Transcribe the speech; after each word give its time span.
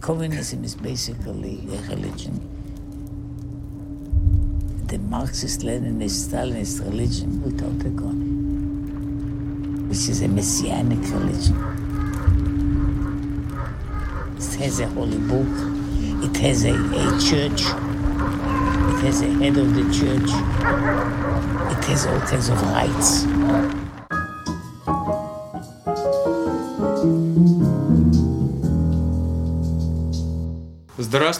Communism 0.00 0.64
is 0.64 0.74
basically 0.74 1.60
a 1.74 1.76
religion. 1.90 2.40
The 4.86 4.98
Marxist, 4.98 5.60
Leninist, 5.60 6.30
Stalinist 6.30 6.80
religion 6.80 7.42
without 7.42 7.84
a 7.84 7.90
God, 7.90 8.16
which 9.90 10.08
is 10.08 10.22
a 10.22 10.28
messianic 10.28 11.00
religion. 11.12 11.54
It 14.38 14.54
has 14.54 14.80
a 14.80 14.86
holy 14.86 15.18
book, 15.18 15.46
it 16.24 16.36
has 16.38 16.64
a, 16.64 16.72
a 16.72 17.20
church, 17.20 17.60
it 17.60 19.04
has 19.04 19.20
a 19.20 19.28
head 19.28 19.58
of 19.58 19.74
the 19.74 19.82
church, 19.92 20.30
it 21.76 21.84
has 21.84 22.06
all 22.06 22.20
kinds 22.20 22.48
of 22.48 22.62
rights. 22.62 23.26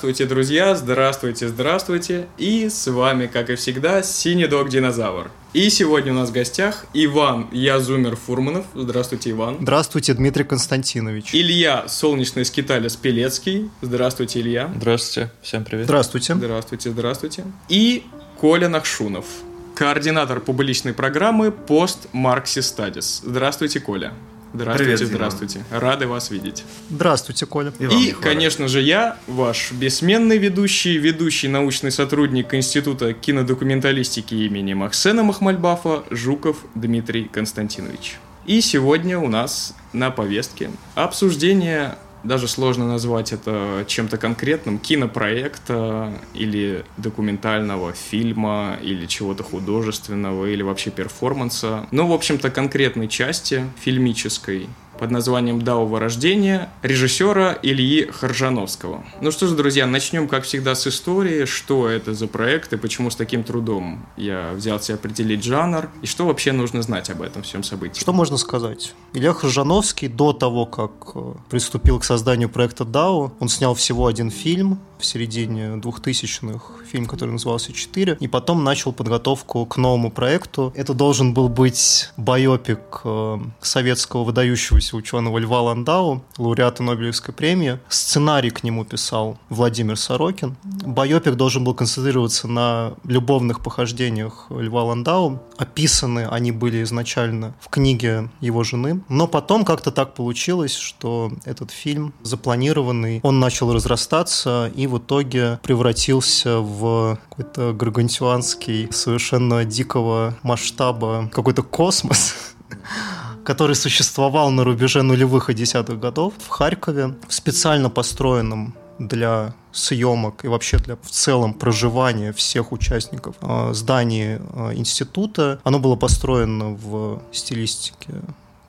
Здравствуйте, 0.00 0.24
друзья! 0.34 0.74
Здравствуйте, 0.74 1.48
здравствуйте! 1.48 2.26
И 2.38 2.70
с 2.70 2.86
вами, 2.90 3.26
как 3.26 3.50
и 3.50 3.54
всегда, 3.54 4.02
Синий 4.02 4.46
Дог 4.46 4.70
Динозавр. 4.70 5.30
И 5.52 5.68
сегодня 5.68 6.12
у 6.12 6.14
нас 6.14 6.30
в 6.30 6.32
гостях 6.32 6.86
Иван 6.94 7.48
Я 7.52 7.70
зумер 7.70 8.16
Фурманов. 8.16 8.64
Здравствуйте, 8.74 9.32
Иван. 9.32 9.58
Здравствуйте, 9.60 10.14
Дмитрий 10.14 10.44
Константинович. 10.44 11.34
Илья 11.34 11.86
Солнечный 11.86 12.46
Скиталис 12.46 12.96
Пелецкий. 12.96 13.70
Здравствуйте, 13.82 14.40
Илья. 14.40 14.72
Здравствуйте, 14.74 15.30
всем 15.42 15.64
привет. 15.64 15.84
Здравствуйте. 15.84 16.34
Здравствуйте, 16.34 16.90
здравствуйте. 16.92 17.44
И 17.68 18.04
Коля 18.40 18.70
Нахшунов, 18.70 19.26
координатор 19.74 20.40
публичной 20.40 20.94
программы 20.94 21.48
Post 21.48 22.08
Marxist 22.14 22.74
Studies. 22.74 23.20
Здравствуйте, 23.22 23.80
Коля. 23.80 24.14
Здравствуйте, 24.52 24.96
Привет, 24.96 25.12
здравствуйте. 25.12 25.64
Рады 25.70 26.06
вас 26.08 26.30
видеть. 26.30 26.64
Здравствуйте, 26.90 27.46
Коля. 27.46 27.72
И 27.78 27.84
И, 27.84 28.12
конечно 28.12 28.66
же, 28.66 28.80
я, 28.80 29.16
ваш 29.28 29.70
бессменный 29.72 30.38
ведущий, 30.38 30.98
ведущий 30.98 31.46
научный 31.48 31.92
сотрудник 31.92 32.52
Института 32.52 33.12
кинодокументалистики 33.12 34.34
имени 34.34 34.74
Максена 34.74 35.22
Махмальбафа 35.22 36.02
Жуков 36.10 36.58
Дмитрий 36.74 37.24
Константинович. 37.24 38.18
И 38.46 38.60
сегодня 38.60 39.18
у 39.18 39.28
нас 39.28 39.76
на 39.92 40.10
повестке 40.10 40.70
обсуждение, 40.96 41.94
даже 42.24 42.48
сложно 42.48 42.86
назвать 42.86 43.32
это 43.32 43.84
чем-то 43.86 44.16
конкретным, 44.16 44.78
кинопроекта 44.78 46.12
или 46.34 46.84
документального 46.96 47.92
фильма, 47.92 48.76
или 48.82 49.06
чего-то 49.06 49.42
художественного, 49.42 50.46
или 50.46 50.62
вообще 50.62 50.90
перформанса. 50.90 51.86
Ну, 51.90 52.06
в 52.06 52.12
общем-то, 52.12 52.50
конкретной 52.50 53.08
части 53.08 53.64
фильмической, 53.80 54.68
под 55.00 55.10
названием 55.10 55.62
«Дау 55.62 55.86
вырождения» 55.86 56.68
режиссера 56.82 57.58
Ильи 57.62 58.04
Хржановского. 58.04 59.02
Ну 59.22 59.30
что 59.30 59.46
ж, 59.46 59.52
друзья, 59.52 59.86
начнем, 59.86 60.28
как 60.28 60.44
всегда, 60.44 60.74
с 60.74 60.86
истории. 60.86 61.46
Что 61.46 61.88
это 61.88 62.12
за 62.12 62.26
проект 62.26 62.74
и 62.74 62.76
почему 62.76 63.10
с 63.10 63.16
таким 63.16 63.42
трудом 63.42 64.06
я 64.18 64.52
взялся 64.52 64.94
определить 64.94 65.42
жанр, 65.42 65.88
и 66.02 66.06
что 66.06 66.26
вообще 66.26 66.52
нужно 66.52 66.82
знать 66.82 67.08
об 67.08 67.22
этом 67.22 67.42
всем 67.42 67.62
событии. 67.62 67.98
Что 67.98 68.12
можно 68.12 68.36
сказать? 68.36 68.92
Илья 69.14 69.32
Хржановский 69.32 70.08
до 70.08 70.34
того, 70.34 70.66
как 70.66 70.92
э, 71.14 71.32
приступил 71.48 71.98
к 71.98 72.04
созданию 72.04 72.50
проекта 72.50 72.84
Дау, 72.84 73.32
он 73.40 73.48
снял 73.48 73.74
всего 73.74 74.06
один 74.06 74.30
фильм 74.30 74.80
в 75.00 75.06
середине 75.06 75.76
2000-х, 75.76 76.84
фильм, 76.84 77.06
который 77.06 77.30
назывался 77.30 77.72
«Четыре», 77.72 78.16
и 78.20 78.28
потом 78.28 78.62
начал 78.62 78.92
подготовку 78.92 79.64
к 79.64 79.76
новому 79.76 80.10
проекту. 80.10 80.72
Это 80.76 80.94
должен 80.94 81.32
был 81.32 81.48
быть 81.48 82.10
байопик 82.16 83.00
э, 83.04 83.38
советского 83.60 84.24
выдающегося 84.24 84.89
ученого 84.96 85.38
Льва 85.38 85.62
Ландау, 85.62 86.22
лауреата 86.38 86.82
Нобелевской 86.82 87.34
премии. 87.34 87.78
Сценарий 87.88 88.50
к 88.50 88.62
нему 88.62 88.84
писал 88.84 89.38
Владимир 89.48 89.96
Сорокин. 89.96 90.56
Байопик 90.62 91.34
должен 91.34 91.64
был 91.64 91.74
концентрироваться 91.74 92.48
на 92.48 92.94
любовных 93.04 93.62
похождениях 93.62 94.46
Льва 94.50 94.84
Ландау. 94.84 95.40
Описаны 95.56 96.26
они 96.30 96.52
были 96.52 96.82
изначально 96.82 97.54
в 97.60 97.68
книге 97.68 98.30
его 98.40 98.64
жены. 98.64 99.02
Но 99.08 99.26
потом 99.26 99.64
как-то 99.64 99.90
так 99.90 100.14
получилось, 100.14 100.74
что 100.74 101.32
этот 101.44 101.70
фильм 101.70 102.12
запланированный, 102.22 103.20
он 103.22 103.40
начал 103.40 103.72
разрастаться 103.72 104.70
и 104.74 104.86
в 104.86 104.98
итоге 104.98 105.58
превратился 105.62 106.58
в 106.60 107.18
какой-то 107.28 107.72
гаргантюанский, 107.72 108.88
совершенно 108.92 109.64
дикого 109.64 110.36
масштаба, 110.42 111.30
какой-то 111.32 111.62
космос 111.62 112.34
который 113.44 113.76
существовал 113.76 114.50
на 114.50 114.64
рубеже 114.64 115.02
нулевых 115.02 115.50
и 115.50 115.54
десятых 115.54 115.98
годов 115.98 116.34
в 116.38 116.48
Харькове, 116.48 117.14
в 117.28 117.34
специально 117.34 117.90
построенном 117.90 118.74
для 118.98 119.54
съемок 119.72 120.44
и 120.44 120.48
вообще 120.48 120.78
для 120.78 120.96
в 120.96 121.10
целом 121.10 121.54
проживания 121.54 122.32
всех 122.32 122.72
участников 122.72 123.36
э, 123.40 123.70
здании 123.72 124.40
э, 124.40 124.74
института. 124.74 125.60
Оно 125.64 125.78
было 125.78 125.96
построено 125.96 126.70
в 126.70 127.22
стилистике 127.32 128.12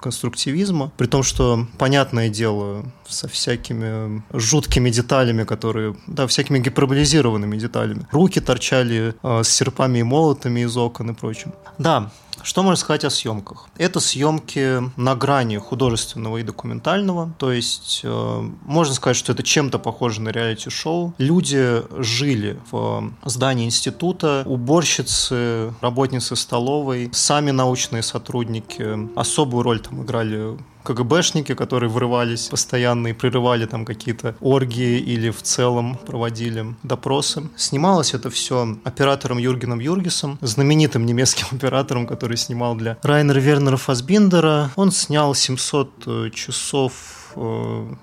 конструктивизма, 0.02 0.92
при 0.98 1.06
том, 1.06 1.24
что, 1.24 1.68
понятное 1.78 2.30
дело, 2.30 2.84
со 3.08 3.28
всякими 3.28 4.24
жуткими 4.34 4.90
деталями, 4.90 5.44
которые, 5.44 5.96
да, 6.08 6.26
всякими 6.28 6.60
гиперболизированными 6.60 7.56
деталями. 7.58 8.08
Руки 8.12 8.40
торчали 8.40 9.14
э, 9.22 9.44
с 9.44 9.50
серпами 9.50 10.00
и 10.00 10.04
молотами 10.04 10.62
из 10.62 10.76
окон 10.76 11.12
и 11.12 11.14
прочим. 11.14 11.54
Да, 11.78 12.12
что 12.44 12.64
можно 12.64 12.78
сказать 12.78 13.06
о 13.06 13.10
съемках? 13.10 13.68
Это 13.78 14.00
съемки 14.00 14.82
на 14.98 15.16
грани 15.16 15.58
художественного 15.58 16.38
и 16.38 16.44
документального, 16.44 17.34
то 17.38 17.52
есть 17.52 18.02
э, 18.04 18.50
можно 18.66 18.94
сказать, 18.94 19.18
что 19.18 19.32
это 19.32 19.44
чем-то 19.44 19.80
похоже 19.80 20.22
на 20.22 20.30
реалити-шоу. 20.30 21.14
Люди 21.18 21.84
жили 22.02 22.60
в 22.72 23.12
здании 23.26 23.66
института, 23.66 24.44
уборщицы, 24.46 25.74
работницы 25.82 26.36
столовой, 26.36 27.10
сами 27.14 27.52
научные 27.52 28.04
сотрудники. 28.04 29.10
Особую 29.18 29.64
роль 29.64 29.80
там 29.80 30.04
играли 30.04 30.58
КГБшники, 30.84 31.54
которые 31.56 31.90
врывались 31.90 32.48
постоянно 32.48 33.08
и 33.08 33.14
прерывали 33.14 33.66
там 33.66 33.86
какие-то 33.86 34.36
оргии 34.42 35.00
или 35.00 35.30
в 35.30 35.42
целом 35.42 35.98
проводили 36.06 36.76
допросы. 36.84 37.44
Снималось 37.56 38.14
это 38.14 38.30
все 38.30 38.78
оператором 38.84 39.38
Юргеном 39.38 39.80
Юргисом, 39.80 40.38
знаменитым 40.42 41.06
немецким 41.06 41.48
оператором, 41.52 42.08
который 42.08 42.38
снимал 42.38 42.76
для 42.76 42.98
Райнера 43.04 43.40
Вернера 43.40 43.78
Фасбиндера. 43.78 44.72
Он 44.76 44.92
снял 44.92 45.34
700 45.36 46.34
часов 46.34 46.94
э, 46.94 47.21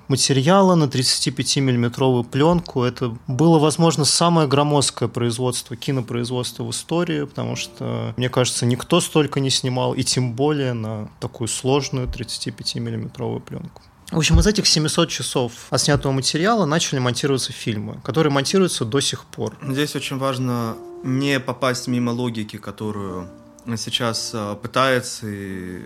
материала 0.08 0.74
на 0.74 0.84
35-миллиметровую 0.84 2.24
пленку. 2.24 2.82
Это 2.82 3.16
было, 3.26 3.58
возможно, 3.58 4.04
самое 4.04 4.48
громоздкое 4.48 5.08
производство, 5.08 5.76
кинопроизводство 5.76 6.64
в 6.64 6.70
истории, 6.70 7.24
потому 7.24 7.56
что, 7.56 8.14
мне 8.16 8.28
кажется, 8.28 8.66
никто 8.66 9.00
столько 9.00 9.40
не 9.40 9.50
снимал, 9.50 9.94
и 9.94 10.02
тем 10.02 10.32
более 10.32 10.72
на 10.72 11.08
такую 11.20 11.48
сложную 11.48 12.08
35-миллиметровую 12.08 13.40
пленку. 13.40 13.82
В 14.10 14.16
общем, 14.16 14.38
из 14.40 14.46
этих 14.46 14.66
700 14.66 15.10
часов 15.10 15.52
отснятого 15.68 16.12
материала 16.12 16.64
начали 16.64 16.98
монтироваться 16.98 17.52
фильмы, 17.52 18.00
которые 18.02 18.32
монтируются 18.32 18.86
до 18.86 19.00
сих 19.00 19.26
пор. 19.26 19.58
Здесь 19.62 19.94
очень 19.96 20.16
важно 20.16 20.76
не 21.04 21.38
попасть 21.38 21.88
мимо 21.88 22.10
логики, 22.10 22.56
которую 22.56 23.28
сейчас 23.76 24.30
э, 24.32 24.56
пытается 24.60 25.26
и 25.28 25.82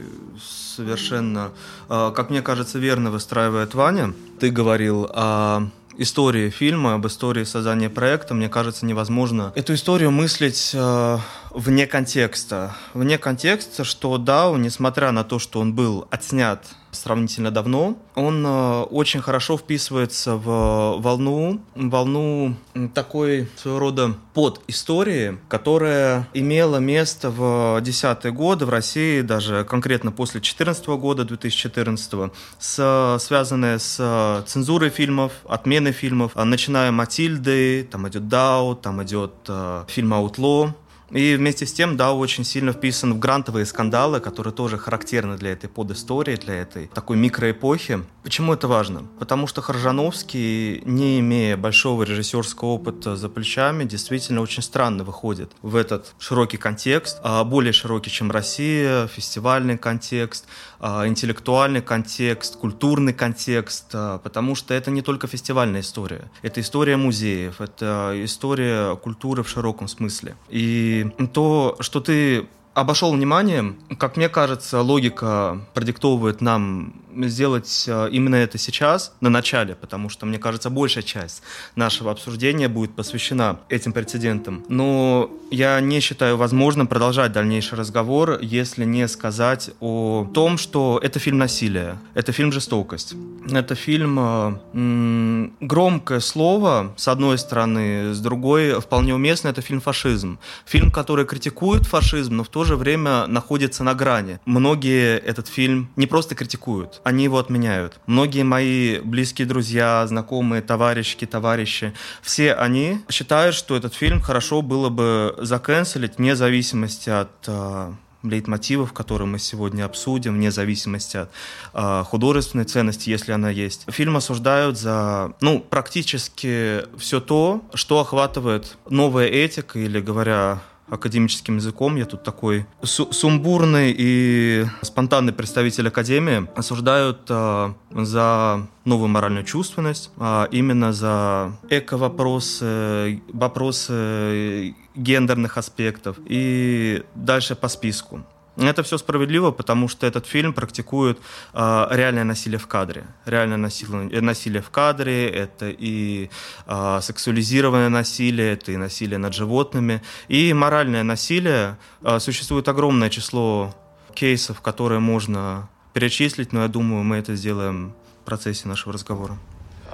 совершенно, 0.76 1.52
э, 1.88 2.12
как 2.14 2.30
мне 2.30 2.42
кажется, 2.42 2.78
верно 2.78 3.10
выстраивает 3.10 3.74
Ваня. 3.74 4.14
Ты 4.40 4.50
говорил 4.50 5.10
о 5.12 5.68
истории 5.96 6.50
фильма, 6.50 6.94
об 6.94 7.06
истории 7.06 7.44
создания 7.44 7.90
проекта, 7.90 8.34
мне 8.34 8.48
кажется, 8.48 8.86
невозможно 8.86 9.52
эту 9.54 9.74
историю 9.74 10.10
мыслить 10.10 10.70
э, 10.74 11.18
вне 11.50 11.86
контекста. 11.86 12.74
Вне 12.94 13.18
контекста, 13.18 13.84
что 13.84 14.18
Дау, 14.18 14.56
несмотря 14.56 15.12
на 15.12 15.24
то, 15.24 15.38
что 15.38 15.60
он 15.60 15.74
был 15.74 16.06
отснят 16.10 16.64
сравнительно 16.92 17.50
давно, 17.50 17.98
он 18.14 18.44
э, 18.46 18.82
очень 18.82 19.20
хорошо 19.20 19.56
вписывается 19.56 20.36
в 20.36 20.96
волну, 20.98 21.60
волну 21.74 22.54
такой 22.94 23.48
своего 23.56 23.78
рода 23.78 24.14
под 24.34 24.60
истории, 24.68 25.38
которая 25.48 26.28
имела 26.34 26.76
место 26.76 27.30
в 27.30 27.80
десятые 27.82 28.32
годы 28.32 28.66
в 28.66 28.70
России, 28.70 29.22
даже 29.22 29.64
конкретно 29.64 30.12
после 30.12 30.40
2014 30.40 30.86
года, 30.88 31.24
2014, 31.24 32.32
с, 32.58 33.16
связанная 33.20 33.78
с 33.78 34.44
цензурой 34.46 34.90
фильмов, 34.90 35.32
отменой 35.48 35.92
фильмов, 35.92 36.32
начиная 36.36 36.92
Матильды, 36.92 37.88
там 37.90 38.08
идет 38.08 38.28
Дау, 38.28 38.74
там 38.74 39.02
идет 39.02 39.32
э, 39.48 39.84
фильм 39.88 40.14
Аутло, 40.14 40.74
И 41.12 41.36
вместе 41.36 41.66
с 41.66 41.72
тем, 41.72 41.96
да, 41.96 42.14
очень 42.14 42.42
сильно 42.44 42.72
вписан 42.72 43.12
в 43.12 43.18
грантовые 43.18 43.66
скандалы, 43.66 44.20
которые 44.20 44.54
тоже 44.54 44.78
характерны 44.78 45.36
для 45.36 45.52
этой 45.52 45.68
подистории, 45.68 46.36
для 46.36 46.54
этой 46.54 46.86
такой 46.86 47.18
микроэпохи. 47.18 48.00
Почему 48.22 48.54
это 48.54 48.66
важно? 48.66 49.04
Потому 49.18 49.46
что 49.46 49.60
Харжановский, 49.60 50.80
не 50.86 51.20
имея 51.20 51.58
большого 51.58 52.04
режиссерского 52.04 52.70
опыта 52.70 53.16
за 53.16 53.28
плечами, 53.28 53.84
действительно 53.84 54.40
очень 54.40 54.62
странно 54.62 55.04
выходит 55.04 55.52
в 55.60 55.76
этот 55.76 56.14
широкий 56.18 56.56
контекст, 56.56 57.18
а 57.22 57.44
более 57.44 57.74
широкий, 57.74 58.10
чем 58.10 58.30
Россия, 58.30 59.06
фестивальный 59.06 59.76
контекст, 59.76 60.46
интеллектуальный 60.82 61.80
контекст, 61.80 62.56
культурный 62.56 63.12
контекст, 63.12 63.86
а, 63.94 64.18
потому 64.18 64.54
что 64.54 64.74
это 64.74 64.90
не 64.90 65.02
только 65.02 65.26
фестивальная 65.26 65.80
история, 65.80 66.30
это 66.42 66.60
история 66.60 66.96
музеев, 66.96 67.60
это 67.60 68.12
история 68.24 68.96
культуры 68.96 69.42
в 69.42 69.48
широком 69.48 69.88
смысле. 69.88 70.34
И 70.48 71.06
то, 71.32 71.76
что 71.80 72.00
ты 72.00 72.48
обошел 72.74 73.12
вниманием. 73.12 73.78
Как 73.98 74.16
мне 74.16 74.28
кажется, 74.28 74.80
логика 74.80 75.60
продиктовывает 75.74 76.40
нам 76.40 76.94
сделать 77.22 77.84
э, 77.86 78.08
именно 78.10 78.36
это 78.36 78.58
сейчас, 78.58 79.12
на 79.20 79.30
начале, 79.30 79.74
потому 79.74 80.08
что, 80.08 80.26
мне 80.26 80.38
кажется, 80.38 80.70
большая 80.70 81.02
часть 81.02 81.42
нашего 81.76 82.10
обсуждения 82.10 82.68
будет 82.68 82.94
посвящена 82.94 83.60
этим 83.68 83.92
прецедентам. 83.92 84.64
Но 84.68 85.30
я 85.50 85.80
не 85.80 86.00
считаю 86.00 86.36
возможным 86.36 86.86
продолжать 86.86 87.32
дальнейший 87.32 87.78
разговор, 87.78 88.38
если 88.40 88.84
не 88.84 89.06
сказать 89.08 89.70
о 89.80 90.26
том, 90.32 90.58
что 90.58 90.98
это 91.02 91.18
фильм 91.18 91.38
насилия, 91.38 91.98
это 92.14 92.32
фильм 92.32 92.52
жестокость, 92.52 93.14
это 93.50 93.74
фильм 93.74 94.18
э, 94.18 95.48
громкое 95.60 96.20
слово, 96.20 96.94
с 96.96 97.08
одной 97.08 97.38
стороны, 97.38 98.14
с 98.14 98.20
другой 98.20 98.80
вполне 98.80 99.14
уместно, 99.14 99.48
это 99.48 99.60
фильм 99.60 99.80
фашизм. 99.80 100.38
Фильм, 100.64 100.90
который 100.90 101.26
критикует 101.26 101.86
фашизм, 101.86 102.36
но 102.36 102.44
в 102.44 102.48
то 102.48 102.64
же 102.64 102.76
время 102.76 103.26
находится 103.26 103.84
на 103.84 103.94
грани. 103.94 104.40
Многие 104.46 105.18
этот 105.18 105.48
фильм 105.48 105.88
не 105.96 106.06
просто 106.06 106.34
критикуют, 106.34 107.00
они 107.04 107.24
его 107.24 107.38
отменяют. 107.38 107.98
Многие 108.06 108.42
мои 108.42 108.98
близкие 109.00 109.46
друзья, 109.46 110.06
знакомые, 110.06 110.62
товарищи, 110.62 111.26
товарищи, 111.26 111.92
все 112.20 112.54
они 112.54 113.00
считают, 113.10 113.54
что 113.54 113.76
этот 113.76 113.94
фильм 113.94 114.20
хорошо 114.20 114.62
было 114.62 114.88
бы 114.88 115.34
заканцелить 115.38 116.18
вне 116.18 116.36
зависимости 116.36 117.10
от 117.10 117.30
э, 117.46 117.92
лейтмотивов, 118.22 118.92
которые 118.92 119.26
мы 119.26 119.38
сегодня 119.38 119.84
обсудим, 119.84 120.34
вне 120.34 120.50
зависимости 120.50 121.16
от 121.16 121.30
э, 121.74 122.04
художественной 122.04 122.64
ценности, 122.64 123.10
если 123.10 123.32
она 123.32 123.50
есть. 123.50 123.84
Фильм 123.90 124.16
осуждают 124.16 124.78
за, 124.78 125.32
ну, 125.40 125.60
практически 125.60 126.82
все 126.98 127.20
то, 127.20 127.62
что 127.74 128.00
охватывает 128.00 128.76
новая 128.88 129.26
этика, 129.26 129.78
или, 129.78 130.00
говоря 130.00 130.62
академическим 130.92 131.56
языком. 131.56 131.96
Я 131.96 132.04
тут 132.04 132.22
такой 132.22 132.66
сумбурный 132.82 133.94
и 133.96 134.66
спонтанный 134.82 135.32
представитель 135.32 135.88
академии. 135.88 136.46
Осуждают 136.54 137.22
э, 137.30 137.72
за 137.92 138.68
новую 138.84 139.08
моральную 139.08 139.44
чувственность, 139.44 140.10
а 140.18 140.48
именно 140.52 140.92
за 140.92 141.56
эко-вопросы, 141.70 143.22
вопросы 143.32 144.74
гендерных 144.94 145.56
аспектов 145.56 146.18
и 146.26 147.02
дальше 147.14 147.54
по 147.56 147.68
списку. 147.68 148.20
Это 148.56 148.82
все 148.82 148.98
справедливо, 148.98 149.50
потому 149.50 149.88
что 149.88 150.06
этот 150.06 150.26
фильм 150.26 150.52
практикует 150.52 151.18
э, 151.54 151.86
реальное 151.90 152.24
насилие 152.24 152.58
в 152.58 152.66
кадре. 152.66 153.04
Реальное 153.24 153.56
насилие, 153.56 154.20
насилие 154.20 154.60
в 154.60 154.68
кадре, 154.68 155.28
это 155.28 155.70
и 155.70 156.28
э, 156.66 156.98
сексуализированное 157.00 157.88
насилие, 157.88 158.52
это 158.52 158.72
и 158.72 158.76
насилие 158.76 159.18
над 159.18 159.32
животными. 159.34 160.02
И 160.28 160.52
моральное 160.52 161.02
насилие. 161.02 161.78
Э, 162.02 162.18
существует 162.20 162.68
огромное 162.68 163.08
число 163.08 163.74
кейсов, 164.14 164.60
которые 164.60 165.00
можно 165.00 165.70
перечислить, 165.94 166.52
но 166.52 166.62
я 166.62 166.68
думаю, 166.68 167.04
мы 167.04 167.16
это 167.16 167.34
сделаем 167.36 167.94
в 168.22 168.24
процессе 168.26 168.68
нашего 168.68 168.92
разговора. 168.92 169.38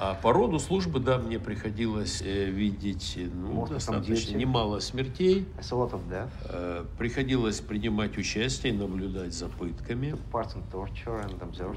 А 0.01 0.15
по 0.15 0.31
роду 0.31 0.59
службы, 0.59 1.01
да, 1.01 1.17
мне 1.17 1.39
приходилось 1.39 2.21
э, 2.21 2.45
видеть 2.45 3.15
э, 3.17 3.27
ну, 3.33 3.67
достаточно 3.67 4.37
немало 4.37 4.79
смертей. 4.79 5.45
Э, 6.45 6.85
приходилось 6.97 7.59
принимать 7.59 8.17
участие, 8.17 8.71
наблюдать 8.71 9.33
за 9.33 9.47
пытками. 9.49 10.15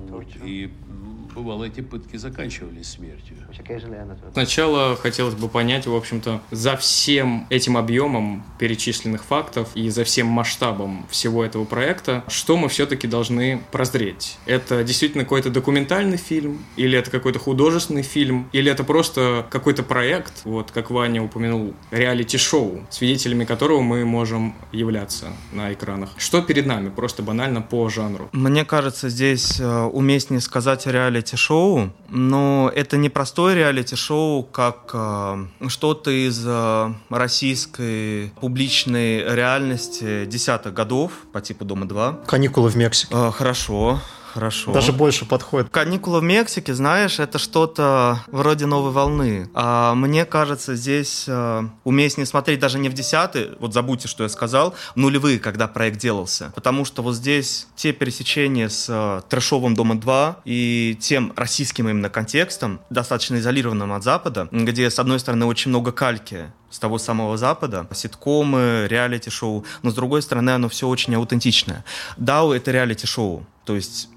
Вот, 0.08 0.26
и 0.44 0.72
бывало, 1.34 1.64
эти 1.64 1.80
пытки 1.80 2.16
заканчивались 2.16 2.90
смертью. 2.90 3.36
Сначала 4.32 4.94
хотелось 4.94 5.34
бы 5.34 5.48
понять, 5.48 5.86
в 5.86 5.94
общем-то, 5.94 6.40
за 6.52 6.76
всем 6.76 7.46
этим 7.50 7.76
объемом 7.76 8.44
перечисленных 8.60 9.24
фактов 9.24 9.70
и 9.74 9.88
за 9.88 10.04
всем 10.04 10.28
масштабом 10.28 11.06
всего 11.10 11.44
этого 11.44 11.64
проекта, 11.64 12.22
что 12.28 12.56
мы 12.56 12.68
все-таки 12.68 13.08
должны 13.08 13.60
прозреть. 13.72 14.38
Это 14.46 14.84
действительно 14.84 15.24
какой-то 15.24 15.50
документальный 15.50 16.18
фильм 16.18 16.64
или 16.76 16.96
это 16.96 17.10
какой-то 17.10 17.40
художественный 17.40 18.02
фильм, 18.02 18.11
или 18.16 18.70
это 18.70 18.84
просто 18.84 19.46
какой-то 19.50 19.82
проект, 19.82 20.44
вот 20.44 20.70
как 20.70 20.90
Ваня 20.90 21.22
упомянул, 21.22 21.74
реалити-шоу, 21.90 22.86
свидетелями 22.90 23.44
которого 23.44 23.80
мы 23.80 24.04
можем 24.04 24.54
являться 24.72 25.32
на 25.52 25.72
экранах. 25.72 26.10
Что 26.18 26.42
перед 26.42 26.66
нами, 26.66 26.88
просто 26.88 27.22
банально 27.22 27.62
по 27.62 27.88
жанру? 27.88 28.28
Мне 28.32 28.64
кажется, 28.64 29.08
здесь 29.08 29.60
э, 29.60 29.82
уместнее 29.82 30.40
сказать 30.40 30.86
реалити-шоу, 30.86 31.92
но 32.08 32.70
это 32.74 32.96
не 32.96 33.08
простое 33.08 33.54
реалити-шоу, 33.54 34.44
как 34.44 34.90
э, 34.94 35.46
что-то 35.68 36.10
из 36.10 36.42
э, 36.46 36.94
российской 37.10 38.32
публичной 38.40 39.24
реальности 39.24 40.26
десятых 40.26 40.74
годов 40.74 41.12
по 41.32 41.40
типу 41.40 41.64
«Дома-2». 41.64 42.26
«Каникулы 42.26 42.70
в 42.70 42.76
Мексике». 42.76 43.14
Э, 43.14 43.30
хорошо. 43.30 44.00
Хорошо. 44.32 44.72
Даже 44.72 44.92
больше 44.92 45.26
подходит. 45.26 45.68
Каникулы 45.70 46.20
в 46.20 46.22
Мексике, 46.22 46.74
знаешь, 46.74 47.18
это 47.18 47.38
что-то 47.38 48.20
вроде 48.28 48.66
новой 48.66 48.90
волны. 48.90 49.50
А 49.54 49.94
мне 49.94 50.24
кажется, 50.24 50.74
здесь 50.74 51.24
э, 51.28 51.62
уместнее 51.84 52.26
смотреть 52.26 52.58
даже 52.58 52.78
не 52.78 52.88
в 52.88 52.94
десятые, 52.94 53.50
вот 53.58 53.74
забудьте, 53.74 54.08
что 54.08 54.22
я 54.22 54.28
сказал, 54.28 54.74
в 54.94 54.96
нулевые, 54.96 55.38
когда 55.38 55.68
проект 55.68 55.98
делался. 55.98 56.52
Потому 56.54 56.84
что 56.84 57.02
вот 57.02 57.14
здесь 57.14 57.66
те 57.76 57.92
пересечения 57.92 58.68
с 58.68 58.86
э, 58.88 59.20
трэшовым 59.28 59.74
Дома 59.74 59.96
2 59.96 60.38
и 60.46 60.96
тем 61.00 61.32
российским 61.36 61.88
именно 61.88 62.08
контекстом, 62.08 62.80
достаточно 62.88 63.36
изолированным 63.36 63.92
от 63.92 64.02
Запада, 64.02 64.48
где, 64.50 64.90
с 64.90 64.98
одной 64.98 65.20
стороны, 65.20 65.44
очень 65.44 65.68
много 65.70 65.92
кальки 65.92 66.52
с 66.72 66.78
того 66.78 66.98
самого 66.98 67.36
Запада, 67.36 67.86
ситкомы, 67.92 68.86
реалити-шоу, 68.88 69.64
но 69.82 69.90
с 69.90 69.94
другой 69.94 70.22
стороны 70.22 70.50
оно 70.50 70.68
все 70.68 70.88
очень 70.88 71.14
аутентичное. 71.14 71.84
Дау— 72.16 72.52
это 72.52 72.72
реалити-шоу, 72.72 73.46
то 73.64 73.76
есть 73.76 74.08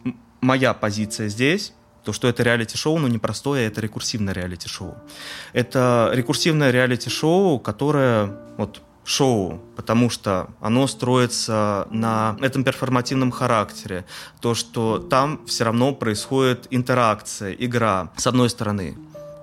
моя 0.42 0.74
позиция 0.74 1.28
здесь 1.28 1.74
то, 2.04 2.14
что 2.14 2.28
это 2.28 2.44
реалити-шоу, 2.44 3.00
но 3.00 3.08
не 3.08 3.18
простое, 3.18 3.68
это 3.68 3.82
рекурсивное 3.82 4.34
реалити-шоу. 4.34 4.96
Это 5.54 6.12
рекурсивное 6.14 6.70
реалити-шоу, 6.72 7.60
которое 7.60 8.32
вот 8.58 8.82
шоу, 9.04 9.60
потому 9.76 10.10
что 10.10 10.50
оно 10.62 10.88
строится 10.88 11.88
на 11.92 12.38
этом 12.42 12.64
перформативном 12.64 13.32
характере. 13.32 14.06
То, 14.40 14.54
что 14.54 15.00
там 15.00 15.46
все 15.48 15.64
равно 15.64 15.94
происходит 15.94 16.68
интеракция, 16.70 17.54
игра, 17.54 18.12
с 18.18 18.28
одной 18.28 18.50
стороны. 18.50 18.96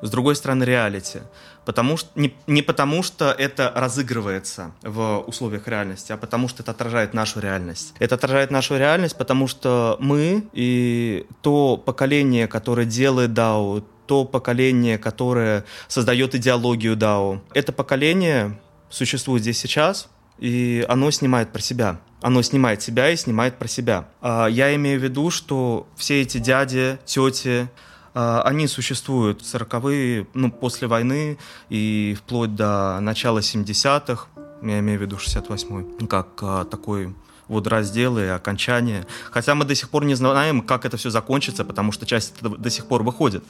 С 0.03 0.11
другой 0.11 0.35
стороны, 0.35 0.65
реалити. 0.65 1.21
Потому 1.65 1.97
что, 1.97 2.11
не, 2.15 2.35
не 2.47 2.63
потому, 2.63 3.03
что 3.03 3.31
это 3.31 3.73
разыгрывается 3.75 4.73
в 4.83 5.23
условиях 5.27 5.69
реальности, 5.69 6.13
а 6.13 6.17
потому 6.17 6.49
что 6.49 6.63
это 6.63 6.73
отражает 6.73 7.15
нашу 7.15 7.41
реальность. 7.41 7.95
Это 7.99 8.17
отражает 8.17 8.51
нашу 8.51 8.77
реальность, 8.77 9.17
потому 9.17 9.47
что 9.47 9.97
мы 10.01 10.45
и 10.53 11.27
то 11.41 11.77
поколение, 11.77 12.49
которое 12.49 12.85
делает 12.85 13.31
DAO, 13.31 13.85
то 14.07 14.25
поколение, 14.25 14.99
которое 14.99 15.65
создает 15.89 16.35
идеологию 16.35 16.97
DAO, 16.97 17.41
это 17.55 17.73
поколение 17.73 18.59
существует 18.91 19.43
здесь 19.43 19.59
сейчас, 19.59 20.09
и 20.39 20.85
оно 20.89 21.11
снимает 21.11 21.53
про 21.53 21.61
себя. 21.61 22.01
Оно 22.21 22.43
снимает 22.43 22.83
себя 22.83 23.11
и 23.11 23.17
снимает 23.17 23.59
про 23.59 23.69
себя. 23.69 24.09
А 24.21 24.47
я 24.47 24.75
имею 24.75 25.01
в 25.01 25.03
виду, 25.03 25.31
что 25.31 25.89
все 25.97 26.23
эти 26.23 26.39
дяди, 26.39 26.99
тети, 27.05 27.69
они 28.15 28.67
существуют 28.67 29.43
в 29.43 29.45
40-е, 29.45 30.27
ну, 30.35 30.51
после 30.51 30.89
войны 30.89 31.39
и 31.71 32.17
вплоть 32.19 32.55
до 32.55 33.01
начала 33.01 33.39
70-х, 33.39 34.27
я 34.63 34.79
имею 34.79 34.99
в 34.99 35.03
виду 35.03 35.17
68-й, 35.17 36.07
как 36.07 36.29
а, 36.43 36.65
такой 36.65 37.15
вот 37.49 37.67
раздел 37.67 38.19
и 38.19 38.25
окончание. 38.25 39.07
Хотя 39.31 39.55
мы 39.55 39.65
до 39.65 39.75
сих 39.75 39.91
пор 39.91 40.05
не 40.05 40.15
знаем, 40.15 40.63
как 40.63 40.85
это 40.85 40.97
все 40.97 41.11
закончится, 41.11 41.65
потому 41.65 41.93
что 41.93 42.07
часть 42.07 42.35
до 42.41 42.71
сих 42.71 42.87
пор 42.87 43.03
выходит. 43.03 43.45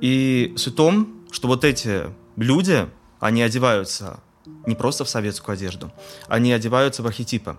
И 0.00 0.54
суть 0.56 0.74
в 0.74 0.76
том, 0.76 1.24
что 1.30 1.48
вот 1.48 1.64
эти 1.64 2.04
люди, 2.36 2.88
они 3.20 3.42
одеваются 3.42 4.20
не 4.66 4.74
просто 4.74 5.04
в 5.04 5.08
советскую 5.08 5.54
одежду, 5.54 5.92
они 6.28 6.52
одеваются 6.52 7.02
в 7.02 7.06
архетипы. 7.06 7.56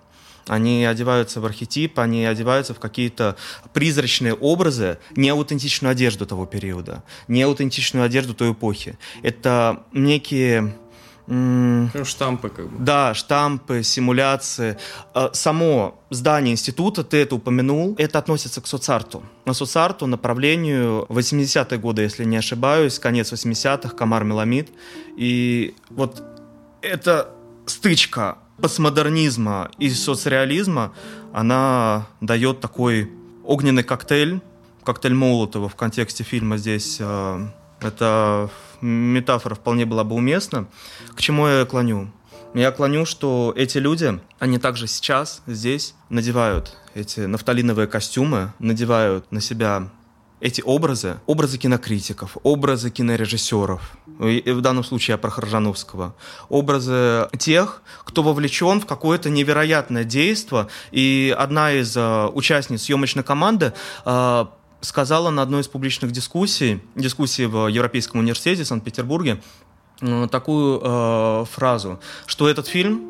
Они 0.50 0.84
одеваются 0.84 1.40
в 1.40 1.46
архетип, 1.46 2.00
они 2.00 2.26
одеваются 2.26 2.74
в 2.74 2.80
какие-то 2.80 3.36
призрачные 3.74 4.34
образы, 4.34 4.98
не 5.16 5.30
аутентичную 5.30 5.92
одежду 5.92 6.26
того 6.26 6.46
периода, 6.46 7.04
не 7.28 7.44
аутентичную 7.44 8.06
одежду 8.06 8.34
той 8.34 8.52
эпохи. 8.52 8.98
Это 9.22 9.84
некие 9.94 10.74
Ну, 11.28 12.06
штампы 12.06 12.50
как 12.50 12.68
бы. 12.72 12.84
Да, 12.84 13.14
штампы, 13.14 13.84
симуляции. 13.84 14.78
Э, 15.14 15.30
само 15.34 16.02
здание 16.10 16.54
института, 16.54 17.04
ты 17.04 17.18
это 17.18 17.36
упомянул, 17.36 17.94
это 18.00 18.18
относится 18.18 18.62
к 18.62 18.68
соцарту. 18.68 19.22
На 19.46 19.54
соцарту 19.54 20.08
направлению 20.08 21.06
80-е 21.10 21.78
годы, 21.78 22.02
если 22.02 22.26
не 22.26 22.38
ошибаюсь, 22.38 22.98
конец 22.98 23.32
80-х, 23.32 23.96
Камар 23.96 24.24
Меламид. 24.24 24.70
И 25.18 25.76
вот 25.92 26.24
эта 26.82 27.30
стычка 27.68 28.40
постмодернизма 28.62 29.72
и 29.78 29.90
соцреализма, 29.90 30.94
она 31.34 32.08
дает 32.22 32.60
такой 32.60 33.12
огненный 33.44 33.84
коктейль, 33.84 34.42
коктейль 34.84 35.14
Молотова 35.14 35.70
в 35.70 35.76
контексте 35.76 36.24
фильма 36.24 36.58
здесь. 36.58 36.98
Э, 37.00 37.48
это 37.82 38.50
метафора 38.82 39.56
вполне 39.56 39.86
была 39.86 40.04
бы 40.04 40.16
уместна. 40.16 40.68
К 41.16 41.22
чему 41.22 41.48
я 41.48 41.66
клоню? 41.66 42.12
Я 42.54 42.72
клоню, 42.72 43.06
что 43.06 43.54
эти 43.56 43.78
люди, 43.78 44.20
они 44.40 44.58
также 44.58 44.88
сейчас 44.88 45.44
здесь 45.46 45.94
надевают 46.10 46.76
эти 46.96 47.22
нафталиновые 47.22 47.88
костюмы, 47.88 48.54
надевают 48.60 49.32
на 49.32 49.40
себя 49.40 49.90
эти 50.42 50.62
образы, 50.62 51.20
образы 51.26 51.58
кинокритиков, 51.58 52.38
образы 52.44 52.90
кинорежиссеров, 52.90 53.82
в 54.08 54.62
данном 54.62 54.84
случае 54.84 55.14
я 55.14 55.18
про 55.18 55.30
Хоржановского, 55.30 56.16
образы 56.50 57.28
тех, 57.38 57.82
кто 58.06 58.24
вовлечен 58.24 58.82
в 58.82 58.86
какое-то 58.86 59.30
невероятное 59.30 60.04
действие, 60.04 60.68
и 60.92 61.36
одна 61.38 61.74
из 61.74 61.96
uh, 61.96 62.32
участниц 62.34 62.84
съемочной 62.84 63.24
команды 63.24 63.74
uh, 64.06 64.48
сказала 64.82 65.30
на 65.30 65.42
одной 65.42 65.62
из 65.62 65.68
публичных 65.68 66.12
дискуссий, 66.12 66.82
дискуссии 66.96 67.46
в 67.46 67.68
Европейском 67.68 68.22
университете 68.22 68.64
в 68.64 68.68
Санкт-Петербурге, 68.68 69.42
э, 70.02 70.28
такую 70.32 70.82
э, 70.82 71.46
фразу, 71.52 72.00
что 72.26 72.48
этот 72.48 72.68
фильм 72.68 73.10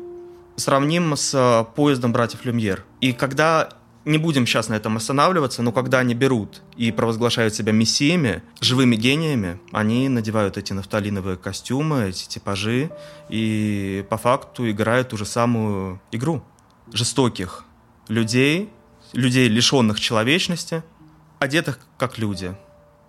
сравним 0.56 1.16
с 1.16 1.32
э, 1.34 1.64
поездом 1.74 2.12
братьев 2.12 2.44
Люмьер. 2.44 2.84
И 3.00 3.12
когда 3.12 3.68
не 4.04 4.18
будем 4.18 4.46
сейчас 4.46 4.68
на 4.68 4.74
этом 4.74 4.96
останавливаться, 4.96 5.62
но 5.62 5.72
когда 5.72 5.98
они 5.98 6.14
берут 6.14 6.62
и 6.76 6.90
провозглашают 6.90 7.54
себя 7.54 7.72
мессиями, 7.72 8.42
живыми 8.60 8.96
гениями, 8.96 9.60
они 9.72 10.08
надевают 10.08 10.56
эти 10.56 10.72
нафталиновые 10.72 11.36
костюмы, 11.36 12.08
эти 12.08 12.26
типажи, 12.26 12.90
и 13.28 14.04
по 14.08 14.16
факту 14.16 14.70
играют 14.70 15.10
ту 15.10 15.16
же 15.16 15.26
самую 15.26 16.00
игру 16.12 16.42
жестоких 16.92 17.64
людей, 18.08 18.70
людей, 19.12 19.48
лишенных 19.48 20.00
человечности, 20.00 20.82
одетых 21.38 21.78
как 21.98 22.18
люди, 22.18 22.56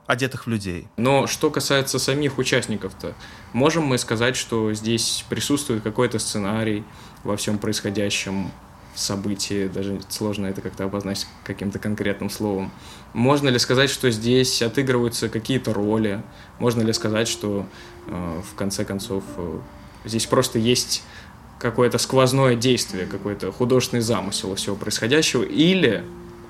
одетых 0.07 0.45
в 0.45 0.49
людей. 0.49 0.87
Но 0.97 1.25
что 1.27 1.49
касается 1.49 1.99
самих 1.99 2.37
участников-то, 2.37 3.15
можем 3.53 3.83
мы 3.85 3.97
сказать, 3.97 4.35
что 4.35 4.73
здесь 4.73 5.23
присутствует 5.29 5.83
какой-то 5.83 6.19
сценарий 6.19 6.83
во 7.23 7.37
всем 7.37 7.57
происходящем 7.57 8.51
событии, 8.95 9.67
даже 9.67 9.99
сложно 10.09 10.47
это 10.47 10.61
как-то 10.61 10.85
обозначить 10.85 11.27
каким-то 11.43 11.79
конкретным 11.79 12.29
словом. 12.29 12.71
Можно 13.13 13.49
ли 13.49 13.59
сказать, 13.59 13.89
что 13.89 14.09
здесь 14.11 14.61
отыгрываются 14.61 15.29
какие-то 15.29 15.73
роли? 15.73 16.21
Можно 16.59 16.81
ли 16.81 16.93
сказать, 16.93 17.27
что 17.27 17.65
э, 18.07 18.41
в 18.51 18.55
конце 18.55 18.85
концов 18.85 19.23
э, 19.37 19.59
здесь 20.05 20.25
просто 20.25 20.59
есть 20.59 21.03
какое-то 21.59 21.97
сквозное 21.97 22.55
действие, 22.55 23.05
какой-то 23.05 23.51
художественный 23.51 24.01
замысел 24.01 24.53
всего 24.55 24.75
происходящего? 24.75 25.43
Или 25.43 26.03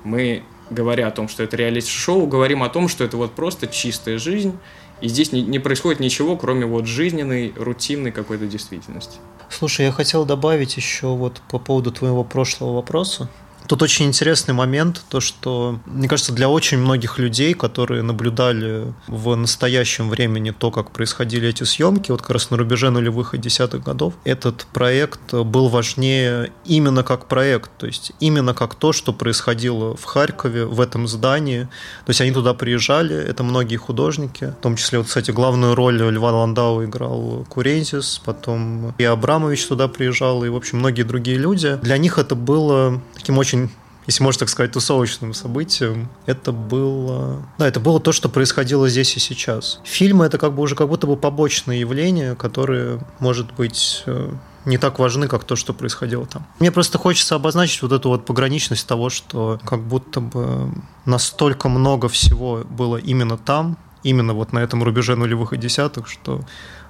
мы 0.04 0.44
говоря 0.72 1.08
о 1.08 1.12
том, 1.12 1.28
что 1.28 1.44
это 1.44 1.58
реалити-шоу, 1.58 2.26
говорим 2.28 2.64
о 2.64 2.70
том, 2.70 2.88
что 2.88 3.04
это 3.04 3.18
вот 3.18 3.34
просто 3.34 3.68
чистая 3.68 4.18
жизнь, 4.18 4.58
и 5.02 5.08
здесь 5.08 5.32
не, 5.32 5.42
не 5.42 5.60
происходит 5.60 6.00
ничего, 6.00 6.38
кроме 6.38 6.66
вот 6.66 6.86
жизненной, 6.86 7.54
рутинной 7.56 8.12
какой-то 8.12 8.46
действительности. 8.46 9.18
Слушай, 9.50 9.88
я 9.88 9.92
хотел 9.92 10.26
добавить 10.26 10.78
еще 10.78 11.08
вот 11.08 11.42
по 11.50 11.60
поводу 11.60 11.92
твоего 11.92 12.24
прошлого 12.24 12.76
вопроса. 12.76 13.30
Тут 13.72 13.84
очень 13.84 14.08
интересный 14.08 14.54
момент, 14.54 15.02
то 15.08 15.22
что, 15.22 15.80
мне 15.86 16.10
кажется, 16.10 16.34
для 16.34 16.50
очень 16.50 16.78
многих 16.78 17.18
людей, 17.20 17.54
которые 17.54 18.02
наблюдали 18.02 18.94
в 19.08 19.34
настоящем 19.38 20.10
времени 20.10 20.52
то, 20.52 20.72
как 20.72 20.92
происходили 20.92 21.48
эти 21.48 21.64
съемки, 21.64 22.12
вот 22.12 22.22
как 22.22 22.32
раз 22.32 22.52
на 22.52 22.58
рубеже 22.58 22.90
нулевых 22.90 23.34
и 23.34 23.38
десятых 23.38 23.82
годов, 23.82 24.16
этот 24.26 24.68
проект 24.74 25.34
был 25.34 25.70
важнее 25.70 26.52
именно 26.66 27.04
как 27.04 27.30
проект, 27.30 27.72
то 27.78 27.88
есть 27.88 28.12
именно 28.20 28.54
как 28.54 28.76
то, 28.76 28.92
что 28.92 29.14
происходило 29.14 29.96
в 29.96 30.04
Харькове, 30.04 30.66
в 30.66 30.82
этом 30.82 31.08
здании. 31.08 31.62
То 32.06 32.10
есть 32.10 32.20
они 32.20 32.32
туда 32.32 32.54
приезжали, 32.54 33.16
это 33.16 33.42
многие 33.44 33.78
художники, 33.78 34.54
в 34.60 34.62
том 34.62 34.76
числе, 34.76 34.98
вот, 34.98 35.08
кстати, 35.08 35.32
главную 35.32 35.76
роль 35.76 35.96
Льва 35.96 36.34
Ландау 36.34 36.84
играл 36.84 37.46
Курензис, 37.48 38.22
потом 38.26 38.94
и 38.98 39.06
Абрамович 39.06 39.66
туда 39.68 39.88
приезжал, 39.88 40.44
и, 40.44 40.50
в 40.50 40.58
общем, 40.58 40.80
многие 40.80 41.04
другие 41.04 41.38
люди. 41.38 41.80
Для 41.82 41.98
них 41.98 42.18
это 42.18 42.36
было 42.36 43.02
таким 43.16 43.38
очень 43.38 43.61
если 44.08 44.24
можно 44.24 44.40
так 44.40 44.50
сказать, 44.50 44.72
тусовочным 44.72 45.34
событием, 45.34 46.10
это 46.26 46.52
было... 46.52 47.44
Да, 47.58 47.68
это 47.68 47.80
было 47.80 48.00
то, 48.00 48.12
что 48.12 48.30
происходило 48.30 48.90
здесь 48.90 49.16
и 49.16 49.20
сейчас. 49.20 49.80
Фильмы— 49.84 50.26
это 50.28 50.38
как 50.38 50.54
бы 50.54 50.64
уже 50.64 50.76
как 50.76 50.88
будто 50.88 51.08
бы 51.08 51.16
побочные 51.16 51.80
явления, 51.80 52.36
которые, 52.36 53.00
может 53.20 53.54
быть, 53.54 54.04
э, 54.06 54.34
не 54.66 54.78
так 54.78 55.00
важны, 55.00 55.28
как 55.28 55.44
то, 55.44 55.56
что 55.56 55.74
происходило 55.74 56.26
там. 56.26 56.46
Мне 56.60 56.72
просто 56.72 56.98
хочется 56.98 57.36
обозначить 57.36 57.82
вот 57.82 57.92
эту 57.92 58.10
вот 58.10 58.26
пограничность 58.26 58.88
того, 58.88 59.10
что 59.10 59.60
как 59.66 59.82
будто 59.82 60.22
бы 60.22 60.72
настолько 61.06 61.70
много 61.70 62.10
всего 62.10 62.64
было 62.70 62.98
именно 62.98 63.38
там, 63.38 63.78
именно 64.04 64.34
вот 64.34 64.54
на 64.54 64.60
этом 64.60 64.84
рубеже 64.84 65.16
нулевых 65.16 65.54
и 65.54 65.58
десятых, 65.58 66.08
что 66.08 66.42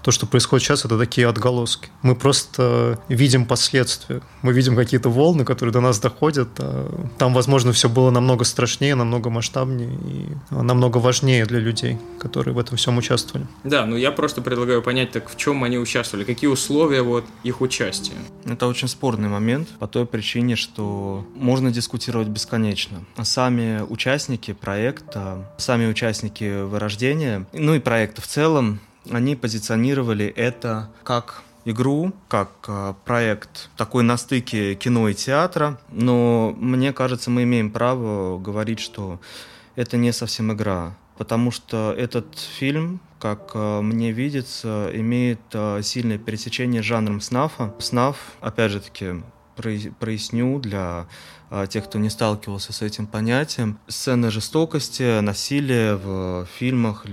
то, 0.03 0.11
что 0.11 0.25
происходит 0.25 0.65
сейчас, 0.65 0.85
это 0.85 0.97
такие 0.97 1.27
отголоски. 1.27 1.89
Мы 2.01 2.15
просто 2.15 2.99
видим 3.07 3.45
последствия. 3.45 4.21
Мы 4.41 4.53
видим 4.53 4.75
какие-то 4.75 5.09
волны, 5.09 5.45
которые 5.45 5.73
до 5.73 5.81
нас 5.81 5.99
доходят. 5.99 6.49
А 6.59 7.07
там, 7.17 7.33
возможно, 7.33 7.71
все 7.71 7.89
было 7.89 8.11
намного 8.11 8.43
страшнее, 8.43 8.95
намного 8.95 9.29
масштабнее 9.29 9.93
и 9.93 10.27
намного 10.49 10.97
важнее 10.97 11.45
для 11.45 11.59
людей, 11.59 11.97
которые 12.19 12.53
в 12.53 12.59
этом 12.59 12.77
всем 12.77 12.97
участвовали. 12.97 13.47
Да, 13.63 13.85
ну 13.85 13.95
я 13.95 14.11
просто 14.11 14.41
предлагаю 14.41 14.81
понять, 14.81 15.11
так 15.11 15.29
в 15.29 15.37
чем 15.37 15.63
они 15.63 15.77
участвовали, 15.77 16.25
какие 16.25 16.49
условия 16.49 17.01
вот 17.01 17.25
их 17.43 17.61
участия. 17.61 18.15
Это 18.45 18.67
очень 18.67 18.87
спорный 18.87 19.29
момент 19.29 19.67
по 19.79 19.87
той 19.87 20.05
причине, 20.05 20.55
что 20.55 21.25
можно 21.35 21.71
дискутировать 21.71 22.27
бесконечно. 22.27 23.03
Сами 23.21 23.81
участники 23.87 24.53
проекта, 24.53 25.51
сами 25.57 25.87
участники 25.87 26.63
вырождения, 26.63 27.45
ну 27.53 27.75
и 27.75 27.79
проекта 27.79 28.21
в 28.21 28.27
целом, 28.27 28.79
они 29.09 29.35
позиционировали 29.35 30.25
это 30.25 30.89
как 31.03 31.43
игру, 31.65 32.13
как 32.27 32.49
э, 32.67 32.93
проект 33.05 33.69
такой 33.77 34.03
на 34.03 34.17
стыке 34.17 34.75
кино 34.75 35.09
и 35.09 35.13
театра, 35.13 35.79
но 35.91 36.55
мне 36.57 36.93
кажется, 36.93 37.29
мы 37.29 37.43
имеем 37.43 37.71
право 37.71 38.39
говорить, 38.39 38.79
что 38.79 39.19
это 39.75 39.97
не 39.97 40.11
совсем 40.11 40.51
игра, 40.51 40.95
потому 41.17 41.51
что 41.51 41.93
этот 41.97 42.37
фильм, 42.37 42.99
как 43.19 43.51
э, 43.53 43.81
мне 43.81 44.11
видится, 44.11 44.89
имеет 44.93 45.41
э, 45.53 45.81
сильное 45.83 46.17
пересечение 46.17 46.81
с 46.81 46.85
жанром 46.85 47.21
снафа. 47.21 47.73
Снаф, 47.79 48.17
опять 48.41 48.71
же 48.71 48.79
таки, 48.79 49.21
проясню 49.99 50.59
для 50.59 50.81
а, 50.81 51.07
тех, 51.69 51.85
кто 51.85 51.99
не 51.99 52.09
сталкивался 52.09 52.73
с 52.73 52.81
этим 52.81 53.07
понятием. 53.07 53.77
Сцены 53.87 54.31
жестокости, 54.31 55.19
насилия 55.19 55.95
в 55.95 56.47
фильмах 56.57 57.05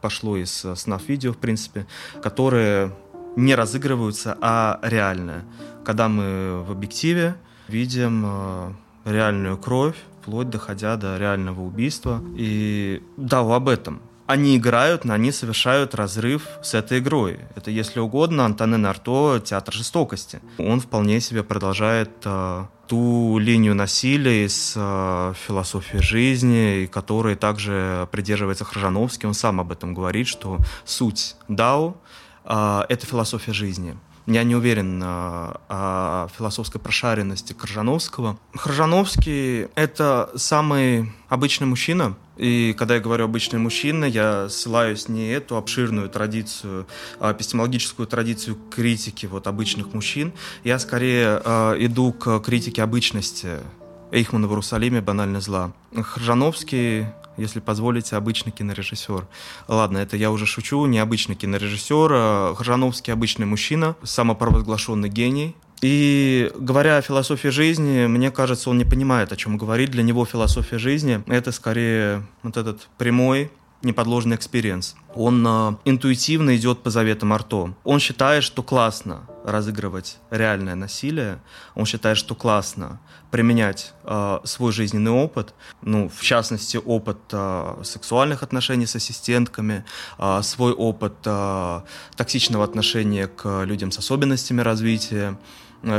пошло 0.00 0.36
из 0.36 0.66
снав-видео, 0.74 1.32
в 1.32 1.38
принципе, 1.38 1.86
которые 2.22 2.92
не 3.36 3.54
разыгрываются, 3.54 4.36
а 4.40 4.78
реальные. 4.82 5.44
Когда 5.84 6.08
мы 6.08 6.62
в 6.66 6.70
объективе 6.70 7.34
видим 7.68 8.22
а, 8.24 8.72
реальную 9.04 9.58
кровь, 9.58 9.96
вплоть 10.22 10.48
доходя 10.50 10.96
до 10.96 11.18
реального 11.18 11.62
убийства. 11.62 12.22
И 12.36 13.02
да, 13.16 13.40
об 13.40 13.68
этом 13.68 14.00
они 14.32 14.56
играют, 14.56 15.04
они 15.04 15.30
совершают 15.30 15.94
разрыв 15.94 16.42
с 16.62 16.72
этой 16.72 17.00
игрой. 17.00 17.40
Это, 17.54 17.70
если 17.70 18.00
угодно, 18.00 18.46
Антоне 18.46 18.78
Нарто 18.78 19.40
«Театр 19.44 19.74
жестокости». 19.74 20.40
Он 20.58 20.80
вполне 20.80 21.20
себе 21.20 21.42
продолжает 21.42 22.10
э, 22.24 22.64
ту 22.88 23.38
линию 23.38 23.74
насилия 23.74 24.46
из 24.46 24.72
э, 24.74 25.34
философии 25.46 25.98
жизни, 25.98 26.88
которой 26.90 27.36
также 27.36 28.08
придерживается 28.10 28.64
Хржановский. 28.64 29.28
Он 29.28 29.34
сам 29.34 29.60
об 29.60 29.70
этом 29.70 29.92
говорит, 29.92 30.26
что 30.26 30.58
суть 30.86 31.36
Дао 31.48 31.96
э,— 32.44 32.82
это 32.88 33.06
философия 33.06 33.52
жизни— 33.52 33.96
я 34.26 34.44
не 34.44 34.54
уверен 34.54 35.02
о, 35.02 35.60
о 35.68 36.28
философской 36.38 36.80
прошаренности 36.80 37.54
Крыжановского. 37.54 38.38
Крыжановский— 38.54 39.62
это 39.74 40.30
самый 40.36 41.12
обычный 41.28 41.66
мужчина, 41.66 42.14
и 42.42 42.72
когда 42.72 42.96
я 42.96 43.00
говорю 43.00 43.24
обычный 43.26 43.60
мужчина, 43.60 44.04
я 44.04 44.48
ссылаюсь 44.48 45.08
не 45.08 45.28
эту 45.28 45.56
обширную 45.56 46.08
традицию, 46.08 46.88
а 47.20 47.32
эпистемологическую 47.32 48.08
традицию 48.08 48.58
критики 48.68 49.26
вот, 49.26 49.46
обычных 49.46 49.94
мужчин. 49.94 50.32
Я 50.64 50.80
скорее 50.80 51.40
э, 51.44 51.76
иду 51.78 52.12
к 52.12 52.40
критике 52.40 52.82
обычности 52.82 53.60
Эйхмана 54.10 54.48
в 54.48 54.50
Иерусалиме 54.50 55.00
«Банально 55.00 55.40
зла». 55.40 55.72
Хржановский 55.94 57.06
если 57.38 57.60
позволите, 57.60 58.16
обычный 58.16 58.52
кинорежиссер. 58.52 59.26
Ладно, 59.66 59.98
это 59.98 60.18
я 60.18 60.30
уже 60.30 60.44
шучу, 60.44 60.84
не 60.84 60.98
обычный 60.98 61.34
кинорежиссер, 61.34 62.10
а 62.12 62.54
Хржановский 62.54 63.10
обычный 63.10 63.46
мужчина, 63.46 63.96
самопровозглашенный 64.02 65.08
гений, 65.08 65.56
и 65.82 66.52
говоря 66.54 66.98
о 66.98 67.02
философии 67.02 67.48
жизни, 67.48 68.06
мне 68.06 68.30
кажется, 68.30 68.70
он 68.70 68.78
не 68.78 68.84
понимает, 68.84 69.32
о 69.32 69.36
чем 69.36 69.58
говорит. 69.58 69.90
Для 69.90 70.04
него 70.04 70.24
философия 70.24 70.78
жизни— 70.78 71.22
это 71.26 71.50
скорее 71.50 72.24
вот 72.44 72.56
этот 72.56 72.88
прямой, 72.98 73.50
неподложный 73.82 74.36
experience. 74.36 74.94
Он 75.14 75.44
э, 75.44 75.76
интуитивно 75.84 76.56
идет 76.56 76.84
по 76.84 76.90
заветам 76.90 77.32
Арто. 77.32 77.74
Он 77.82 77.98
считает, 77.98 78.44
что 78.44 78.62
классно 78.62 79.28
разыгрывать 79.44 80.18
реальное 80.30 80.76
насилие. 80.76 81.40
Он 81.74 81.84
считает, 81.84 82.16
что 82.16 82.36
классно 82.36 83.00
применять 83.32 83.92
э, 84.04 84.38
свой 84.44 84.72
жизненный 84.72 85.10
опыт, 85.10 85.52
ну, 85.82 86.08
в 86.08 86.22
частности, 86.22 86.76
опыт 86.76 87.18
э, 87.32 87.80
сексуальных 87.82 88.44
отношений 88.44 88.86
с 88.86 88.94
ассистентками, 88.94 89.84
э, 90.18 90.40
свой 90.42 90.72
опыт 90.72 91.14
э, 91.24 91.80
токсичного 92.16 92.62
отношения 92.62 93.26
к 93.26 93.64
людям 93.64 93.90
с 93.90 93.98
особенностями 93.98 94.60
развития, 94.60 95.36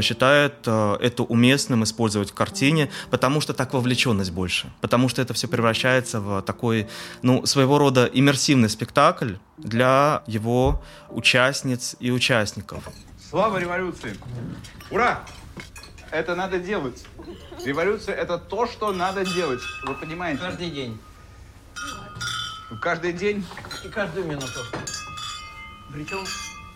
считает 0.01 0.53
э, 0.65 0.97
это 1.01 1.23
уместным 1.23 1.83
использовать 1.83 2.31
в 2.31 2.33
картине, 2.33 2.89
потому 3.09 3.41
что 3.41 3.53
так 3.53 3.73
вовлеченность 3.73 4.31
больше, 4.31 4.71
потому 4.81 5.09
что 5.09 5.21
это 5.21 5.33
все 5.33 5.47
превращается 5.47 6.19
в 6.19 6.41
такой, 6.41 6.87
ну, 7.21 7.45
своего 7.45 7.77
рода 7.77 8.09
иммерсивный 8.11 8.69
спектакль 8.69 9.35
для 9.57 10.23
его 10.27 10.83
участниц 11.09 11.95
и 11.99 12.11
участников. 12.11 12.83
Слава 13.29 13.57
революции! 13.57 14.15
Ура! 14.91 15.23
Это 16.11 16.35
надо 16.35 16.59
делать. 16.59 17.03
Революция– 17.65 18.13
это 18.23 18.37
то, 18.37 18.67
что 18.67 18.93
надо 18.93 19.25
делать. 19.25 19.61
Вы 19.83 19.95
понимаете? 19.95 20.41
Каждый 20.41 20.69
день. 20.69 20.99
Каждый 22.81 23.13
день? 23.13 23.43
И 23.83 23.87
каждую 23.89 24.27
минуту. 24.27 24.59
Причем 25.91 26.23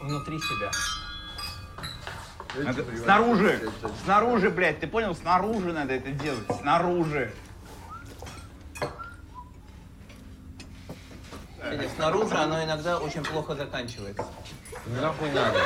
внутри 0.02 0.40
себя. 0.40 0.72
Надо, 2.56 2.86
снаружи, 3.04 3.70
снаружи, 4.04 4.50
блядь, 4.50 4.80
ты 4.80 4.88
понял? 4.88 5.16
Снаружи 5.16 5.74
надо 5.74 5.94
это 5.94 6.12
делать, 6.12 6.46
снаружи. 6.62 7.32
Или 11.72 11.88
снаружи 11.96 12.36
оно 12.36 12.64
иногда 12.64 12.98
очень 12.98 13.24
плохо 13.24 13.56
заканчивается. 13.56 14.26
Нахуй 15.02 15.30
надо. 15.32 15.60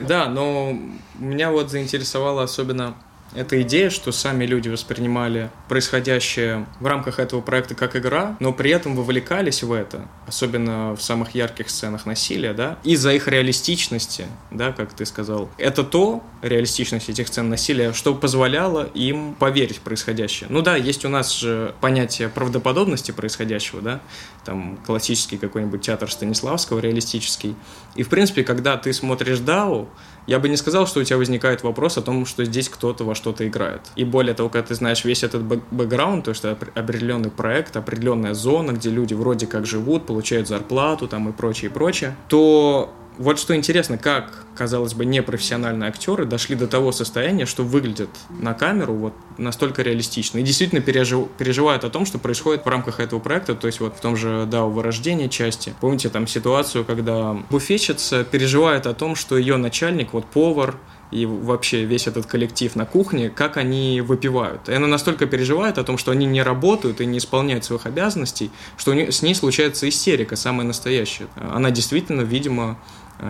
Да, 0.00 0.26
но 0.28 0.72
меня 1.14 1.50
вот 1.50 1.70
заинтересовало 1.70 2.42
особенно 2.44 2.94
эта 3.34 3.60
идея, 3.62 3.90
что 3.90 4.12
сами 4.12 4.44
люди 4.44 4.68
воспринимали 4.68 5.50
происходящее 5.68 6.66
в 6.80 6.86
рамках 6.86 7.18
этого 7.18 7.40
проекта 7.40 7.74
как 7.74 7.96
игра, 7.96 8.36
но 8.40 8.52
при 8.52 8.70
этом 8.70 8.96
вовлекались 8.96 9.62
в 9.62 9.72
это, 9.72 10.08
особенно 10.26 10.96
в 10.96 11.02
самых 11.02 11.34
ярких 11.34 11.70
сценах 11.70 12.06
насилия, 12.06 12.52
да, 12.52 12.78
из-за 12.84 13.12
их 13.12 13.28
реалистичности, 13.28 14.26
да, 14.50 14.72
как 14.72 14.92
ты 14.92 15.06
сказал. 15.06 15.50
Это 15.58 15.84
то, 15.84 16.22
реалистичность 16.42 17.08
этих 17.08 17.28
сцен 17.28 17.48
насилия, 17.48 17.92
что 17.92 18.14
позволяло 18.14 18.84
им 18.94 19.34
поверить 19.34 19.78
в 19.78 19.80
происходящее. 19.80 20.48
Ну 20.50 20.62
да, 20.62 20.76
есть 20.76 21.04
у 21.04 21.08
нас 21.08 21.36
же 21.36 21.74
понятие 21.80 22.28
правдоподобности 22.28 23.12
происходящего, 23.12 23.80
да, 23.80 24.00
там 24.44 24.78
классический 24.86 25.36
какой-нибудь 25.36 25.82
театр 25.82 26.10
Станиславского, 26.10 26.80
реалистический. 26.80 27.56
И, 27.94 28.02
в 28.02 28.08
принципе, 28.08 28.44
когда 28.44 28.76
ты 28.76 28.92
смотришь 28.92 29.38
Дау, 29.40 29.88
я 30.26 30.38
бы 30.38 30.48
не 30.48 30.56
сказал, 30.56 30.86
что 30.86 31.00
у 31.00 31.04
тебя 31.04 31.16
возникает 31.16 31.62
вопрос 31.62 31.98
о 31.98 32.02
том, 32.02 32.24
что 32.26 32.44
здесь 32.44 32.68
кто-то 32.68 33.04
во 33.04 33.14
что-то 33.14 33.46
играет. 33.46 33.82
И 33.96 34.04
более 34.04 34.34
того, 34.34 34.48
когда 34.48 34.68
ты 34.68 34.74
знаешь 34.74 35.04
весь 35.04 35.22
этот 35.22 35.42
бэкграунд, 35.42 36.24
то 36.24 36.34
что 36.34 36.52
определенный 36.74 37.30
проект, 37.30 37.76
определенная 37.76 38.34
зона, 38.34 38.72
где 38.72 38.90
люди 38.90 39.14
вроде 39.14 39.46
как 39.46 39.66
живут, 39.66 40.06
получают 40.06 40.48
зарплату 40.48 41.08
там 41.08 41.28
и 41.28 41.32
прочее, 41.32 41.70
и 41.70 41.74
прочее, 41.74 42.16
то 42.28 42.94
вот 43.20 43.38
что 43.38 43.54
интересно, 43.54 43.98
как, 43.98 44.46
казалось 44.56 44.94
бы, 44.94 45.04
непрофессиональные 45.04 45.90
актеры 45.90 46.24
дошли 46.24 46.56
до 46.56 46.66
того 46.66 46.90
состояния, 46.90 47.44
что 47.44 47.64
выглядят 47.64 48.08
на 48.30 48.54
камеру 48.54 48.94
вот 48.94 49.14
настолько 49.36 49.82
реалистично 49.82 50.38
и 50.38 50.42
действительно 50.42 50.80
пережив, 50.80 51.28
переживают 51.36 51.84
о 51.84 51.90
том, 51.90 52.06
что 52.06 52.18
происходит 52.18 52.64
в 52.64 52.68
рамках 52.68 52.98
этого 52.98 53.20
проекта, 53.20 53.54
то 53.54 53.66
есть 53.66 53.80
вот 53.80 53.94
в 53.94 54.00
том 54.00 54.16
же 54.16 54.46
«Дау 54.46 54.70
вырождение» 54.70 55.28
части. 55.28 55.74
Помните 55.82 56.08
там 56.08 56.26
ситуацию, 56.26 56.86
когда 56.86 57.34
буфетчица 57.50 58.24
переживает 58.24 58.86
о 58.86 58.94
том, 58.94 59.14
что 59.14 59.36
ее 59.36 59.58
начальник, 59.58 60.14
вот 60.14 60.24
повар, 60.24 60.76
и 61.10 61.26
вообще 61.26 61.84
весь 61.84 62.06
этот 62.06 62.26
коллектив 62.26 62.74
на 62.76 62.86
кухне, 62.86 63.30
как 63.30 63.56
они 63.56 64.00
выпивают. 64.00 64.68
И 64.68 64.72
она 64.72 64.86
настолько 64.86 65.26
переживает 65.26 65.78
о 65.78 65.84
том, 65.84 65.98
что 65.98 66.12
они 66.12 66.26
не 66.26 66.42
работают 66.42 67.00
и 67.00 67.06
не 67.06 67.18
исполняют 67.18 67.64
своих 67.64 67.86
обязанностей, 67.86 68.50
что 68.76 68.92
с 68.92 69.22
ней 69.22 69.34
случается 69.34 69.88
истерика, 69.88 70.36
самая 70.36 70.66
настоящая. 70.66 71.26
Она 71.34 71.70
действительно, 71.70 72.22
видимо, 72.22 72.78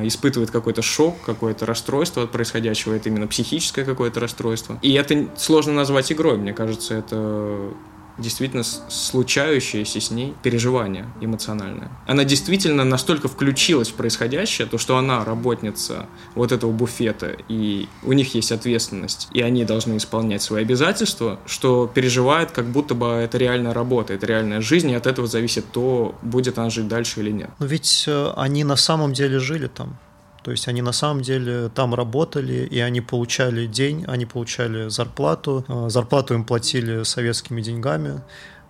испытывает 0.03 0.51
какой-то 0.51 0.83
шок, 0.83 1.17
какое-то 1.25 1.67
расстройство 1.67 2.25
от 2.25 2.31
происходящего, 2.31 2.95
это 2.95 3.09
именно 3.09 3.27
психическое 3.27 3.85
какое-то 3.85 4.21
расстройство. 4.21 4.79
И 4.83 4.93
это 4.93 5.29
сложно 5.37 5.73
назвать 5.73 6.13
игрой, 6.13 6.39
мне 6.39 6.53
кажется, 6.53 6.95
это 6.95 7.73
действительно 8.21 8.63
случающееся 8.63 10.01
с 10.01 10.11
ней 10.11 10.35
переживание 10.43 11.07
эмоциональное. 11.21 11.91
Она 12.07 12.25
действительно 12.25 12.85
настолько 12.85 13.29
включилась 13.29 13.89
в 13.89 13.95
происходящее, 13.95 14.67
то, 14.67 14.79
что 14.79 14.97
она 14.97 15.25
работница 15.25 16.07
вот 16.35 16.53
этого 16.53 16.71
буфета, 16.71 17.37
и 17.49 17.89
у 18.03 18.13
них 18.13 18.35
есть 18.35 18.53
ответственность, 18.53 19.29
и 19.33 19.43
они 19.43 19.65
должны 19.65 19.97
исполнять 19.97 20.43
свои 20.43 20.63
обязательства, 20.63 21.41
что 21.47 21.91
переживает, 21.93 22.53
как 22.53 22.67
будто 22.67 22.95
бы 22.95 23.07
это 23.07 23.39
реальная 23.39 23.73
работа, 23.73 24.15
это 24.15 24.27
реальная 24.27 24.61
жизнь, 24.61 24.91
и 24.91 24.95
от 24.95 25.07
этого 25.07 25.27
зависит 25.27 25.65
то, 25.73 26.15
будет 26.23 26.59
она 26.59 26.71
жить 26.71 26.89
дальше 26.89 27.21
или 27.21 27.31
нет. 27.31 27.51
Но 27.59 27.67
ведь 27.67 28.05
э, 28.07 28.33
они 28.37 28.65
на 28.65 28.77
самом 28.77 29.13
деле 29.13 29.39
жили 29.39 29.67
там. 29.67 29.99
То 30.43 30.51
есть 30.51 30.69
они 30.69 30.83
на 30.83 30.93
самом 30.93 31.23
деле 31.23 31.69
там 31.69 31.95
работали, 31.95 32.67
и 32.71 32.79
они 32.81 33.01
получали 33.01 33.67
день, 33.67 34.05
они 34.09 34.27
получали 34.27 34.89
зарплату. 34.89 35.65
Э, 35.69 35.89
зарплату 35.91 36.35
им 36.35 36.45
платили 36.45 37.03
советскими 37.03 37.61
деньгами, 37.61 38.23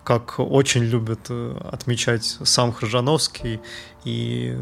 как 0.05 0.39
очень 0.39 0.83
любит 0.83 1.21
э, 1.29 1.57
отмечать 1.71 2.25
сам 2.25 2.73
Хржановский. 2.73 3.61
И, 4.05 4.59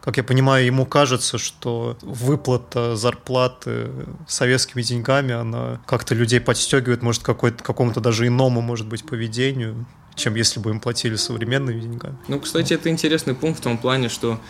как 0.00 0.16
я 0.16 0.24
понимаю, 0.24 0.66
ему 0.66 0.86
кажется, 0.86 1.38
что 1.38 1.96
выплата 2.02 2.96
зарплаты 2.96 3.90
советскими 4.26 4.82
деньгами, 4.82 5.32
она 5.34 5.80
как-то 5.86 6.16
людей 6.16 6.40
подстегивает, 6.40 7.02
может, 7.02 7.22
какому-то 7.22 8.00
даже 8.00 8.26
иному, 8.26 8.60
может 8.60 8.88
быть, 8.88 9.06
поведению, 9.06 9.86
чем 10.16 10.34
если 10.34 10.58
бы 10.58 10.70
им 10.70 10.80
платили 10.80 11.14
современными 11.14 11.80
деньгами. 11.80 12.16
Ну, 12.26 12.40
кстати, 12.40 12.74
это 12.74 12.88
интересный 12.88 13.34
пункт 13.34 13.60
в 13.60 13.62
том 13.62 13.78
плане, 13.78 14.08
что 14.08 14.40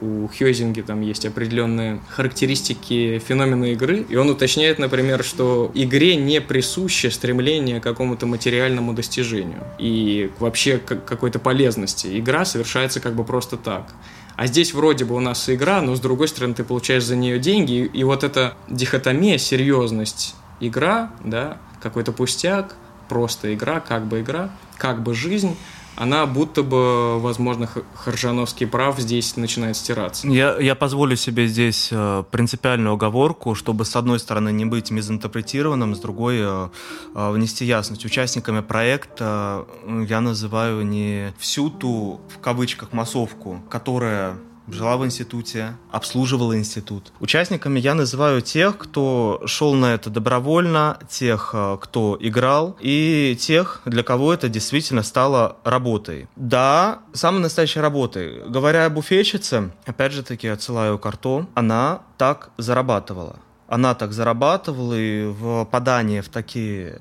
у 0.00 0.28
Хьюзинги 0.28 0.80
там 0.80 1.00
есть 1.00 1.26
определенные 1.26 2.00
характеристики 2.08 3.18
феномена 3.26 3.72
игры, 3.72 4.04
и 4.08 4.16
он 4.16 4.30
уточняет, 4.30 4.78
например, 4.78 5.24
что 5.24 5.70
игре 5.74 6.16
не 6.16 6.40
присуще 6.40 7.10
стремление 7.10 7.80
к 7.80 7.82
какому-то 7.82 8.26
материальному 8.26 8.92
достижению 8.92 9.62
и 9.78 10.30
вообще 10.38 10.78
к 10.78 11.04
какой-то 11.04 11.38
полезности. 11.38 12.18
Игра 12.18 12.44
совершается 12.44 13.00
как 13.00 13.14
бы 13.14 13.24
просто 13.24 13.56
так. 13.56 13.94
А 14.36 14.46
здесь 14.46 14.74
вроде 14.74 15.04
бы 15.04 15.14
у 15.14 15.20
нас 15.20 15.48
игра, 15.48 15.80
но 15.80 15.94
с 15.94 16.00
другой 16.00 16.28
стороны 16.28 16.54
ты 16.54 16.64
получаешь 16.64 17.04
за 17.04 17.14
нее 17.14 17.38
деньги, 17.38 17.88
и 17.92 18.04
вот 18.04 18.24
эта 18.24 18.54
дихотомия, 18.68 19.38
серьезность 19.38 20.34
игра, 20.60 21.12
да, 21.22 21.58
какой-то 21.80 22.12
пустяк, 22.12 22.76
просто 23.08 23.54
игра, 23.54 23.80
как 23.80 24.06
бы 24.06 24.20
игра, 24.20 24.50
как 24.76 25.02
бы 25.02 25.14
жизнь, 25.14 25.56
она 25.96 26.26
будто 26.26 26.62
бы, 26.62 27.20
возможно, 27.20 27.68
Харжановский 27.94 28.66
прав 28.66 28.98
здесь 28.98 29.36
начинает 29.36 29.76
стираться. 29.76 30.26
Я, 30.28 30.58
я 30.58 30.74
позволю 30.74 31.16
себе 31.16 31.46
здесь 31.46 31.88
э, 31.92 32.24
принципиальную 32.30 32.94
оговорку, 32.94 33.54
чтобы, 33.54 33.84
с 33.84 33.94
одной 33.96 34.18
стороны, 34.18 34.52
не 34.52 34.64
быть 34.64 34.90
мизинтерпретированным, 34.90 35.94
с 35.94 36.00
другой 36.00 36.38
э, 36.40 36.68
э, 37.14 37.30
внести 37.32 37.64
ясность. 37.64 38.04
Участниками 38.04 38.60
проекта 38.60 39.66
я 40.08 40.20
называю 40.20 40.84
не 40.84 41.32
всю 41.38 41.70
ту, 41.70 42.20
в 42.34 42.40
кавычках, 42.40 42.92
массовку, 42.92 43.62
которая 43.68 44.36
жила 44.68 44.96
в 44.96 45.04
институте, 45.04 45.76
обслуживала 45.90 46.56
институт. 46.56 47.12
Участниками 47.20 47.78
я 47.80 47.94
называю 47.94 48.40
тех, 48.40 48.78
кто 48.78 49.42
шел 49.46 49.74
на 49.74 49.94
это 49.94 50.10
добровольно, 50.10 50.98
тех, 51.08 51.50
э, 51.52 51.78
кто 51.80 52.16
играл, 52.20 52.76
и 52.80 53.36
тех, 53.38 53.82
для 53.84 54.02
кого 54.02 54.32
это 54.32 54.48
действительно 54.48 55.02
стало 55.02 55.56
работой. 55.64 56.28
Да, 56.36 57.00
самой 57.12 57.40
настоящей 57.40 57.80
работой. 57.80 58.42
Говоря 58.48 58.86
о 58.86 58.90
буфетчице, 58.90 59.72
опять 59.84 60.12
же 60.12 60.22
таки 60.22 60.48
отсылаю 60.48 60.98
карту, 60.98 61.48
она 61.54 62.02
так 62.18 62.50
зарабатывала. 62.58 63.36
Она 63.66 63.94
так 63.94 64.12
зарабатывала, 64.12 64.94
и 64.94 65.26
в 65.26 65.64
попадание 65.64 66.22
в 66.22 66.28
такие 66.28 67.00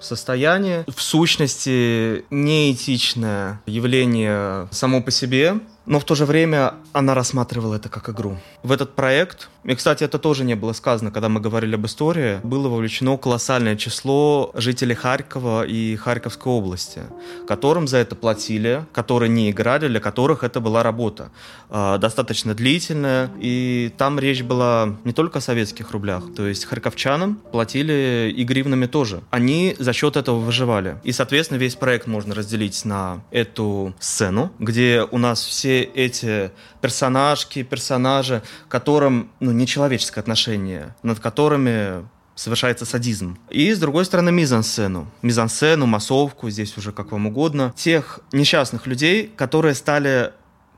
состояние. 0.00 0.84
В 0.94 1.00
сущности, 1.00 2.24
неэтичное 2.30 3.60
явление 3.66 4.68
само 4.70 5.02
по 5.02 5.10
себе, 5.10 5.60
но 5.86 5.98
в 5.98 6.04
то 6.04 6.14
же 6.14 6.24
время 6.24 6.74
она 6.92 7.14
рассматривала 7.14 7.76
это 7.76 7.88
как 7.88 8.08
игру. 8.08 8.38
В 8.62 8.72
этот 8.72 8.94
проект, 8.94 9.48
и, 9.64 9.74
кстати, 9.74 10.04
это 10.04 10.18
тоже 10.18 10.44
не 10.44 10.54
было 10.54 10.72
сказано, 10.72 11.10
когда 11.10 11.28
мы 11.28 11.40
говорили 11.40 11.74
об 11.74 11.86
истории, 11.86 12.40
было 12.42 12.68
вовлечено 12.68 13.16
колоссальное 13.16 13.76
число 13.76 14.52
жителей 14.54 14.94
Харькова 14.94 15.64
и 15.64 15.96
Харьковской 15.96 16.52
области, 16.52 17.02
которым 17.48 17.88
за 17.88 17.98
это 17.98 18.14
платили, 18.14 18.84
которые 18.92 19.28
не 19.28 19.50
играли, 19.50 19.88
для 19.88 20.00
которых 20.00 20.44
это 20.44 20.60
была 20.60 20.82
работа 20.82 21.30
э, 21.70 21.98
достаточно 21.98 22.54
длительная, 22.54 23.30
и 23.40 23.92
там 23.96 24.18
речь 24.18 24.42
была 24.42 24.96
не 25.04 25.12
только 25.12 25.38
о 25.38 25.40
советских 25.40 25.90
рублях, 25.90 26.24
то 26.36 26.46
есть 26.46 26.64
харьковчанам 26.64 27.36
платили 27.50 28.32
и 28.36 28.44
гривнами 28.44 28.86
тоже. 28.86 29.22
Они 29.30 29.74
за 29.78 29.92
счет 29.92 30.16
этого 30.16 30.38
выживали. 30.38 30.98
И, 31.04 31.12
соответственно, 31.12 31.58
весь 31.58 31.74
проект 31.74 32.06
можно 32.06 32.34
разделить 32.34 32.84
на 32.84 33.22
эту 33.30 33.94
сцену, 33.98 34.52
где 34.58 35.06
у 35.10 35.18
нас 35.18 35.42
все 35.44 35.71
все 35.72 35.82
эти 35.82 36.50
персонажки, 36.80 37.62
персонажи, 37.62 38.42
которым 38.68 39.30
ну, 39.40 39.52
нечеловеческое 39.52 40.22
отношение, 40.22 40.94
над 41.02 41.18
которыми 41.18 42.06
совершается 42.34 42.84
садизм. 42.84 43.38
И, 43.50 43.72
с 43.72 43.78
другой 43.78 44.04
стороны, 44.04 44.32
мизансцену. 44.32 45.06
Мизансцену, 45.22 45.86
массовку, 45.86 46.50
здесь 46.50 46.76
уже 46.76 46.92
как 46.92 47.12
вам 47.12 47.26
угодно. 47.26 47.72
Тех 47.76 48.20
несчастных 48.32 48.86
людей, 48.86 49.32
которые 49.36 49.74
стали, 49.74 50.32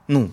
ну, 0.09 0.31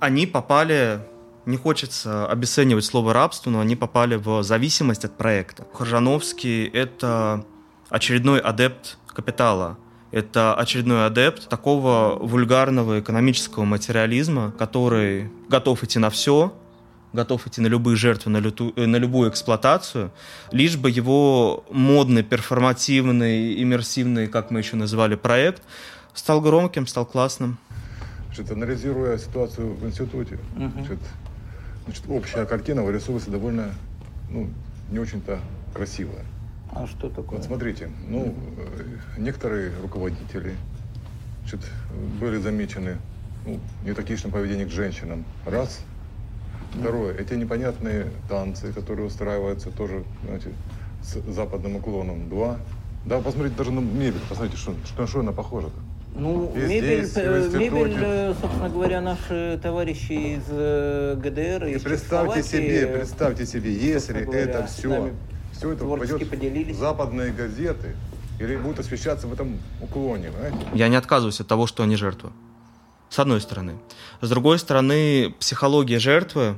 они 0.00 0.26
попали 0.26 1.00
не 1.44 1.56
хочется 1.56 2.26
обесценивать 2.26 2.84
слово 2.84 3.12
рабство, 3.12 3.50
но 3.50 3.58
они 3.58 3.74
попали 3.74 4.14
в 4.14 4.44
зависимость 4.44 5.04
от 5.04 5.16
проекта. 5.18 5.66
Хоржановский— 5.72 6.66
это 6.72 7.44
очередной 7.88 8.38
адепт 8.38 8.96
капитала. 9.08 9.76
Это 10.12 10.54
очередной 10.54 11.06
адепт 11.06 11.48
такого 11.48 12.18
вульгарного 12.20 13.00
экономического 13.00 13.64
материализма, 13.64 14.52
который 14.58 15.30
готов 15.48 15.82
идти 15.82 15.98
на 15.98 16.10
все, 16.10 16.52
готов 17.14 17.46
идти 17.46 17.62
на 17.62 17.66
любые 17.66 17.96
жертвы, 17.96 18.30
на, 18.30 18.36
люту, 18.36 18.74
на 18.76 18.96
любую 18.96 19.30
эксплуатацию, 19.30 20.12
лишь 20.50 20.76
бы 20.76 20.90
его 20.90 21.64
модный, 21.70 22.22
перформативный, 22.22 23.62
иммерсивный, 23.62 24.26
как 24.28 24.50
мы 24.50 24.60
еще 24.60 24.76
называли, 24.76 25.14
проект 25.14 25.62
стал 26.12 26.42
громким, 26.42 26.86
стал 26.86 27.06
классным. 27.06 27.56
Значит, 28.26 28.52
анализируя 28.52 29.16
ситуацию 29.16 29.74
в 29.74 29.86
институте, 29.86 30.38
значит, 30.56 30.98
значит, 31.86 32.04
общая 32.08 32.44
картина 32.44 32.82
вырисовывается 32.82 33.30
довольно 33.30 33.74
ну, 34.30 34.50
не 34.90 34.98
очень-то 34.98 35.40
красивая. 35.74 36.24
А 36.74 36.86
что 36.86 37.10
такое? 37.10 37.38
Вот 37.38 37.46
смотрите, 37.46 37.90
ну, 38.08 38.34
э, 38.56 39.18
некоторые 39.18 39.72
руководители 39.82 40.54
значит, 41.40 41.60
были 42.18 42.38
замечены 42.38 42.96
ну, 43.44 43.60
нетактичным 43.84 44.32
поведением 44.32 44.68
к 44.68 44.72
женщинам. 44.72 45.24
Раз. 45.44 45.80
Второе, 46.72 47.14
эти 47.14 47.34
непонятные 47.34 48.06
танцы, 48.30 48.72
которые 48.72 49.06
устраиваются 49.06 49.70
тоже, 49.70 50.04
знаете, 50.24 50.48
с 51.02 51.20
западным 51.30 51.76
уклоном. 51.76 52.30
Два. 52.30 52.56
Да, 53.04 53.18
посмотрите 53.18 53.56
даже 53.56 53.70
на 53.70 53.80
мебель, 53.80 54.20
посмотрите, 54.26 54.56
что, 54.56 54.74
что, 54.86 55.02
на 55.02 55.06
что 55.06 55.20
она 55.20 55.32
похожа-то. 55.32 55.74
Ну, 56.14 56.50
и 56.54 56.58
мебель, 56.58 57.04
здесь, 57.04 57.12
э, 57.16 57.50
мебель, 57.52 57.96
э, 57.98 58.34
собственно 58.40 58.70
говоря, 58.70 59.02
наши 59.02 59.60
товарищи 59.62 60.36
из 60.36 60.44
ГДР, 61.18 61.66
из 61.66 61.82
и 61.82 61.84
представьте 61.84 62.42
себе, 62.42 62.86
представьте 62.86 63.44
себе, 63.44 63.74
если 63.74 64.24
говоря, 64.24 64.40
это 64.40 64.66
все 64.66 65.12
все 65.62 65.72
это 65.72 65.84
пойдет 65.84 66.28
поделились. 66.28 66.74
в 66.74 66.78
западные 66.80 67.32
газеты 67.32 67.94
или 68.40 68.56
будет 68.56 68.80
освещаться 68.80 69.28
в 69.28 69.32
этом 69.32 69.60
уклоне, 69.80 70.32
понимаете? 70.32 70.66
Я 70.74 70.88
не 70.88 70.96
отказываюсь 70.96 71.40
от 71.40 71.46
того, 71.46 71.68
что 71.68 71.84
они 71.84 71.94
жертвы. 71.94 72.30
С 73.10 73.20
одной 73.20 73.40
стороны. 73.40 73.76
С 74.20 74.28
другой 74.28 74.58
стороны, 74.58 75.32
психология 75.38 76.00
жертвы, 76.00 76.56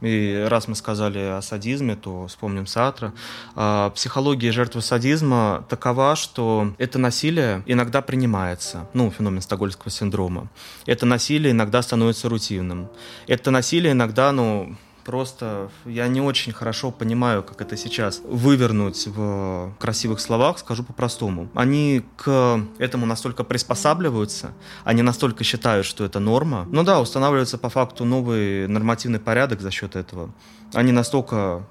и 0.00 0.46
раз 0.48 0.68
мы 0.68 0.76
сказали 0.76 1.18
о 1.18 1.42
садизме, 1.42 1.96
то 1.96 2.28
вспомним 2.28 2.68
Сатра. 2.68 3.14
А, 3.56 3.90
психология 3.90 4.52
жертвы 4.52 4.80
садизма 4.80 5.64
такова, 5.68 6.14
что 6.14 6.72
это 6.78 7.00
насилие 7.00 7.64
иногда 7.66 8.00
принимается, 8.00 8.88
ну, 8.92 9.10
феномен 9.10 9.40
стокгольмского 9.40 9.90
синдрома. 9.90 10.50
Это 10.84 11.04
насилие 11.04 11.50
иногда 11.50 11.82
становится 11.82 12.28
рутинным. 12.28 12.90
Это 13.26 13.50
насилие 13.50 13.92
иногда, 13.92 14.30
ну, 14.30 14.76
Просто 15.06 15.70
я 15.84 16.08
не 16.08 16.20
очень 16.20 16.52
хорошо 16.52 16.90
понимаю, 16.90 17.44
как 17.44 17.60
это 17.60 17.76
сейчас 17.76 18.20
вывернуть 18.24 19.06
в 19.06 19.72
красивых 19.78 20.18
словах, 20.18 20.58
скажу 20.58 20.82
по-простому. 20.82 21.48
Они 21.54 22.02
к 22.16 22.60
этому 22.78 23.06
настолько 23.06 23.44
приспосабливаются, 23.44 24.50
они 24.82 25.02
настолько 25.02 25.44
считают, 25.44 25.86
что 25.86 26.04
это 26.04 26.18
норма. 26.18 26.66
Ну 26.72 26.82
да, 26.82 27.00
устанавливается 27.00 27.56
по 27.56 27.68
факту 27.68 28.04
новый 28.04 28.66
нормативный 28.66 29.20
порядок 29.20 29.60
за 29.60 29.70
счет 29.70 29.94
этого. 29.94 30.34
Они 30.74 30.90
настолько 30.90 31.64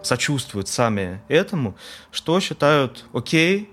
сочувствуют 0.00 0.68
сами 0.68 1.20
этому, 1.26 1.74
что 2.12 2.38
считают, 2.38 3.06
окей, 3.12 3.72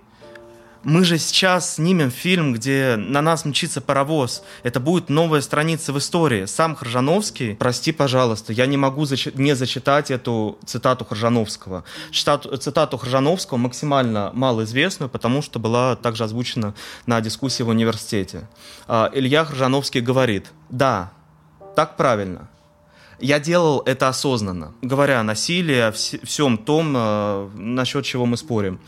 мы 0.86 1.04
же 1.04 1.18
сейчас 1.18 1.76
снимем 1.76 2.12
фильм, 2.12 2.54
где 2.54 2.96
на 2.96 3.22
нас 3.22 3.44
мчится 3.44 3.82
паровоз. 3.82 4.44
Это 4.62 4.80
будет 4.80 5.10
новая 5.10 5.42
страница 5.42 5.92
в 5.92 5.98
истории. 5.98 6.46
Сам 6.46 6.76
Хржановский, 6.76 7.56
прости, 7.56 7.92
пожалуйста, 7.92 8.54
я 8.54 8.68
не 8.68 8.78
могу 8.78 9.04
зачи- 9.04 9.34
не 9.36 9.56
зачитать 9.56 10.12
эту 10.12 10.60
цитату 10.64 11.04
Хржановского. 11.04 11.84
Цитату, 12.14 12.56
цитату 12.58 12.98
Хржановского 12.98 13.58
максимально 13.58 14.30
малоизвестную, 14.34 15.10
потому 15.10 15.42
что 15.42 15.58
была 15.58 15.96
также 15.96 16.24
озвучена 16.24 16.76
на 17.08 17.20
дискуссии 17.20 17.64
в 17.64 17.70
университете. 17.70 18.48
А, 18.88 19.10
Илья 19.12 19.44
Хржановский 19.44 20.02
говорит, 20.02 20.52
да, 20.70 21.12
так 21.76 21.98
правильно. 21.98 22.48
Я 23.20 23.40
делал 23.40 23.82
это 23.88 24.08
осознанно, 24.08 24.74
говоря 24.84 25.20
о 25.20 25.24
насилии, 25.24 25.80
о 25.80 25.92
всем 25.92 26.60
том, 26.60 26.94
э, 26.96 27.50
насчет 27.56 28.06
чего 28.06 28.26
мы 28.28 28.38
спорим 28.38 28.80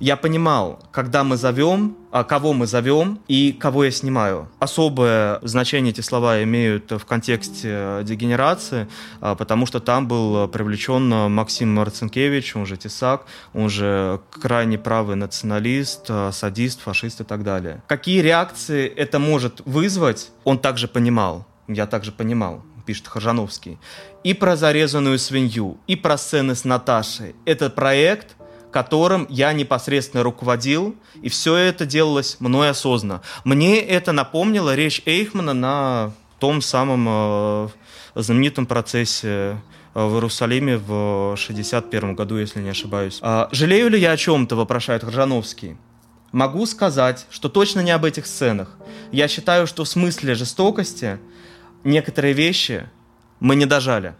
я 0.00 0.16
понимал, 0.16 0.80
когда 0.92 1.24
мы 1.24 1.36
зовем, 1.36 1.96
а 2.10 2.24
кого 2.24 2.54
мы 2.54 2.66
зовем 2.66 3.20
и 3.28 3.52
кого 3.52 3.84
я 3.84 3.90
снимаю. 3.90 4.48
Особое 4.58 5.38
значение 5.42 5.92
эти 5.92 6.00
слова 6.00 6.42
имеют 6.42 6.90
в 6.90 7.04
контексте 7.04 7.68
э, 7.70 8.02
дегенерации, 8.04 8.88
а, 9.20 9.34
потому 9.34 9.66
что 9.66 9.78
там 9.78 10.08
был 10.08 10.48
привлечен 10.48 11.08
Максим 11.30 11.74
Марцинкевич, 11.74 12.56
он 12.56 12.66
же 12.66 12.78
Тесак, 12.78 13.26
он 13.52 13.68
же 13.68 14.20
крайне 14.30 14.78
правый 14.78 15.16
националист, 15.16 16.06
э, 16.08 16.30
садист, 16.32 16.80
фашист 16.80 17.20
и 17.20 17.24
так 17.24 17.44
далее. 17.44 17.82
Какие 17.86 18.22
реакции 18.22 18.88
это 18.88 19.18
может 19.18 19.60
вызвать, 19.66 20.30
он 20.44 20.58
также 20.58 20.88
понимал. 20.88 21.46
Я 21.68 21.86
также 21.86 22.10
понимал 22.10 22.64
пишет 22.90 23.06
Хажановский, 23.06 23.78
и 24.24 24.34
про 24.34 24.56
зарезанную 24.56 25.16
свинью, 25.20 25.78
и 25.86 25.94
про 25.94 26.18
сцены 26.18 26.56
с 26.56 26.64
Наташей. 26.64 27.36
Этот 27.44 27.76
проект 27.76 28.34
которым 28.70 29.26
я 29.28 29.52
непосредственно 29.52 30.22
руководил, 30.22 30.94
и 31.22 31.28
все 31.28 31.56
это 31.56 31.86
делалось 31.86 32.36
мной 32.40 32.70
осознанно. 32.70 33.22
Мне 33.44 33.80
это 33.80 34.12
напомнило 34.12 34.74
речь 34.74 35.02
Эйхмана 35.06 35.54
на 35.54 36.12
том 36.38 36.62
самом 36.62 37.06
э, 37.08 37.68
знаменитом 38.14 38.66
процессе 38.66 39.28
э, 39.28 40.04
в 40.04 40.14
Иерусалиме 40.14 40.78
в 40.78 41.36
61 41.36 42.14
году, 42.14 42.38
если 42.38 42.60
не 42.60 42.70
ошибаюсь. 42.70 43.18
А, 43.22 43.48
«Жалею 43.52 43.90
ли 43.90 43.98
я 43.98 44.12
о 44.12 44.16
чем-то?»– 44.16 44.54
вопрошает 44.56 45.04
Ржановский. 45.04 45.76
Могу 46.32 46.64
сказать, 46.66 47.26
что 47.28 47.48
точно 47.48 47.80
не 47.80 47.90
об 47.90 48.04
этих 48.04 48.26
сценах. 48.26 48.76
Я 49.10 49.26
считаю, 49.26 49.66
что 49.66 49.82
в 49.82 49.88
смысле 49.88 50.34
жестокости 50.36 51.18
некоторые 51.82 52.34
вещи 52.34 52.88
мы 53.40 53.56
не 53.56 53.66
дожали. 53.66 54.14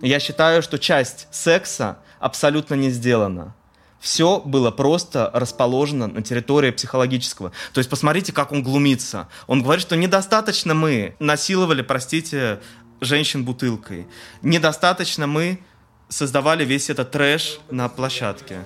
Я 0.00 0.18
считаю, 0.18 0.62
что 0.62 0.78
часть 0.80 1.28
секса 1.30 1.98
абсолютно 2.18 2.74
не 2.74 2.90
сделана 2.90 3.54
все 4.02 4.40
было 4.40 4.72
просто 4.72 5.30
расположено 5.32 6.08
на 6.08 6.22
территории 6.22 6.72
психологического. 6.72 7.52
То 7.72 7.78
есть 7.78 7.88
посмотрите, 7.88 8.32
как 8.32 8.50
он 8.50 8.64
глумится. 8.64 9.28
Он 9.46 9.62
говорит, 9.62 9.80
что 9.80 9.96
недостаточно 9.96 10.74
мы 10.74 11.14
насиловали, 11.20 11.82
простите, 11.82 12.60
женщин 13.00 13.44
бутылкой. 13.44 14.08
Недостаточно 14.42 15.28
мы 15.28 15.60
создавали 16.08 16.64
весь 16.64 16.90
этот 16.90 17.12
трэш 17.12 17.60
на 17.70 17.88
площадке. 17.88 18.58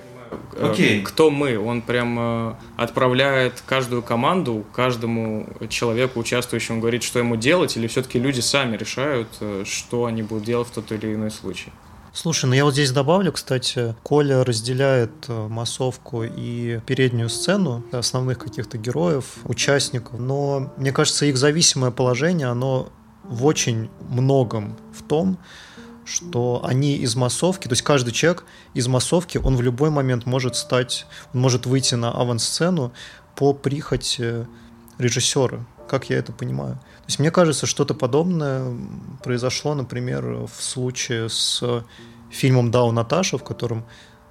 Окей. 0.59 1.01
Okay. 1.01 1.03
Кто 1.03 1.31
мы? 1.31 1.59
Он 1.59 1.83
прям 1.83 2.17
э, 2.19 2.55
отправляет 2.79 3.63
каждую 3.67 4.03
команду, 4.03 4.65
каждому 4.73 5.47
человеку, 5.69 6.19
участвующему, 6.21 6.81
говорит, 6.81 7.03
что 7.03 7.19
ему 7.19 7.37
делать, 7.37 7.77
или 7.77 7.87
все-таки 7.87 8.19
люди 8.19 8.41
сами 8.41 8.77
решают, 8.77 9.29
э, 9.41 9.65
что 9.67 10.07
они 10.07 10.23
будут 10.23 10.45
делать 10.45 10.69
в 10.69 10.73
тот 10.73 10.91
или 10.93 11.15
иной 11.15 11.31
случай? 11.31 11.71
Слушай, 12.17 12.47
ну 12.47 12.55
я 12.55 12.65
вот 12.65 12.73
здесь 12.73 12.93
добавлю, 12.93 13.31
кстати, 13.31 13.95
Коля 14.03 14.43
разделяет 14.43 15.11
э, 15.29 15.49
массовку 15.49 16.25
и 16.25 16.81
переднюю 16.87 17.29
сцену 17.29 17.85
основных 17.93 18.39
каких-то 18.39 18.79
героев, 18.79 19.35
участников, 19.45 20.19
но 20.19 20.73
мне 20.79 20.93
кажется, 20.93 21.27
их 21.27 21.37
зависимое 21.37 21.91
положение, 21.91 22.47
оно 22.47 22.89
в 23.23 23.45
очень 23.45 23.91
многом 24.09 24.79
в 24.99 25.03
том, 25.03 25.37
что 26.07 26.63
они 26.65 26.97
из 26.97 27.15
массовки, 27.17 27.69
то 27.69 27.75
есть 27.75 27.83
каждый 27.83 28.13
человек 28.13 28.45
из 28.73 28.89
массовки, 28.89 29.37
он 29.37 29.55
в 29.55 29.61
любой 29.61 29.91
момент 29.91 30.25
может 30.25 30.57
стать, 30.57 31.05
он 31.35 31.41
может 31.41 31.67
выйти 31.67 31.97
на 31.97 32.11
авансцену 32.13 32.95
по 33.35 33.53
прихоти 33.53 34.47
режиссера. 34.97 35.67
как 35.87 36.09
я 36.09 36.17
это 36.17 36.33
понимаю. 36.33 36.81
То 37.07 37.11
есть 37.11 37.19
мне 37.21 37.31
кажется, 37.31 37.67
что-то 37.67 37.95
подобное 37.95 38.77
произошло, 39.23 39.75
например, 39.75 40.47
в 40.47 40.63
случае 40.63 41.29
с 41.29 41.63
фильмом 42.31 42.73
«Дау 42.73 42.91
Наташа», 42.91 43.39
в 43.39 43.45
котором 43.45 43.85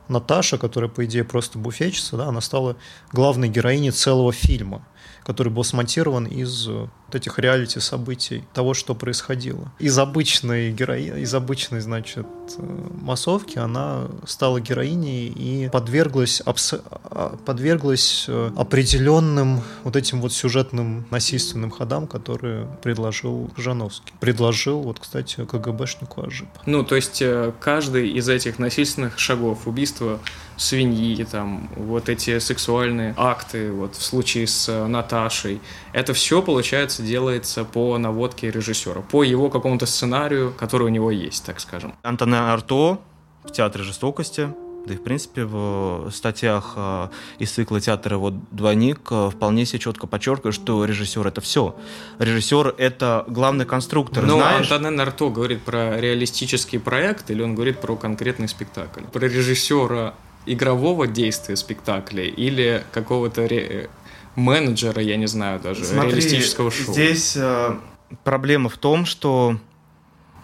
Наташа, 0.10 0.58
которая, 0.58 0.90
по 0.90 1.06
идее, 1.06 1.24
просто 1.24 1.58
буфетчица, 1.58 2.18
да, 2.18 2.28
она 2.28 2.42
стала 2.42 2.76
главной 3.14 3.48
героиней 3.48 3.92
целого 3.92 4.32
фильма– 4.32 4.86
который 5.26 5.52
был 5.52 5.64
смонтирован 5.64 6.26
из 6.26 6.70
вот 7.08 7.16
этих 7.16 7.40
реалити 7.40 7.80
событий, 7.80 8.44
того, 8.54 8.74
что 8.74 8.96
происходило. 8.96 9.72
Из 9.80 9.98
обычной 9.98 10.72
героини, 10.72 11.22
из 11.22 11.34
обычной, 11.34 11.82
значит, 11.82 12.26
э, 12.58 12.88
массовки 13.02 13.58
она 13.58 14.08
стала 14.26 14.60
героиней 14.60 15.28
и 15.28 15.70
подверглась, 15.70 16.42
абс... 16.42 16.74
А, 16.74 17.38
подверглась 17.46 18.26
э, 18.28 18.52
определенным 18.56 19.62
вот 19.84 19.96
этим 19.96 20.22
вот 20.22 20.34
сюжетным 20.34 21.06
насильственным 21.12 21.72
ходам, 21.72 22.08
которые 22.08 22.68
предложил 22.82 23.52
Жановский. 23.58 24.14
Предложил, 24.20 24.82
вот, 24.82 25.00
кстати, 25.00 25.46
КГБшнику 25.46 26.26
Ажип. 26.26 26.50
Ну, 26.66 26.84
то 26.84 26.96
есть 26.96 27.22
каждый 27.60 28.10
из 28.10 28.30
этих 28.30 28.60
насильственных 28.60 29.20
шагов, 29.20 29.68
убийства 29.68 30.20
свиньи, 30.58 31.24
там, 31.24 31.70
вот 31.76 32.10
эти 32.10 32.40
сексуальные 32.40 33.14
акты, 33.18 33.72
вот 33.72 33.96
в 33.96 34.04
случае 34.04 34.48
с 34.48 34.70
э, 34.70 34.88
Наташей, 34.88 35.62
это 35.92 36.14
все, 36.14 36.42
получается, 36.42 37.04
делается 37.06 37.64
по 37.64 37.98
наводке 37.98 38.52
режиссера, 38.52 39.02
по 39.02 39.24
его 39.24 39.50
какому-то 39.50 39.86
сценарию, 39.86 40.54
который 40.58 40.88
у 40.88 40.90
него 40.90 41.12
есть, 41.12 41.46
так 41.46 41.60
скажем. 41.60 41.96
Антоне 42.04 42.38
Арто 42.38 43.00
в 43.44 43.52
«Театре 43.52 43.84
жестокости», 43.84 44.50
да 44.86 44.94
и, 44.94 44.98
в 44.98 45.04
принципе, 45.04 45.46
в 45.46 46.12
статьях 46.12 46.74
э, 46.76 47.08
из 47.40 47.52
цикла 47.52 47.82
театра 47.82 48.18
вот 48.18 48.36
«Двойник» 48.52 49.00
э, 49.10 49.30
вполне 49.32 49.66
себе 49.66 49.80
четко 49.80 50.06
подчеркивает, 50.06 50.54
что 50.54 50.86
режиссер— 50.86 51.26
это 51.28 51.42
все. 51.42 51.76
Режиссер— 52.20 52.76
это 52.78 53.26
главный 53.28 53.66
конструктор, 53.66 54.24
Но 54.24 54.36
знаешь? 54.36 54.72
Антонен 54.72 55.02
Арто 55.02 55.30
говорит 55.30 55.64
про 55.64 56.00
реалистический 56.00 56.80
проект 56.80 57.32
или 57.32 57.42
он 57.42 57.56
говорит 57.56 57.82
про 57.82 57.96
конкретный 57.96 58.48
спектакль? 58.48 59.02
Про 59.12 59.26
режиссера 59.26 60.14
игрового 60.46 61.08
действия 61.08 61.56
спектакля 61.56 62.24
или 62.24 62.84
какого-то 62.92 63.48
ре... 63.48 63.90
менеджера, 64.36 65.02
я 65.02 65.18
не 65.18 65.28
знаю 65.28 65.60
даже, 65.60 65.86
Смотри, 65.86 66.12
реалистического 66.12 66.72
шоу? 66.72 66.94
Здесь 66.94 67.34
э, 67.36 67.76
проблема 68.24 68.70
в 68.70 68.78
том, 68.78 69.06
что 69.06 69.58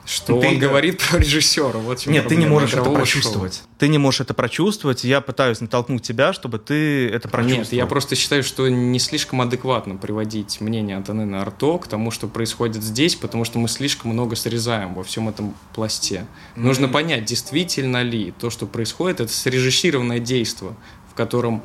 что 0.06 0.39
ты... 0.39 0.47
он 0.47 0.60
говорит 0.60 1.01
про 1.01 1.19
режиссера. 1.19 1.77
Вот 1.80 2.06
Нет, 2.06 2.27
ты 2.27 2.36
не 2.36 2.45
можешь 2.45 2.73
это 2.73 2.89
прочувствовать. 2.89 3.56
Шоу. 3.56 3.67
Ты 3.77 3.88
не 3.88 3.97
можешь 3.97 4.21
это 4.21 4.34
прочувствовать. 4.34 5.04
Я 5.04 5.21
пытаюсь 5.21 5.62
натолкнуть 5.62 6.01
тебя, 6.01 6.34
чтобы 6.34 6.60
ты 6.60 7.08
это 7.08 7.30
прочувствовал. 7.30 7.63
Нет, 7.63 7.73
я 7.73 7.86
просто 7.86 8.15
считаю, 8.15 8.43
что 8.43 8.67
не 8.67 8.99
слишком 8.99 9.41
адекватно 9.41 9.95
приводить 9.95 10.60
мнение 10.60 10.97
Антонина 10.97 11.41
Арто 11.41 11.77
к 11.77 11.88
тому, 11.88 12.12
что 12.12 12.27
происходит 12.27 12.84
здесь, 12.84 13.15
потому 13.15 13.45
что 13.45 13.60
мы 13.60 13.67
слишком 13.67 14.12
много 14.12 14.36
срезаем 14.36 14.95
во 14.95 15.04
всем 15.04 15.30
этом 15.30 15.54
пласте. 15.73 16.25
Mm-hmm. 16.56 16.62
Нужно 16.62 16.88
понять, 16.88 17.25
действительно 17.25 18.01
ли 18.01 18.34
то, 18.39 18.49
что 18.49 18.65
происходит, 18.65 19.21
это 19.21 19.32
срежиссированное 19.32 20.19
действие, 20.19 20.73
в 21.10 21.13
котором 21.13 21.63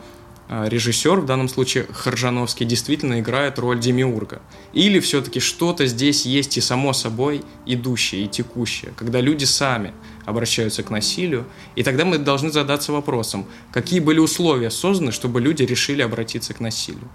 режиссер, 0.48 1.20
в 1.20 1.26
данном 1.26 1.48
случае 1.48 1.86
Харжановский, 1.92 2.66
действительно 2.66 3.20
играет 3.20 3.58
роль 3.58 3.80
демиурга? 3.80 4.40
Или 4.72 5.00
все-таки 5.00 5.40
что-то 5.40 5.86
здесь 5.86 6.24
есть 6.26 6.56
и 6.56 6.60
само 6.60 6.92
собой 6.92 7.42
идущее, 7.64 8.24
и 8.24 8.28
текущее, 8.28 8.92
когда 8.96 9.20
люди 9.20 9.44
сами 9.44 9.92
обращаются 10.24 10.82
к 10.82 10.90
насилию, 10.90 11.46
и 11.74 11.82
тогда 11.82 12.04
мы 12.04 12.18
должны 12.18 12.50
задаться 12.50 12.92
вопросом, 12.92 13.46
какие 13.72 14.00
были 14.00 14.18
условия 14.18 14.70
созданы, 14.70 15.12
чтобы 15.12 15.40
люди 15.40 15.62
решили 15.62 16.02
обратиться 16.02 16.54
к 16.54 16.60
насилию? 16.60 17.08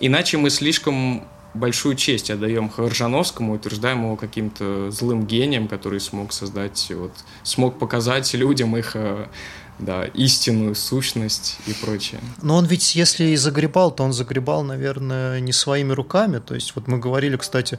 Иначе 0.00 0.36
мы 0.36 0.50
слишком 0.50 1.24
большую 1.56 1.96
честь 1.96 2.30
отдаем 2.30 2.68
Харжановскому, 2.68 3.54
утверждаем 3.54 4.04
его 4.04 4.16
каким-то 4.16 4.90
злым 4.90 5.26
гением, 5.26 5.68
который 5.68 6.00
смог 6.00 6.32
создать, 6.32 6.92
вот, 6.94 7.12
смог 7.42 7.78
показать 7.78 8.32
людям 8.34 8.76
их 8.76 8.92
э, 8.94 9.26
да, 9.78 10.04
истинную 10.04 10.74
сущность 10.74 11.58
и 11.66 11.72
прочее. 11.72 12.20
Но 12.42 12.56
он 12.56 12.66
ведь, 12.66 12.94
если 12.94 13.24
и 13.24 13.36
загребал, 13.36 13.90
то 13.90 14.04
он 14.04 14.12
загребал, 14.12 14.62
наверное, 14.62 15.40
не 15.40 15.52
своими 15.52 15.92
руками. 15.92 16.38
То 16.38 16.54
есть 16.54 16.74
вот 16.74 16.88
мы 16.88 16.98
говорили, 16.98 17.36
кстати, 17.36 17.78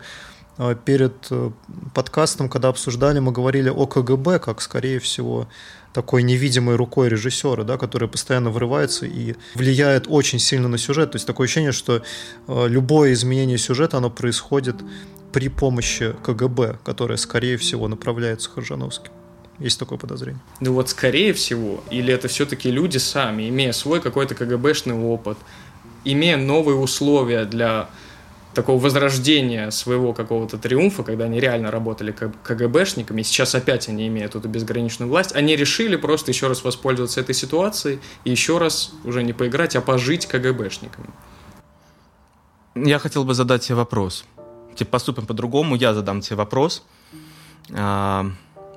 э, 0.57 0.75
перед 0.86 1.13
э, 1.31 1.51
подкастом, 1.93 2.49
когда 2.49 2.69
обсуждали, 2.69 3.19
мы 3.19 3.31
говорили 3.31 3.69
о 3.69 3.88
КГБ, 3.88 4.39
как, 4.39 4.62
скорее 4.62 4.99
всего, 4.99 5.47
такой 5.93 6.21
невидимой 6.21 6.75
рукой 6.75 7.10
режиссера, 7.10 7.63
да, 7.63 7.77
которая 7.77 8.07
постоянно 8.07 8.51
врывается 8.51 9.05
и 9.07 9.36
влияет 9.55 10.05
очень 10.07 10.39
сильно 10.39 10.67
на 10.67 10.77
сюжет. 10.77 11.12
То 11.12 11.15
есть 11.15 11.25
такое 11.25 11.45
ощущение, 11.45 11.71
что 11.71 12.03
э, 12.47 12.67
любое 12.67 13.13
изменение 13.13 13.57
сюжета, 13.57 13.97
оно 13.97 14.12
происходит 14.12 14.75
при 15.33 15.49
помощи 15.49 16.15
КГБ, 16.23 16.79
которое, 16.83 17.17
скорее 17.17 17.57
всего, 17.57 17.88
направляется 17.88 18.49
Харжановским. 18.49 19.12
Есть 19.59 19.79
такое 19.79 19.97
подозрение. 19.97 20.41
Ну 20.59 20.73
вот 20.73 20.89
скорее 20.89 21.33
всего, 21.33 21.83
или 21.89 22.13
это 22.13 22.27
все-таки 22.27 22.69
люди 22.69 22.97
сами, 22.97 23.49
имея 23.49 23.71
свой 23.71 24.01
какой-то 24.01 24.35
КГБшный 24.35 24.95
опыт, 24.95 25.37
имея 26.03 26.37
новые 26.37 26.77
условия 26.77 27.45
для 27.45 27.89
такого 28.53 28.81
возрождения 28.81 29.69
своего 29.71 30.13
какого-то 30.13 30.57
триумфа, 30.57 31.03
когда 31.03 31.25
они 31.25 31.39
реально 31.39 31.69
работали 31.69 32.11
КГБшниками, 32.11 33.21
сейчас 33.21 33.53
опять 33.53 33.87
они 33.87 34.07
имеют 34.07 34.35
эту 34.35 34.47
безграничную 34.47 35.09
власть, 35.09 35.35
они 35.35 35.55
решили 35.55 35.95
просто 35.95 36.31
еще 36.31 36.47
раз 36.47 36.63
воспользоваться 36.63 37.19
этой 37.19 37.35
ситуацией 37.35 37.99
и 38.23 38.31
еще 38.31 38.57
раз 38.57 38.93
уже 39.03 39.21
не 39.21 39.33
поиграть, 39.33 39.75
а 39.75 39.81
пожить 39.81 40.25
КГБшниками. 40.25 41.09
Я 42.75 42.99
хотел 42.99 43.23
бы 43.23 43.33
задать 43.33 43.63
тебе 43.63 43.75
вопрос. 43.75 44.25
Типа 44.75 44.91
поступим 44.91 45.25
по-другому, 45.25 45.75
я 45.75 45.93
задам 45.93 46.21
тебе 46.21 46.35
вопрос. 46.37 46.83
А, 47.73 48.31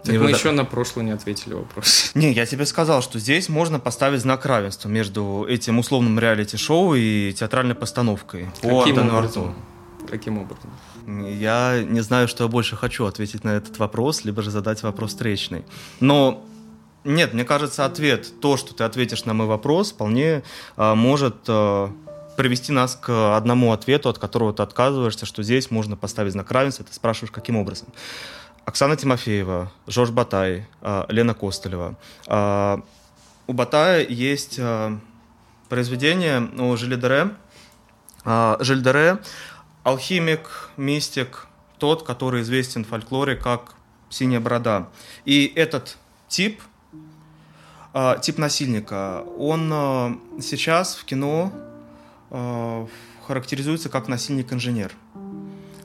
так 0.05 0.17
мы 0.17 0.31
еще 0.31 0.51
на 0.51 0.65
прошлый 0.65 1.05
не 1.05 1.13
ответили 1.13 1.55
вопрос. 1.55 2.13
Не, 2.15 2.33
я 2.33 2.47
тебе 2.47 2.67
сказал, 2.67 3.03
что 3.03 3.19
здесь 3.19 3.49
можно 3.49 3.79
поставить 3.79 4.21
знак 4.21 4.47
равенства 4.47 4.89
между 4.89 5.47
этим 5.49 5.79
условным 5.79 6.19
реалити-шоу 6.19 6.95
и 6.95 7.33
театральной 7.33 7.75
постановкой. 7.75 8.49
Каким 8.63 8.97
по 8.97 9.01
образом? 9.01 9.55
Каким 10.09 10.39
образом? 10.39 10.71
Я 11.07 11.83
не 11.87 12.01
знаю, 12.01 12.29
что 12.29 12.45
я 12.45 12.49
больше 12.49 12.77
хочу 12.77 13.05
ответить 13.05 13.45
на 13.45 13.51
этот 13.51 13.79
вопрос, 13.79 14.25
либо 14.25 14.43
же 14.43 14.51
задать 14.51 14.83
вопрос 14.83 15.11
встречный. 15.11 15.65
Но 16.01 16.45
нет, 17.05 17.33
мне 17.33 17.45
кажется, 17.45 17.85
ответ, 17.85 18.41
то, 18.41 18.57
что 18.57 18.75
ты 18.75 18.85
ответишь 18.85 19.25
на 19.25 19.35
мой 19.35 19.47
вопрос, 19.47 19.93
вполне 19.93 20.43
э, 20.77 20.95
может 20.95 21.37
э, 21.49 21.89
привести 22.37 22.73
нас 22.73 22.95
к 22.95 23.37
одному 23.37 23.73
ответу, 23.73 24.09
от 24.09 24.19
которого 24.19 24.53
ты 24.53 24.63
отказываешься, 24.63 25.27
что 25.27 25.43
здесь 25.43 25.71
можно 25.71 25.97
поставить 25.97 26.33
знак 26.33 26.51
равенства. 26.51 26.85
Ты 26.85 26.95
спрашиваешь, 26.95 27.31
каким 27.31 27.57
образом. 27.57 27.89
Оксана 28.65 28.97
Тимофеева, 28.97 29.73
Жорж 29.87 30.11
Батай, 30.11 30.67
а, 30.81 31.07
Лена 31.09 31.35
Костылева. 31.35 31.97
А, 32.27 32.81
у 33.47 33.53
Батая 33.53 34.07
есть 34.07 34.59
а, 34.59 34.99
произведение 35.69 36.49
о 36.59 36.77
Жилидере. 36.77 37.31
Жильдере– 38.61 39.19
алхимик, 39.83 40.69
мистик, 40.77 41.47
тот, 41.79 42.03
который 42.03 42.43
известен 42.43 42.85
в 42.85 42.89
фольклоре 42.89 43.35
как 43.35 43.77
«синяя 44.11 44.41
борода». 44.41 44.91
И 45.25 45.51
этот 45.57 45.97
тип, 46.29 46.61
тип 48.21 48.37
насильника, 48.37 49.25
он 49.39 50.21
сейчас 50.43 50.97
в 50.97 51.07
кино 51.07 51.51
характеризуется 53.27 53.89
как 53.89 54.07
насильник-инженер– 54.07 54.93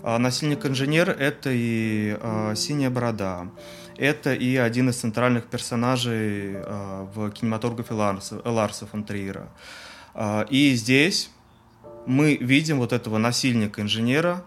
насильник-инженер— 0.05 1.09
это 1.19 1.49
и 1.51 2.17
э, 2.19 2.53
«Синяя 2.55 2.89
борода», 2.89 3.47
это 3.97 4.33
и 4.33 4.55
один 4.55 4.89
из 4.89 4.97
центральных 4.97 5.45
персонажей 5.45 6.53
э, 6.55 7.07
в 7.13 7.31
кинематографе 7.31 7.93
Ларса, 7.93 8.41
Ларса 8.43 8.85
фон 8.85 9.03
Триера. 9.03 9.49
И 10.49 10.73
здесь 10.75 11.29
мы 12.05 12.35
видим 12.35 12.77
вот 12.77 12.93
этого 12.93 13.17
насильника-инженера, 13.17 14.45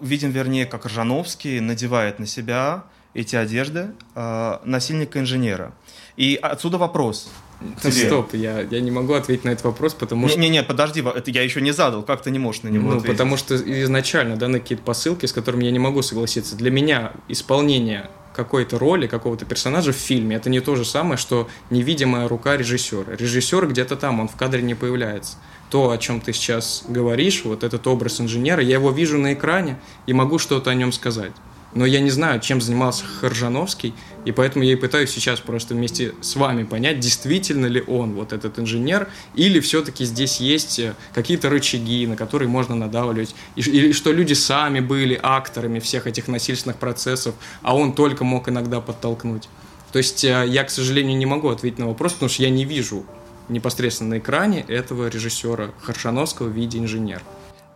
видим, 0.00 0.30
вернее, 0.30 0.64
как 0.64 0.86
Ржановский 0.86 1.60
надевает 1.60 2.18
на 2.18 2.24
себя 2.24 2.84
эти 3.12 3.36
одежды 3.36 3.92
насильника-инженера. 4.14 5.72
И 6.16 6.38
отсюда 6.40 6.78
вопрос— 6.78 7.30
тебе. 7.82 7.92
Стоп, 7.92 8.34
я, 8.34 8.60
я 8.60 8.80
не 8.80 8.90
могу 8.90 9.14
ответить 9.14 9.44
на 9.44 9.50
этот 9.50 9.64
вопрос, 9.64 9.94
потому 9.94 10.28
что... 10.28 10.38
Не-не, 10.38 10.62
подожди, 10.62 11.00
это 11.02 11.30
я 11.30 11.42
еще 11.42 11.60
не 11.60 11.72
задал, 11.72 12.02
как 12.02 12.22
ты 12.22 12.30
не 12.30 12.38
можешь 12.38 12.62
на 12.62 12.68
него 12.68 12.90
Ну, 12.90 12.96
ответить? 12.96 13.10
потому 13.16 13.36
что 13.36 13.56
изначально 13.56 14.36
даны 14.36 14.60
какие-то 14.60 14.84
посылки, 14.84 15.26
с 15.26 15.32
которыми 15.32 15.64
я 15.64 15.70
не 15.70 15.78
могу 15.78 16.02
согласиться. 16.02 16.56
Для 16.56 16.70
меня 16.70 17.12
исполнение 17.28 18.10
какой-то 18.34 18.78
роли, 18.78 19.06
какого-то 19.06 19.44
персонажа 19.44 19.92
в 19.92 19.96
фильме, 19.96 20.36
это 20.36 20.48
не 20.48 20.60
то 20.60 20.76
же 20.76 20.84
самое, 20.84 21.16
что 21.16 21.48
невидимая 21.68 22.28
рука 22.28 22.56
режиссера. 22.56 23.14
Режиссер 23.16 23.66
где-то 23.68 23.96
там, 23.96 24.20
он 24.20 24.28
в 24.28 24.36
кадре 24.36 24.62
не 24.62 24.74
появляется. 24.74 25.36
То, 25.68 25.90
о 25.90 25.98
чем 25.98 26.20
ты 26.20 26.32
сейчас 26.32 26.84
говоришь, 26.88 27.42
вот 27.44 27.62
этот 27.64 27.86
образ 27.86 28.20
инженера, 28.20 28.62
я 28.62 28.74
его 28.74 28.90
вижу 28.90 29.18
на 29.18 29.34
экране 29.34 29.78
и 30.06 30.12
могу 30.12 30.38
что-то 30.38 30.70
о 30.70 30.74
нем 30.74 30.92
сказать. 30.92 31.32
но 31.74 31.86
я 31.86 32.00
не 32.00 32.10
знаю, 32.10 32.40
чем 32.40 32.60
занимался 32.60 33.04
Харжановский, 33.04 33.94
и 34.24 34.32
поэтому 34.32 34.64
я 34.64 34.72
и 34.72 34.76
пытаюсь 34.76 35.10
сейчас 35.10 35.40
просто 35.40 35.74
вместе 35.74 36.14
с 36.20 36.36
вами 36.36 36.64
понять, 36.64 37.00
действительно 37.00 37.66
ли 37.66 37.82
он 37.86 38.12
вот 38.12 38.32
этот 38.32 38.58
инженер, 38.58 39.08
или 39.34 39.60
все-таки 39.60 40.04
здесь 40.04 40.40
есть 40.40 40.78
э, 40.78 40.94
какие-то 41.14 41.48
рычаги, 41.48 42.06
на 42.06 42.16
которые 42.16 42.48
можно 42.48 42.74
надавливать, 42.74 43.34
и, 43.56 43.60
или 43.60 43.92
что 43.92 44.12
люди 44.12 44.34
сами 44.34 44.80
были 44.80 45.18
акторами 45.20 45.78
всех 45.78 46.06
этих 46.06 46.28
насильственных 46.28 46.76
процессов, 46.76 47.34
а 47.62 47.74
он 47.74 47.94
только 47.94 48.24
мог 48.24 48.48
иногда 48.48 48.80
подтолкнуть. 48.80 49.48
То 49.92 49.98
есть 49.98 50.22
э, 50.24 50.44
я, 50.46 50.64
к 50.64 50.70
сожалению, 50.70 51.16
не 51.16 51.26
могу 51.26 51.48
ответить 51.48 51.78
на 51.78 51.86
вопрос, 51.86 52.12
потому 52.12 52.28
что 52.28 52.42
я 52.42 52.50
не 52.50 52.64
вижу 52.64 53.04
непосредственно 53.48 54.10
на 54.10 54.18
экране 54.18 54.64
этого 54.68 55.08
режиссера 55.08 55.70
Харшановского 55.82 56.48
в 56.48 56.52
виде 56.52 56.78
инженера. 56.78 57.22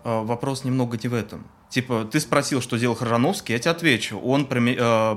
Вопрос 0.04 0.64
немного 0.64 0.98
не 1.02 1.09
в 1.09 1.14
этом. 1.14 1.46
Типа, 1.74 2.04
ты 2.08 2.20
спросил, 2.20 2.62
что 2.62 2.76
делал 2.76 2.94
Харжановский, 2.94 3.52
я 3.52 3.58
тебе 3.58 3.72
отвечу. 3.72 4.20
Он, 4.20 4.46
э, 4.48 5.16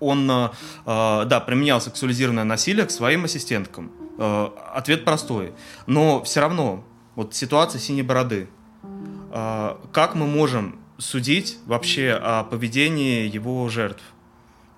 он 0.00 0.30
э, 0.30 0.50
да, 0.84 1.42
применял 1.46 1.80
сексуализированное 1.80 2.44
насилие 2.44 2.84
к 2.84 2.90
своим 2.90 3.24
ассистенткам. 3.24 3.90
Э, 4.18 4.50
ответ 4.74 5.06
простой. 5.06 5.54
Но 5.86 6.22
все 6.22 6.40
равно, 6.40 6.84
вот 7.14 7.34
ситуация 7.34 7.78
синей 7.78 8.02
бороды. 8.02 8.48
Как 9.32 10.14
мы 10.14 10.26
можем 10.26 10.78
судить 10.98 11.56
вообще 11.64 12.20
о 12.22 12.44
поведении 12.44 13.26
его 13.26 13.66
жертв? 13.70 14.02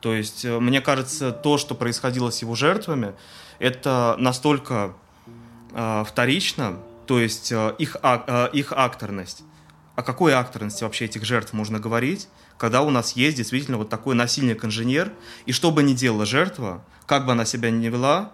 То 0.01 0.15
есть, 0.15 0.45
мне 0.45 0.81
кажется, 0.81 1.33
то, 1.33 1.59
что 1.59 1.75
происходило 1.75 2.31
с 2.31 2.41
его 2.41 2.55
жертвами, 2.55 3.15
это 3.59 4.15
настолько 4.21 4.95
вторично, 5.73 6.79
то 7.07 7.19
есть 7.19 7.53
их, 7.53 7.97
их 8.53 8.73
акторность, 8.73 9.43
о 9.97 10.03
какой 10.03 10.35
акторности 10.35 10.85
вообще 10.85 11.07
этих 11.07 11.25
жертв 11.25 11.55
можно 11.55 11.81
говорить, 11.81 12.29
когда 12.59 12.83
у 12.83 12.91
нас 12.91 13.13
есть 13.17 13.39
действительно 13.39 13.79
вот 13.79 13.89
такой 13.89 14.15
насильник-инженер, 14.15 15.13
и 15.47 15.53
что 15.53 15.71
бы 15.71 15.83
ни 15.83 15.95
делала 15.95 16.27
жертва, 16.27 16.85
как 17.07 17.27
бы 17.27 17.33
она 17.33 17.45
себя 17.45 17.71
ни 17.71 17.87
вела, 17.87 18.31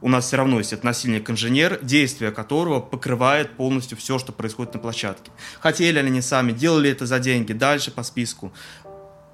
у 0.00 0.08
нас 0.08 0.26
все 0.26 0.36
равно 0.36 0.58
есть 0.58 0.72
этот 0.72 0.84
насильник-инженер, 0.84 1.78
действие 1.82 2.32
которого 2.32 2.80
покрывает 2.80 3.56
полностью 3.56 3.96
все, 3.96 4.18
что 4.18 4.32
происходит 4.32 4.74
на 4.74 4.80
площадке. 4.80 5.30
Хотели 5.60 6.00
ли 6.00 6.08
они 6.08 6.20
сами, 6.20 6.50
делали 6.50 6.90
это 6.90 7.06
за 7.06 7.20
деньги, 7.20 7.52
дальше 7.52 7.92
по 7.92 8.02
списку. 8.02 8.52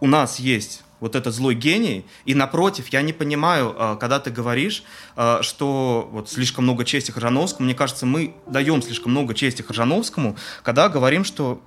У 0.00 0.06
нас 0.06 0.38
есть 0.38 0.82
вот 1.00 1.14
этот 1.14 1.34
злой 1.34 1.54
гений. 1.54 2.04
И 2.24 2.34
напротив, 2.34 2.88
я 2.88 3.02
не 3.02 3.12
понимаю, 3.12 3.74
а, 3.76 3.96
когда 3.96 4.18
ты 4.20 4.30
говоришь, 4.30 4.82
а, 5.16 5.42
что 5.42 6.08
вот 6.12 6.30
слишком 6.30 6.64
много 6.64 6.84
чести 6.84 7.10
Хржановскому, 7.10 7.66
мне 7.66 7.74
кажется, 7.74 8.06
мы 8.06 8.34
даем 8.46 8.82
слишком 8.82 9.12
много 9.12 9.34
чести 9.34 9.62
Хржановскому, 9.62 10.36
когда 10.62 10.88
говорим, 10.88 11.24
что 11.24 11.60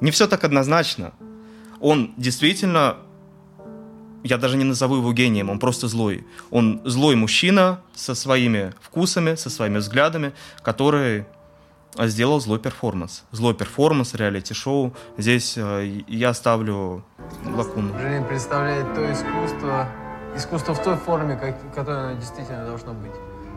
не 0.00 0.10
все 0.10 0.26
так 0.26 0.44
однозначно. 0.44 1.12
Он 1.80 2.14
действительно, 2.16 2.96
я 4.22 4.38
даже 4.38 4.56
не 4.56 4.64
назову 4.64 4.96
его 4.96 5.12
гением, 5.12 5.50
он 5.50 5.58
просто 5.58 5.88
злой. 5.88 6.26
Он 6.50 6.80
злой 6.84 7.14
мужчина 7.14 7.80
со 7.94 8.14
своими 8.14 8.72
вкусами, 8.80 9.34
со 9.34 9.50
своими 9.50 9.78
взглядами, 9.78 10.32
который 10.62 11.26
сделал 11.98 12.40
злой 12.40 12.58
перформанс. 12.58 13.24
Злой 13.30 13.54
перформанс, 13.54 14.14
реалити-шоу. 14.14 14.94
Здесь 15.16 15.54
э, 15.56 16.02
я 16.08 16.34
ставлю 16.34 17.04
лакуну. 17.44 17.98
Женя 17.98 18.24
представляет 18.24 18.94
то 18.94 19.12
искусство, 19.12 19.88
искусство 20.36 20.74
в 20.74 20.82
той 20.82 20.96
форме, 20.96 21.36
как, 21.36 21.56
которое 21.74 22.10
оно 22.10 22.20
действительно 22.20 22.64
должно 22.66 22.92
быть. 22.92 23.12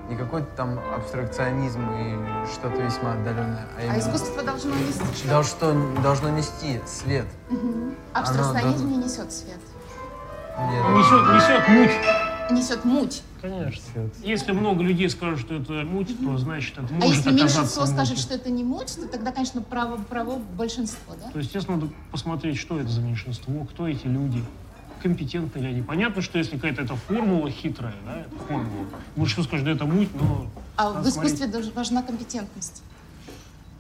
Не 0.10 0.16
какой-то 0.16 0.48
там 0.56 0.80
абстракционизм 0.96 1.82
и 1.92 2.16
что-то 2.54 2.82
весьма 2.82 3.14
отдаленное. 3.14 3.68
А, 3.78 3.94
а 3.94 4.00
искусство 4.00 4.42
должно 4.42 4.74
нести 4.76 5.28
Должно, 5.28 6.02
должно 6.02 6.30
нести 6.30 6.80
свет. 6.86 7.26
Угу. 7.50 7.94
Абстракционизм 8.14 8.86
оно, 8.86 8.96
не 8.96 8.98
несет 9.04 9.34
свет. 9.34 9.60
Нет. 10.60 10.86
Несет, 10.90 11.34
несет 11.36 11.68
муть. 11.68 12.52
Несет 12.52 12.86
муть. 12.86 13.24
Конечно. 13.42 14.10
Если 14.24 14.52
много 14.52 14.84
людей 14.84 15.10
скажут, 15.10 15.40
что 15.40 15.56
это 15.56 15.84
муть, 15.86 16.16
то 16.20 16.38
значит 16.38 16.78
это 16.78 16.94
может 16.94 17.04
А 17.04 17.08
если 17.08 17.32
меньшинство 17.32 17.86
скажет, 17.86 18.18
что 18.18 18.34
это 18.34 18.50
не 18.50 18.64
муть, 18.64 18.96
то 18.96 19.08
тогда, 19.08 19.32
конечно, 19.32 19.62
право, 19.62 19.98
право 19.98 20.40
большинство, 20.58 21.14
да? 21.20 21.30
То 21.32 21.38
есть, 21.38 21.50
естественно, 21.50 21.78
надо 21.78 21.92
посмотреть, 22.12 22.58
что 22.58 22.80
это 22.80 22.90
за 22.90 23.02
меньшинство, 23.02 23.66
кто 23.66 23.88
эти 23.88 24.08
люди, 24.08 24.44
компетентны 25.02 25.60
ли 25.60 25.68
они. 25.68 25.82
Понятно, 25.82 26.22
что 26.22 26.38
если 26.38 26.56
какая-то 26.56 26.82
эта 26.82 26.96
формула 26.96 27.50
хитрая, 27.50 27.96
да, 28.06 28.22
это 28.22 28.36
формула, 28.48 28.86
большинство 29.16 29.44
скажет, 29.44 29.66
да 29.66 29.72
это 29.72 29.86
муть, 29.86 30.10
но... 30.16 30.48
А 30.76 30.92
в 31.02 31.08
искусстве 31.08 31.48
смотреть. 31.48 31.76
важна 31.76 32.02
компетентность. 32.02 32.84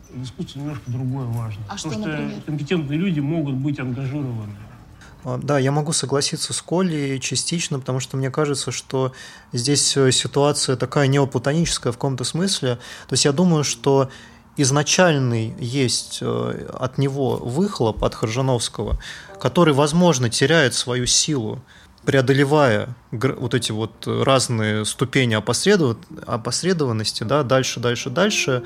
В 0.09 0.23
искусстве 0.23 0.61
немножко 0.61 0.89
другое 0.89 1.25
важно. 1.25 1.61
А 1.67 1.75
Потому 1.75 1.77
что, 1.77 1.89
что 1.91 1.99
например? 1.99 2.41
компетентные 2.45 2.97
люди 2.97 3.19
могут 3.19 3.55
быть 3.55 3.79
ангажированы. 3.79 4.55
А, 5.23 5.37
да, 5.37 5.59
я 5.59 5.71
могу 5.71 5.93
согласиться 5.93 6.53
с 6.53 6.61
Колей 6.61 7.19
частично, 7.19 7.79
потому 7.79 7.99
что 7.99 8.17
мне 8.17 8.29
кажется, 8.29 8.71
что 8.71 9.13
здесь 9.53 9.95
э, 9.97 10.11
ситуация 10.11 10.75
такая 10.75 11.07
неоплатоническая 11.07 11.91
в 11.91 11.97
каком-то 11.97 12.23
смысле. 12.23 12.75
То 13.07 13.13
есть 13.13 13.25
я 13.25 13.31
думаю, 13.31 13.63
что 13.63 14.09
изначальный 14.57 15.55
есть 15.59 16.19
э, 16.21 16.69
от 16.73 16.97
него 16.97 17.37
выхлоп, 17.37 18.03
от 18.03 18.15
Хоржановского, 18.15 18.99
который, 19.39 19.73
возможно, 19.73 20.29
теряет 20.29 20.73
свою 20.73 21.05
силу, 21.05 21.61
преодолевая 22.05 22.95
вот 23.11 23.53
эти 23.53 23.73
вот 23.73 24.07
разные 24.07 24.85
ступени 24.85 25.33
опосредованности, 25.33 27.23
да, 27.23 27.43
дальше, 27.43 27.81
дальше, 27.81 28.09
дальше, 28.09 28.63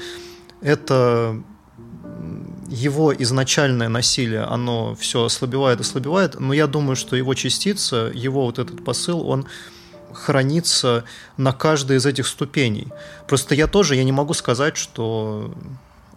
это 0.62 1.42
его 2.72 3.14
изначальное 3.14 3.90
насилие, 3.90 4.44
оно 4.44 4.96
все 4.96 5.26
ослабевает, 5.26 5.82
ослабевает, 5.82 6.40
но 6.40 6.54
я 6.54 6.68
думаю, 6.68 6.96
что 6.96 7.16
его 7.16 7.34
частица, 7.34 8.12
его 8.14 8.46
вот 8.46 8.60
этот 8.60 8.84
посыл, 8.86 9.28
он 9.28 9.46
хранится 10.14 11.04
на 11.38 11.52
каждой 11.52 11.98
из 11.98 12.06
этих 12.06 12.28
ступеней. 12.28 12.88
Просто 13.28 13.56
я 13.56 13.68
тоже, 13.68 13.96
я 13.96 14.04
не 14.04 14.12
могу 14.12 14.34
сказать, 14.34 14.78
что 14.78 15.54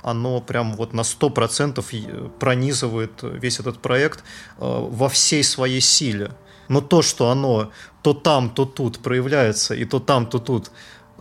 оно 0.02 0.40
прям 0.40 0.74
вот 0.76 0.92
на 0.92 1.00
100% 1.00 2.30
пронизывает 2.38 3.22
весь 3.22 3.58
этот 3.58 3.78
проект 3.78 4.20
э, 4.20 4.22
во 4.58 5.08
всей 5.08 5.42
своей 5.42 5.80
силе. 5.80 6.30
Но 6.68 6.80
то, 6.80 7.02
что 7.02 7.30
оно 7.30 7.70
то 8.02 8.14
там, 8.14 8.50
то 8.50 8.64
тут 8.64 8.98
проявляется, 8.98 9.74
и 9.74 9.84
то 9.84 9.98
там, 9.98 10.26
то 10.26 10.38
тут 10.38 10.70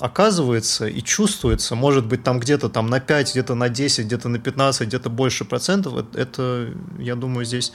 оказывается 0.04 0.86
и 0.86 1.02
чувствуется, 1.02 1.76
может 1.76 2.06
быть, 2.06 2.24
там 2.24 2.38
где-то 2.38 2.68
там 2.68 2.88
на 2.88 3.00
5, 3.00 3.32
где-то 3.32 3.56
на 3.56 3.70
10, 3.70 4.06
где-то 4.06 4.28
на 4.28 4.38
15, 4.38 4.88
где-то 4.88 5.10
больше 5.10 5.46
процентов, 5.46 5.94
это, 6.14 6.74
я 7.00 7.16
думаю, 7.16 7.46
здесь 7.46 7.72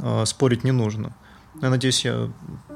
э, 0.00 0.24
спорить 0.26 0.64
не 0.64 0.72
нужно. 0.72 1.14
Я 1.62 1.70
надеюсь, 1.70 2.04
я 2.04 2.30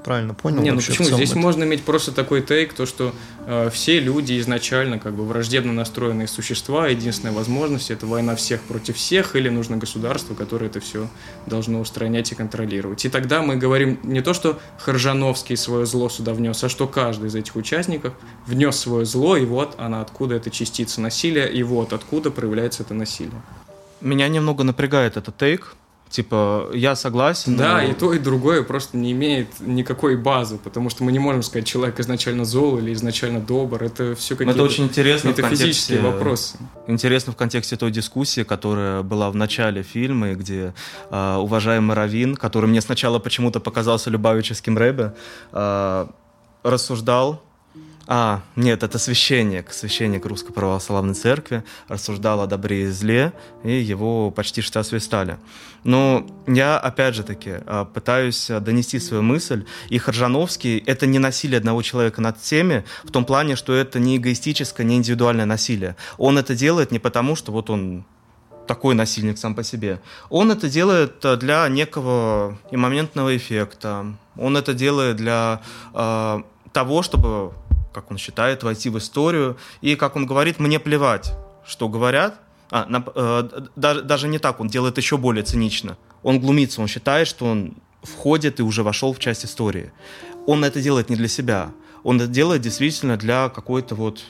правильно 0.05 0.35
понял. 0.35 0.63
Не, 0.63 0.71
ну 0.71 0.77
почему? 0.79 1.07
Здесь 1.09 1.31
это... 1.31 1.39
можно 1.39 1.65
иметь 1.65 1.83
просто 1.83 2.13
такой 2.13 2.43
тейк, 2.43 2.73
то, 2.73 2.87
что 2.87 3.15
э, 3.47 3.71
все 3.71 4.01
люди 4.01 4.39
изначально 4.41 4.99
как 4.99 5.15
бы 5.15 5.27
враждебно 5.27 5.73
настроенные 5.73 6.29
существа, 6.29 6.89
единственная 6.89 7.35
возможность– 7.35 7.91
это 7.93 8.07
война 8.07 8.37
всех 8.37 8.63
против 8.63 8.97
всех, 8.97 9.37
или 9.37 9.49
нужно 9.49 9.77
государство, 9.77 10.35
которое 10.35 10.67
это 10.67 10.81
все 10.81 11.09
должно 11.47 11.81
устранять 11.81 12.33
и 12.33 12.35
контролировать. 12.35 13.05
И 13.05 13.09
тогда 13.09 13.43
мы 13.43 13.57
говорим 13.57 13.99
не 14.03 14.23
то, 14.23 14.33
что 14.33 14.59
Хоржановский 14.79 15.57
свое 15.57 15.85
зло 15.85 16.09
сюда 16.09 16.33
внес, 16.33 16.63
а 16.63 16.69
что 16.69 16.87
каждый 16.87 17.29
из 17.29 17.35
этих 17.35 17.57
участников 17.57 18.15
внес 18.47 18.77
свое 18.77 19.05
зло, 19.05 19.37
и 19.37 19.45
вот 19.45 19.75
она 19.79 20.01
откуда 20.01 20.37
эта 20.37 20.51
частица 20.51 21.01
насилия, 21.01 21.47
и 21.47 21.63
вот 21.63 21.93
откуда 21.93 22.31
проявляется 22.31 22.83
это 22.83 22.95
насилие. 22.95 23.43
Меня 24.01 24.29
немного 24.29 24.63
напрягает 24.63 25.17
этот 25.17 25.37
тейк, 25.37 25.75
Типа, 26.11 26.71
я 26.73 26.97
согласен. 26.97 27.57
Да, 27.57 27.75
но... 27.75 27.83
и 27.83 27.93
то, 27.93 28.15
и 28.15 28.19
другое 28.19 28.63
просто 28.63 28.97
не 28.97 29.13
имеет 29.13 29.49
никакой 29.61 30.17
базы, 30.17 30.59
потому 30.59 30.89
что 30.91 31.05
мы 31.05 31.13
не 31.13 31.19
можем 31.19 31.43
сказать, 31.43 31.67
человек 31.67 32.01
изначально 32.01 32.45
зол 32.45 32.79
или 32.79 32.93
изначально 32.93 33.41
добр. 33.41 33.83
Это 33.83 34.15
все 34.15 34.35
какие-то 34.35 34.59
Это 34.59 34.63
очень 34.63 34.85
интересно 34.85 35.31
это 35.31 35.43
физические 35.49 36.01
вопросы. 36.01 36.57
Интересно 36.87 37.33
в 37.33 37.37
контексте 37.37 37.77
той 37.77 37.91
дискуссии, 37.91 38.43
которая 38.43 39.03
была 39.03 39.31
в 39.31 39.37
начале 39.37 39.83
фильма, 39.83 40.33
где 40.35 40.73
э, 41.11 41.35
уважаемый 41.37 41.95
Равин, 41.95 42.37
который 42.37 42.67
мне 42.67 42.81
сначала 42.81 43.19
почему-то 43.19 43.61
показался 43.61 44.09
любавическим 44.11 44.79
рэбе, 44.79 45.15
э, 45.53 46.07
рассуждал 46.63 47.43
а, 48.11 48.41
нет, 48.57 48.83
это 48.83 48.99
священник, 48.99 49.71
священник 49.71 50.25
Русской 50.25 50.55
Православной 50.55 51.13
Церкви, 51.13 51.63
рассуждал 51.89 52.41
о 52.41 52.47
добре 52.47 52.85
и 52.85 52.87
зле, 52.87 53.35
и 53.65 53.73
его 53.73 54.31
почти 54.31 54.63
что 54.63 54.81
освистали. 54.81 55.37
Но 55.85 56.27
я, 56.47 56.79
опять 56.79 57.15
же 57.15 57.23
таки, 57.23 57.57
а, 57.67 57.85
пытаюсь 57.85 58.47
донести 58.49 58.99
свою 58.99 59.23
мысль, 59.23 59.67
и 59.91 59.99
Харжановский— 59.99 60.79
это 60.87 61.07
не 61.07 61.19
насилие 61.19 61.59
одного 61.59 61.83
человека 61.83 62.23
над 62.23 62.41
всеми, 62.41 62.87
в 63.05 63.13
том 63.13 63.27
плане, 63.27 63.57
что 63.57 63.75
это 63.75 64.01
не 64.01 64.17
эгоистическое, 64.17 64.87
не 64.87 64.97
индивидуальное 64.97 65.45
насилие. 65.45 65.95
Он 66.17 66.39
это 66.39 66.55
делает 66.55 66.91
не 66.91 66.99
потому, 66.99 67.37
что 67.37 67.53
вот 67.53 67.69
он 67.69 68.07
такой 68.67 68.95
насильник 68.95 69.37
сам 69.37 69.55
по 69.55 69.63
себе. 69.63 70.01
Он 70.31 70.51
это 70.51 70.71
делает 70.71 71.23
для 71.39 71.69
некого 71.69 72.59
иммоментного 72.71 73.37
эффекта. 73.37 74.15
Он 74.39 74.57
это 74.57 74.73
делает 74.73 75.17
для 75.17 75.61
э, 75.93 76.43
того, 76.73 77.03
чтобы 77.03 77.53
как 77.93 78.11
он 78.11 78.19
считает, 78.19 78.63
войти 78.63 78.91
в 78.91 78.99
историю. 78.99 79.57
И, 79.81 79.97
как 79.97 80.17
он 80.17 80.27
говорит, 80.27 80.59
мне 80.59 80.79
плевать, 80.79 81.33
что 81.67 81.89
говорят. 81.89 82.41
А, 82.71 82.85
на, 82.87 83.03
э, 83.15 83.67
даже, 83.77 84.03
даже 84.03 84.29
не 84.29 84.39
так, 84.39 84.61
он 84.61 84.69
делает 84.69 84.99
еще 84.99 85.17
более 85.17 85.43
цинично. 85.43 85.97
Он 86.23 86.39
глумится, 86.41 86.81
он 86.81 86.89
считает, 86.89 87.27
что 87.27 87.47
он 87.47 87.75
входит 88.03 88.61
и 88.61 88.63
уже 88.63 88.83
вошел 88.83 89.13
в 89.13 89.19
часть 89.19 89.45
истории. 89.45 89.93
Он 90.47 90.65
это 90.65 90.81
делает 90.81 91.11
не 91.11 91.17
для 91.17 91.29
себя, 91.29 91.71
он 92.03 92.21
это 92.21 92.29
делает 92.29 92.63
действительно 92.63 93.17
для 93.17 93.49
какой-то 93.49 93.95
вот 93.95 94.23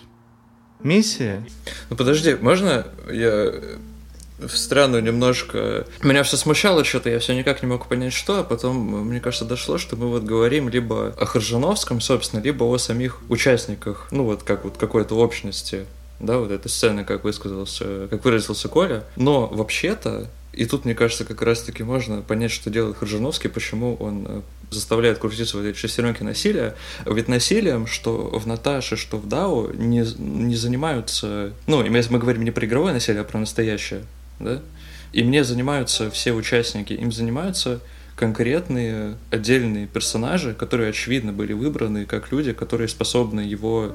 миссии. 0.81 1.45
Ну 1.91 1.97
подожди, 1.97 2.35
можно 2.35 2.87
я 3.11 3.53
в 4.39 4.57
страну 4.57 5.01
немножко... 5.01 5.86
Меня 6.03 6.22
все 6.22 6.36
смущало 6.36 6.84
что-то, 6.84 7.11
я 7.11 7.18
все 7.18 7.34
никак 7.34 7.62
не 7.62 7.68
мог 7.68 7.86
понять, 7.86 8.12
что, 8.12 8.41
а 8.41 8.45
потом, 8.45 8.76
мне 9.07 9.20
кажется, 9.20 9.45
дошло, 9.45 9.78
что 9.78 9.97
мы 9.97 10.09
вот 10.09 10.22
говорим 10.22 10.68
либо 10.68 11.14
о 11.18 11.26
Хоржановском, 11.26 12.01
собственно, 12.01 12.41
либо 12.41 12.64
о 12.64 12.78
самих 12.78 13.18
участниках, 13.28 14.09
ну 14.11 14.24
вот 14.24 14.43
как 14.43 14.64
вот 14.64 14.76
какой-то 14.76 15.16
общности, 15.16 15.86
да, 16.20 16.39
вот 16.39 16.51
этой 16.51 16.68
сцены, 16.68 17.05
как 17.05 17.24
высказался, 17.24 18.09
как 18.09 18.24
выразился 18.24 18.68
Коля. 18.68 19.05
Но 19.16 19.47
вообще-то 19.47 20.28
и 20.59 20.64
тут, 20.64 20.84
мне 20.84 20.95
кажется, 20.97 21.24
как 21.24 21.41
раз-таки 21.43 21.84
можно 21.84 22.20
понять, 22.20 22.51
что 22.51 22.68
делает 22.68 22.97
Хоржановский, 22.97 23.49
почему 23.49 23.95
он 24.01 24.26
э, 24.26 24.41
заставляет 24.70 25.18
крутиться 25.18 25.57
в 25.57 25.61
этой 25.61 25.72
шестеренке 25.74 26.24
насилия. 26.24 26.74
Ведь 27.07 27.28
насилием, 27.28 27.86
что 27.86 28.12
в 28.36 28.45
Наташе, 28.45 28.97
что 28.97 29.18
в 29.18 29.28
Дау, 29.28 29.72
не, 29.72 30.05
не 30.18 30.57
занимаются... 30.57 31.53
Ну, 31.68 31.84
мы 31.84 32.18
говорим 32.18 32.43
не 32.43 32.51
про 32.51 32.66
игровое 32.66 32.93
насилие, 32.93 33.20
а 33.20 33.24
про 33.24 33.39
настоящее, 33.39 34.03
да? 34.39 34.61
И 35.12 35.22
мне 35.22 35.45
занимаются 35.45 36.11
все 36.11 36.32
участники, 36.32 36.93
им 36.93 37.12
занимаются 37.12 37.80
конкретные 38.16 39.16
отдельные 39.30 39.86
персонажи, 39.86 40.53
которые, 40.53 40.91
очевидно, 40.91 41.32
были 41.32 41.53
выбраны 41.53 42.05
как 42.05 42.32
люди, 42.32 42.53
которые 42.53 42.89
способны 42.89 43.41
его 43.41 43.93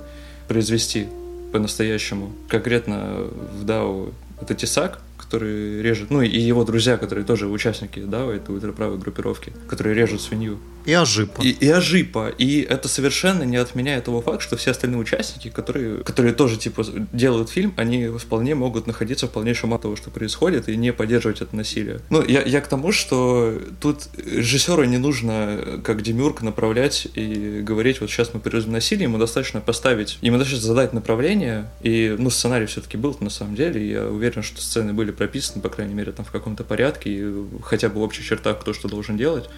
произвести 0.47 1.07
по-настоящему. 1.51 2.31
Конкретно 2.47 3.27
в 3.53 3.63
Дау 3.63 4.13
это 4.41 4.55
Тесак, 4.55 5.01
который 5.17 5.81
режет, 5.81 6.09
ну 6.09 6.21
и 6.21 6.39
его 6.39 6.63
друзья, 6.63 6.97
которые 6.97 7.25
тоже 7.25 7.47
участники, 7.47 7.99
да, 7.99 8.25
этой 8.25 8.55
ультраправой 8.55 8.97
группировки, 8.97 9.53
которые 9.67 9.95
режут 9.95 10.21
свинью. 10.21 10.59
И 10.85 10.93
Ажипа. 10.93 11.41
И, 11.41 11.49
и 11.51 11.69
Ажипа. 11.69 12.29
И 12.37 12.61
это 12.61 12.87
совершенно 12.87 13.43
не 13.43 13.57
отменяет 13.57 14.05
того 14.05 14.21
факта, 14.21 14.41
что 14.41 14.57
все 14.57 14.71
остальные 14.71 14.99
участники, 14.99 15.49
которые, 15.49 16.03
которые 16.03 16.33
тоже, 16.33 16.57
типа, 16.57 16.85
делают 17.11 17.49
фильм, 17.49 17.73
они 17.77 18.07
вполне 18.07 18.55
могут 18.55 18.87
находиться 18.87 19.27
в 19.27 19.31
полнейшем 19.31 19.73
от 19.73 19.83
того, 19.83 19.95
что 19.95 20.09
происходит, 20.09 20.69
и 20.69 20.75
не 20.75 20.93
поддерживать 20.93 21.41
это 21.41 21.55
насилие. 21.55 21.99
Ну, 22.09 22.23
я, 22.25 22.41
я 22.41 22.61
к 22.61 22.67
тому, 22.67 22.91
что 22.91 23.59
тут 23.79 24.07
режиссеру 24.17 24.83
не 24.85 24.97
нужно, 24.97 25.81
как 25.83 26.01
Демюрк, 26.01 26.41
направлять 26.41 27.07
и 27.15 27.61
говорить, 27.61 28.01
вот 28.01 28.09
сейчас 28.09 28.33
мы 28.33 28.39
перейдем 28.39 28.71
насилие, 28.71 29.03
ему 29.03 29.17
достаточно 29.17 29.61
поставить, 29.61 30.17
ему 30.21 30.37
достаточно 30.37 30.67
задать 30.67 30.93
направление, 30.93 31.69
и, 31.81 32.15
ну, 32.17 32.29
сценарий 32.29 32.65
все-таки 32.65 32.97
был 32.97 33.15
на 33.19 33.29
самом 33.29 33.55
деле, 33.55 33.81
и 33.81 33.91
я 33.91 34.07
уверен, 34.07 34.43
что 34.43 34.61
сцены 34.61 34.93
были 34.93 35.11
прописаны, 35.11 35.61
по 35.61 35.69
крайней 35.69 35.93
мере, 35.93 36.11
там 36.11 36.25
в 36.25 36.31
каком-то 36.31 36.63
порядке, 36.63 37.09
и 37.09 37.33
хотя 37.63 37.89
бы 37.89 37.99
в 37.99 38.03
общих 38.03 38.25
чертах 38.25 38.59
кто 38.59 38.73
что 38.73 38.87
должен 38.87 39.17
делать, 39.17 39.49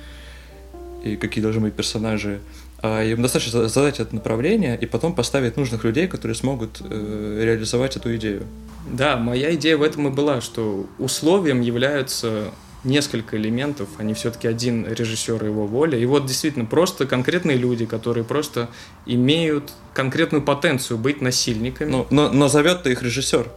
и 1.06 1.16
какие 1.16 1.42
должны 1.42 1.62
быть 1.62 1.74
персонажи. 1.74 2.40
А 2.82 3.04
им 3.04 3.22
достаточно 3.22 3.68
задать 3.70 4.00
это 4.00 4.14
направление 4.14 4.78
и 4.80 4.86
потом 4.86 5.16
поставить 5.16 5.56
нужных 5.56 5.84
людей, 5.84 6.08
которые 6.08 6.36
смогут 6.36 6.82
э, 6.82 7.42
реализовать 7.44 7.96
эту 7.96 8.16
идею. 8.18 8.44
Да, 8.92 9.18
моя 9.18 9.56
идея 9.56 9.78
в 9.78 9.84
этом 9.84 10.08
и 10.08 10.12
была, 10.12 10.42
что 10.42 10.86
условием 11.00 11.62
являются 11.62 12.52
несколько 12.84 13.38
элементов, 13.38 13.90
они 13.98 14.14
все-таки 14.14 14.48
один 14.48 14.86
режиссер 14.86 15.44
и 15.44 15.48
его 15.48 15.66
воля. 15.66 15.98
И 15.98 16.06
вот 16.06 16.26
действительно 16.26 16.66
просто 16.66 17.06
конкретные 17.06 17.58
люди, 17.58 17.86
которые 17.86 18.24
просто 18.24 18.70
имеют 19.06 19.72
конкретную 19.94 20.44
потенцию 20.44 20.98
быть 20.98 21.22
насильниками. 21.22 21.90
Но, 21.90 22.08
но, 22.10 22.30
но 22.30 22.48
зовет-то 22.48 22.90
их 22.90 23.02
режиссер. 23.02 23.48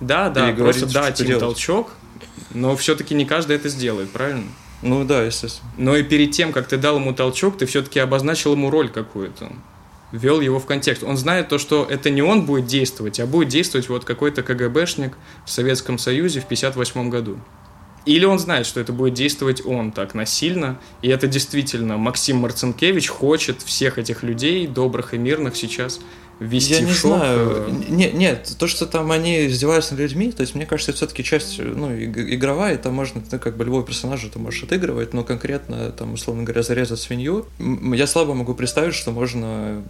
Да, 0.00 0.30
да, 0.30 0.52
просто 0.52 0.86
дать 0.86 1.20
им 1.20 1.26
делать. 1.26 1.40
толчок, 1.40 1.90
но 2.54 2.76
все-таки 2.76 3.14
не 3.14 3.26
каждый 3.26 3.56
это 3.56 3.68
сделает, 3.68 4.10
правильно? 4.10 4.44
Ну 4.82 5.04
да, 5.04 5.24
естественно. 5.24 5.70
Но 5.76 5.96
и 5.96 6.02
перед 6.02 6.30
тем, 6.30 6.52
как 6.52 6.68
ты 6.68 6.76
дал 6.76 6.96
ему 6.96 7.12
толчок, 7.12 7.58
ты 7.58 7.66
все-таки 7.66 7.98
обозначил 7.98 8.52
ему 8.52 8.70
роль 8.70 8.88
какую-то. 8.88 9.52
Ввел 10.12 10.40
его 10.40 10.58
в 10.58 10.66
контекст. 10.66 11.02
Он 11.02 11.16
знает 11.16 11.48
то, 11.48 11.58
что 11.58 11.86
это 11.88 12.10
не 12.10 12.22
он 12.22 12.46
будет 12.46 12.66
действовать, 12.66 13.20
а 13.20 13.26
будет 13.26 13.48
действовать 13.48 13.88
вот 13.88 14.04
какой-то 14.04 14.42
КГБшник 14.42 15.16
в 15.44 15.50
Советском 15.50 15.98
Союзе 15.98 16.40
в 16.40 16.44
1958 16.44 17.10
году. 17.10 17.38
Или 18.06 18.24
он 18.24 18.38
знает, 18.38 18.64
что 18.64 18.80
это 18.80 18.92
будет 18.92 19.12
действовать 19.12 19.66
он 19.66 19.92
так 19.92 20.14
насильно, 20.14 20.78
и 21.02 21.08
это 21.08 21.26
действительно 21.26 21.98
Максим 21.98 22.38
Марцинкевич 22.38 23.08
хочет 23.08 23.60
всех 23.60 23.98
этих 23.98 24.22
людей, 24.22 24.66
добрых 24.66 25.12
и 25.12 25.18
мирных, 25.18 25.56
сейчас 25.56 26.00
ввести 26.40 26.74
Я 26.74 26.80
в 26.80 26.82
не 26.84 26.92
шок. 26.92 27.18
знаю. 27.18 27.66
Нет, 27.88 28.14
нет, 28.14 28.54
то, 28.58 28.66
что 28.66 28.86
там 28.86 29.10
они 29.10 29.46
издеваются 29.46 29.94
над 29.94 30.00
людьми, 30.00 30.32
то 30.32 30.42
есть, 30.42 30.54
мне 30.54 30.66
кажется, 30.66 30.92
это 30.92 30.98
все-таки 30.98 31.24
часть, 31.24 31.58
ну, 31.58 31.94
игровая, 31.94 32.78
там 32.78 32.94
можно, 32.94 33.20
ты 33.20 33.38
как 33.38 33.56
бы 33.56 33.64
любого 33.64 33.84
персонажа 33.84 34.28
ты 34.30 34.38
можешь 34.38 34.62
отыгрывать, 34.62 35.14
но 35.14 35.24
конкретно, 35.24 35.90
там, 35.90 36.14
условно 36.14 36.44
говоря, 36.44 36.62
зарезать 36.62 37.00
свинью, 37.00 37.46
я 37.58 38.06
слабо 38.06 38.34
могу 38.34 38.54
представить, 38.54 38.94
что 38.94 39.10
можно 39.10 39.82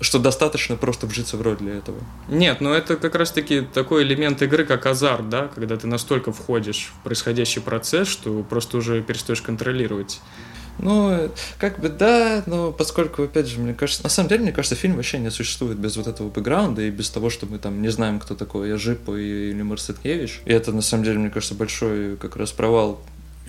что 0.00 0.18
достаточно 0.18 0.76
просто 0.76 1.06
вжиться 1.06 1.38
в 1.38 1.42
роль 1.42 1.56
для 1.56 1.74
этого. 1.74 1.98
Нет, 2.28 2.60
но 2.60 2.74
это 2.74 2.96
как 2.96 3.14
раз-таки 3.14 3.62
такой 3.62 4.02
элемент 4.02 4.42
игры, 4.42 4.64
как 4.66 4.84
азарт, 4.84 5.30
да, 5.30 5.48
когда 5.54 5.76
ты 5.76 5.86
настолько 5.86 6.32
входишь 6.32 6.92
в 7.00 7.02
происходящий 7.04 7.62
процесс, 7.62 8.06
что 8.08 8.42
просто 8.42 8.76
уже 8.76 9.00
перестаешь 9.02 9.40
контролировать 9.40 10.20
ну, 10.78 11.30
как 11.58 11.80
бы 11.80 11.88
да, 11.88 12.42
но 12.46 12.72
поскольку, 12.72 13.22
опять 13.24 13.46
же, 13.46 13.60
мне 13.60 13.74
кажется, 13.74 14.02
на 14.02 14.08
самом 14.08 14.28
деле, 14.28 14.42
мне 14.42 14.52
кажется, 14.52 14.76
фильм 14.76 14.96
вообще 14.96 15.18
не 15.18 15.30
существует 15.30 15.78
без 15.78 15.96
вот 15.96 16.06
этого 16.06 16.28
бэкграунда 16.28 16.82
и 16.82 16.90
без 16.90 17.10
того, 17.10 17.30
что 17.30 17.46
мы 17.46 17.58
там 17.58 17.82
не 17.82 17.88
знаем, 17.88 18.20
кто 18.20 18.34
такой 18.34 18.68
Яжипа 18.68 19.16
или 19.16 19.62
Марсеткевич. 19.62 20.40
И 20.44 20.52
это, 20.52 20.72
на 20.72 20.82
самом 20.82 21.04
деле, 21.04 21.18
мне 21.18 21.30
кажется, 21.30 21.54
большой 21.54 22.16
как 22.16 22.36
раз 22.36 22.52
провал 22.52 23.00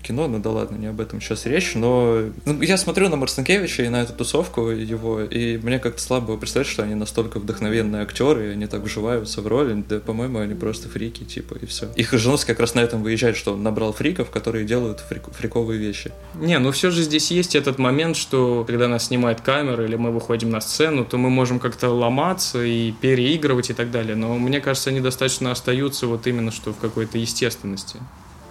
кино, 0.07 0.27
ну 0.27 0.39
да 0.39 0.51
ладно, 0.51 0.77
не 0.77 0.87
об 0.87 1.01
этом 1.01 1.19
сейчас 1.21 1.45
речь, 1.45 1.75
но 1.75 2.21
ну, 2.45 2.61
я 2.61 2.77
смотрю 2.77 3.09
на 3.09 3.17
Марцинкевича 3.17 3.83
и 3.83 3.89
на 3.89 4.01
эту 4.01 4.13
тусовку 4.13 4.69
его, 4.69 5.21
и 5.21 5.57
мне 5.57 5.79
как-то 5.79 6.01
слабо 6.01 6.37
представить, 6.37 6.67
что 6.67 6.83
они 6.83 6.95
настолько 6.95 7.39
вдохновенные 7.39 8.03
актеры, 8.03 8.47
и 8.47 8.49
они 8.51 8.67
так 8.67 8.81
вживаются 8.81 9.41
в 9.41 9.47
роли, 9.47 9.83
да, 9.87 9.99
по-моему, 9.99 10.39
они 10.39 10.55
просто 10.55 10.87
фрики, 10.87 11.23
типа, 11.23 11.55
и 11.61 11.65
все. 11.65 11.87
Их 11.95 12.13
Жановский 12.13 12.53
как 12.53 12.61
раз 12.61 12.75
на 12.75 12.79
этом 12.79 13.03
выезжает, 13.03 13.35
что 13.35 13.53
он 13.53 13.63
набрал 13.63 13.93
фриков, 13.93 14.29
которые 14.29 14.65
делают 14.65 14.99
фрик, 15.01 15.23
фриковые 15.31 15.79
вещи. 15.79 16.11
Не, 16.35 16.59
ну 16.59 16.71
все 16.71 16.89
же 16.89 17.01
здесь 17.01 17.31
есть 17.31 17.55
этот 17.55 17.77
момент, 17.77 18.15
что 18.15 18.63
когда 18.65 18.87
нас 18.87 19.07
снимает 19.07 19.41
камера 19.41 19.83
или 19.83 19.95
мы 19.95 20.11
выходим 20.11 20.49
на 20.49 20.61
сцену, 20.61 21.05
то 21.05 21.17
мы 21.17 21.29
можем 21.29 21.59
как-то 21.59 21.89
ломаться 21.89 22.63
и 22.63 22.91
переигрывать 22.91 23.69
и 23.69 23.73
так 23.73 23.91
далее, 23.91 24.15
но 24.15 24.37
мне 24.37 24.61
кажется, 24.61 24.89
они 24.89 25.01
достаточно 25.01 25.51
остаются 25.51 26.07
вот 26.07 26.27
именно 26.27 26.51
что 26.51 26.71
в 26.71 26.77
какой-то 26.77 27.17
естественности. 27.17 27.99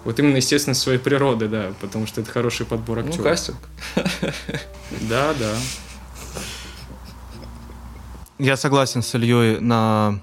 Вот 0.07 0.21
именно, 0.21 0.37
естественно, 0.37 0.75
своей 0.75 1.01
природы, 1.01 1.49
да, 1.49 1.73
потому 1.81 2.07
что 2.07 2.21
это 2.21 2.31
хороший 2.31 2.65
подбор 2.65 3.01
актеров. 3.01 3.19
Ну, 3.19 3.25
кастинг. 3.25 3.59
Да, 5.01 5.35
да. 5.35 5.53
Я 8.39 8.57
согласен 8.57 9.03
с 9.03 9.13
Ильей 9.17 9.59
на 9.59 10.21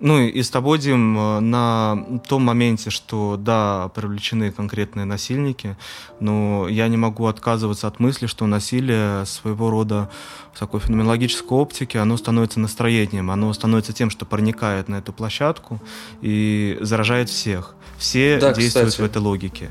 ну 0.00 0.20
и 0.20 0.42
с 0.42 0.50
тобой, 0.50 0.78
Дим, 0.78 1.14
на 1.50 2.20
том 2.28 2.42
моменте, 2.42 2.90
что 2.90 3.36
да, 3.36 3.90
привлечены 3.94 4.52
конкретные 4.52 5.04
насильники, 5.04 5.76
но 6.20 6.68
я 6.68 6.86
не 6.88 6.96
могу 6.96 7.26
отказываться 7.26 7.88
от 7.88 7.98
мысли, 7.98 8.26
что 8.26 8.46
насилие 8.46 9.26
своего 9.26 9.70
рода 9.70 10.08
в 10.54 10.58
такой 10.58 10.80
феноменологической 10.80 11.56
оптике, 11.56 11.98
оно 11.98 12.16
становится 12.16 12.60
настроением, 12.60 13.30
оно 13.30 13.52
становится 13.52 13.92
тем, 13.92 14.10
что 14.10 14.24
проникает 14.24 14.88
на 14.88 14.96
эту 14.96 15.12
площадку 15.12 15.80
и 16.22 16.78
заражает 16.80 17.28
всех. 17.28 17.74
Все 17.96 18.38
да, 18.38 18.52
действуют 18.52 18.90
кстати. 18.90 19.02
в 19.02 19.10
этой 19.10 19.22
логике. 19.22 19.70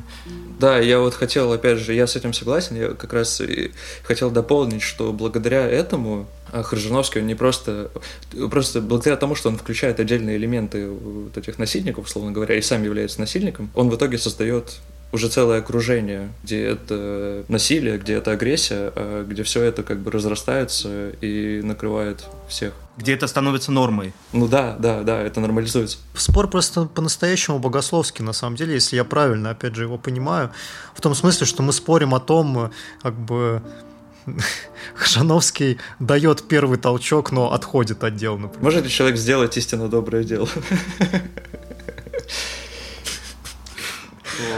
Да, 0.59 0.79
я 0.79 0.99
вот 0.99 1.13
хотел, 1.13 1.51
опять 1.53 1.77
же, 1.77 1.93
я 1.93 2.07
с 2.07 2.15
этим 2.15 2.33
согласен, 2.33 2.75
я 2.75 2.87
как 2.89 3.13
раз 3.13 3.41
и 3.41 3.71
хотел 4.03 4.31
дополнить, 4.31 4.81
что 4.81 5.13
благодаря 5.13 5.67
этому 5.67 6.27
а, 6.51 6.63
Хржановский, 6.63 7.21
он 7.21 7.27
не 7.27 7.35
просто, 7.35 7.91
просто 8.49 8.81
благодаря 8.81 9.17
тому, 9.17 9.35
что 9.35 9.49
он 9.49 9.57
включает 9.57 9.99
отдельные 9.99 10.37
элементы 10.37 10.89
вот 10.89 11.37
этих 11.37 11.59
насильников, 11.59 12.05
условно 12.05 12.31
говоря, 12.31 12.55
и 12.55 12.61
сам 12.61 12.83
является 12.83 13.19
насильником, 13.19 13.69
он 13.75 13.89
в 13.89 13.95
итоге 13.95 14.17
создает 14.17 14.77
уже 15.11 15.29
целое 15.29 15.59
окружение, 15.59 16.29
где 16.43 16.65
это 16.65 17.45
насилие, 17.47 17.97
где 17.97 18.15
это 18.15 18.31
агрессия, 18.31 18.91
а 18.95 19.23
где 19.23 19.43
все 19.43 19.63
это 19.63 19.83
как 19.83 19.99
бы 19.99 20.11
разрастается 20.11 21.09
и 21.21 21.61
накрывает 21.63 22.25
всех. 22.49 22.73
Где 22.97 23.13
это 23.13 23.27
становится 23.27 23.71
нормой. 23.71 24.13
Ну 24.33 24.47
да, 24.47 24.75
да, 24.79 25.03
да, 25.03 25.21
это 25.21 25.39
нормализуется. 25.39 25.97
Спор 26.15 26.49
просто 26.49 26.85
по-настоящему 26.85 27.59
богословский, 27.59 28.25
на 28.25 28.33
самом 28.33 28.55
деле, 28.55 28.73
если 28.73 28.95
я 28.95 29.03
правильно, 29.03 29.51
опять 29.51 29.75
же, 29.75 29.83
его 29.83 29.97
понимаю. 29.97 30.51
В 30.93 31.01
том 31.01 31.15
смысле, 31.15 31.45
что 31.45 31.63
мы 31.63 31.73
спорим 31.73 32.13
о 32.13 32.19
том, 32.19 32.71
как 33.01 33.13
бы 33.13 33.61
Хжановский 34.95 35.77
дает 35.99 36.47
первый 36.47 36.77
толчок, 36.77 37.31
но 37.31 37.53
отходит 37.53 38.03
от 38.03 38.15
дела, 38.15 38.37
например. 38.37 38.63
Может 38.63 38.83
ли 38.83 38.89
человек 38.89 39.17
сделать 39.17 39.55
истинно 39.57 39.87
доброе 39.87 40.23
дело? 40.23 40.49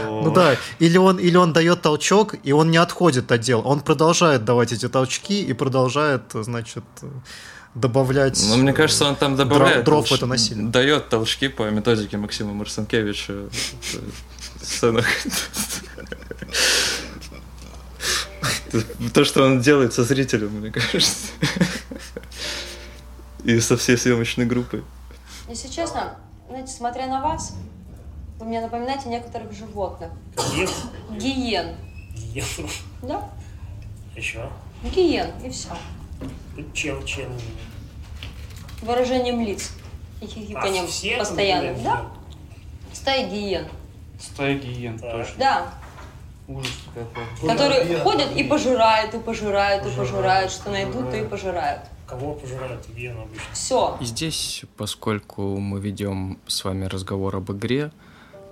Ну 0.06 0.32
да, 0.32 0.56
или 0.78 0.96
он, 0.98 1.18
или 1.18 1.36
он 1.36 1.52
дает 1.52 1.82
толчок, 1.82 2.34
и 2.42 2.52
он 2.52 2.70
не 2.70 2.76
отходит 2.76 3.30
от 3.32 3.40
дела. 3.40 3.62
Он 3.62 3.80
продолжает 3.80 4.44
давать 4.44 4.72
эти 4.72 4.88
толчки 4.88 5.42
и 5.42 5.52
продолжает, 5.52 6.22
значит, 6.32 6.84
добавлять 7.74 8.42
Ну, 8.48 8.56
мне 8.56 8.72
кажется, 8.72 9.06
он 9.06 9.16
там 9.16 9.36
добавляет 9.36 9.84
дров 9.84 10.08
толч... 10.08 10.18
это 10.18 10.26
насилие. 10.26 10.66
Дает 10.66 11.08
толчки 11.08 11.48
по 11.48 11.70
методике 11.70 12.16
Максима 12.16 12.52
Марсенкевича 12.52 13.48
в 14.60 14.64
сценах. 14.64 15.06
То, 19.14 19.24
что 19.24 19.44
он 19.44 19.60
делает 19.60 19.92
со 19.94 20.04
зрителем, 20.04 20.50
мне 20.50 20.70
кажется. 20.70 21.28
И 23.44 23.58
со 23.60 23.76
всей 23.76 23.96
съемочной 23.96 24.46
группой. 24.46 24.84
Если 25.48 25.68
честно, 25.68 26.16
знаете, 26.48 26.72
смотря 26.72 27.06
на 27.06 27.22
вас, 27.22 27.54
вы 28.40 28.46
мне 28.46 28.60
напоминаете 28.60 29.08
некоторых 29.10 29.52
животных. 29.52 30.10
Гиен? 30.54 30.68
Гиен. 31.10 31.76
Гиен. 32.14 32.68
Да? 33.02 33.28
Еще? 34.16 34.48
Гиен, 34.82 35.28
и 35.44 35.50
все. 35.50 35.68
Чем, 36.72 37.04
чем? 37.04 37.30
Выражением 38.80 39.42
лиц. 39.42 39.72
И 40.22 40.26
хихиканием 40.26 40.84
А, 40.84 40.88
все 40.88 41.18
постоянным. 41.18 41.74
конкретно? 41.74 42.02
Да? 42.02 42.94
Стая 42.94 43.28
гиен. 43.28 43.66
Стая 44.18 44.58
гиен, 44.58 44.98
точно. 44.98 45.34
Да. 45.38 45.74
Ужас 46.48 46.72
какой. 46.94 47.48
Которые 47.48 47.98
ходят 48.00 48.34
и 48.34 48.42
пожирают, 48.44 49.14
и 49.14 49.18
пожирают, 49.18 49.86
и 49.86 49.90
пожирают. 49.96 50.50
Что 50.50 50.70
найдут, 50.70 51.10
то 51.10 51.16
и 51.16 51.24
пожирают. 51.26 51.82
Кого 52.06 52.34
пожирают 52.34 52.86
гиен 52.88 53.18
обычно? 53.20 53.44
Все. 53.52 53.96
И 54.00 54.04
здесь, 54.04 54.62
поскольку 54.76 55.42
мы 55.58 55.78
ведем 55.78 56.38
с 56.46 56.64
вами 56.64 56.86
разговор 56.86 57.36
об 57.36 57.52
игре, 57.52 57.92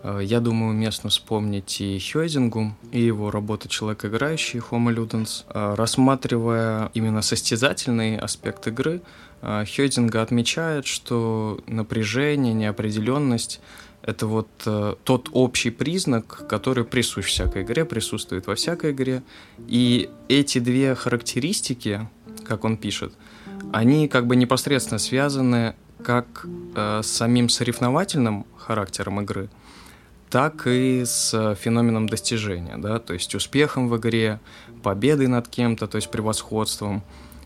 я 0.04 0.40
думаю, 0.40 0.70
уместно 0.70 1.10
вспомнить 1.10 1.80
и 1.80 1.98
Хёйзингу, 1.98 2.72
и 2.92 3.00
его 3.00 3.30
работу 3.30 3.68
«Человек 3.68 4.04
играющий» 4.04 4.60
Homo 4.60 4.94
Ludens. 4.94 5.44
Э, 5.48 5.74
Рассматривая 5.74 6.90
именно 6.94 7.22
состязательный 7.22 8.16
аспект 8.16 8.66
игры, 8.68 9.00
э, 9.42 9.64
Хёйзинга 9.64 10.22
отмечает, 10.22 10.86
что 10.86 11.60
напряжение, 11.66 12.54
неопределенность 12.54 13.60
это 14.02 14.26
вот 14.26 14.48
э, 14.64 14.94
тот 15.04 15.28
общий 15.32 15.70
признак, 15.70 16.46
который 16.48 16.84
присущ 16.84 17.26
всякой 17.26 17.62
игре, 17.62 17.84
присутствует 17.84 18.46
во 18.46 18.54
всякой 18.54 18.92
игре. 18.92 19.22
И 19.66 20.08
эти 20.28 20.60
две 20.60 20.94
характеристики, 20.94 22.08
как 22.44 22.64
он 22.64 22.76
пишет, 22.76 23.12
они 23.72 24.08
как 24.08 24.26
бы 24.26 24.36
непосредственно 24.36 24.98
связаны 24.98 25.74
как 26.02 26.46
э, 26.74 27.00
с 27.02 27.06
самим 27.08 27.48
соревновательным 27.48 28.46
характером 28.56 29.20
игры, 29.20 29.50
так 30.30 30.66
и 30.66 31.04
с 31.04 31.54
феноменом 31.60 32.08
достижения, 32.08 32.76
да, 32.76 32.98
то 32.98 33.14
есть 33.14 33.34
успехом 33.34 33.88
в 33.88 33.96
игре, 33.96 34.40
победой 34.82 35.26
над 35.26 35.48
кем-то, 35.48 35.86
то 35.86 35.96
есть 35.96 36.10
превосходством, 36.10 37.02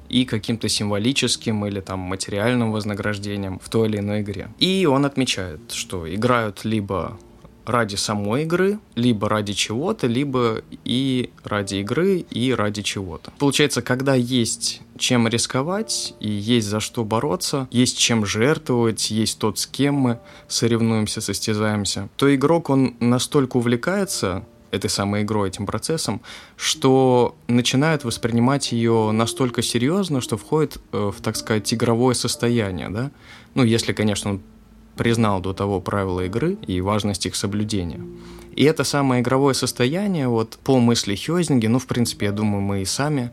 и 0.09 0.27
каким-то 0.27 0.69
символическим 0.69 1.65
или 1.65 1.81
там 1.81 2.01
материальным 2.01 2.71
вознаграждением 2.71 3.59
в 3.59 3.69
той 3.71 3.89
или 3.89 3.99
иной 3.99 4.21
игре. 4.21 4.49
И 4.59 4.87
он 4.87 5.07
отмечает, 5.07 5.73
что 5.73 6.13
играют 6.13 6.65
либо 6.65 7.19
ради 7.67 7.97
самой 7.97 8.43
игры, 8.43 8.79
либо 8.95 9.29
ради 9.29 9.53
чего-то, 9.53 10.07
либо 10.07 10.63
и 10.85 11.31
ради 11.45 11.77
игры, 11.77 12.25
и 12.31 12.53
ради 12.53 12.83
чего-то. 12.83 13.33
Получается, 13.39 13.83
когда 13.83 14.15
есть 14.15 14.81
чем 14.99 15.27
рисковать 15.29 16.15
и 16.21 16.29
есть 16.29 16.69
за 16.69 16.81
что 16.81 17.05
бороться, 17.05 17.69
есть 17.71 17.99
чем 17.99 18.25
жертвовать, 18.27 19.11
есть 19.11 19.39
тот, 19.39 19.59
с 19.59 19.67
кем 19.67 19.95
мы 19.95 20.19
соревнуемся, 20.49 21.21
состязаемся, 21.21 22.09
то 22.17 22.33
игрок, 22.35 22.71
он 22.71 22.95
настолько 23.01 23.57
увлекается 23.57 24.45
этой 24.73 24.89
самой 24.89 25.23
игрой, 25.23 25.51
этим 25.51 25.67
процессом, 25.67 26.23
что 26.57 27.37
начинает 27.47 28.05
воспринимать 28.05 28.73
ее 28.73 29.11
настолько 29.13 29.63
серьезно, 29.63 30.21
что 30.21 30.37
входит 30.37 30.79
э, 30.93 31.13
в, 31.15 31.21
так 31.21 31.37
сказать, 31.37 31.73
игровое 31.73 32.15
состояние, 32.15 32.89
да? 32.89 33.11
Ну, 33.55 33.65
если, 33.65 33.93
конечно, 33.93 34.31
он 34.31 34.41
признал 34.97 35.41
до 35.41 35.53
того 35.53 35.81
правила 35.81 36.25
игры 36.25 36.59
и 36.67 36.81
важность 36.81 37.27
их 37.27 37.37
соблюдения. 37.37 38.01
И 38.55 38.65
это 38.65 38.85
самое 38.85 39.23
игровое 39.23 39.55
состояние, 39.55 40.29
вот 40.29 40.59
по 40.63 40.79
мысли 40.79 41.15
Хёзинги, 41.17 41.67
ну, 41.67 41.79
в 41.79 41.87
принципе, 41.87 42.27
я 42.27 42.33
думаю, 42.33 42.61
мы 42.61 42.83
и 42.83 42.85
сами 42.85 43.31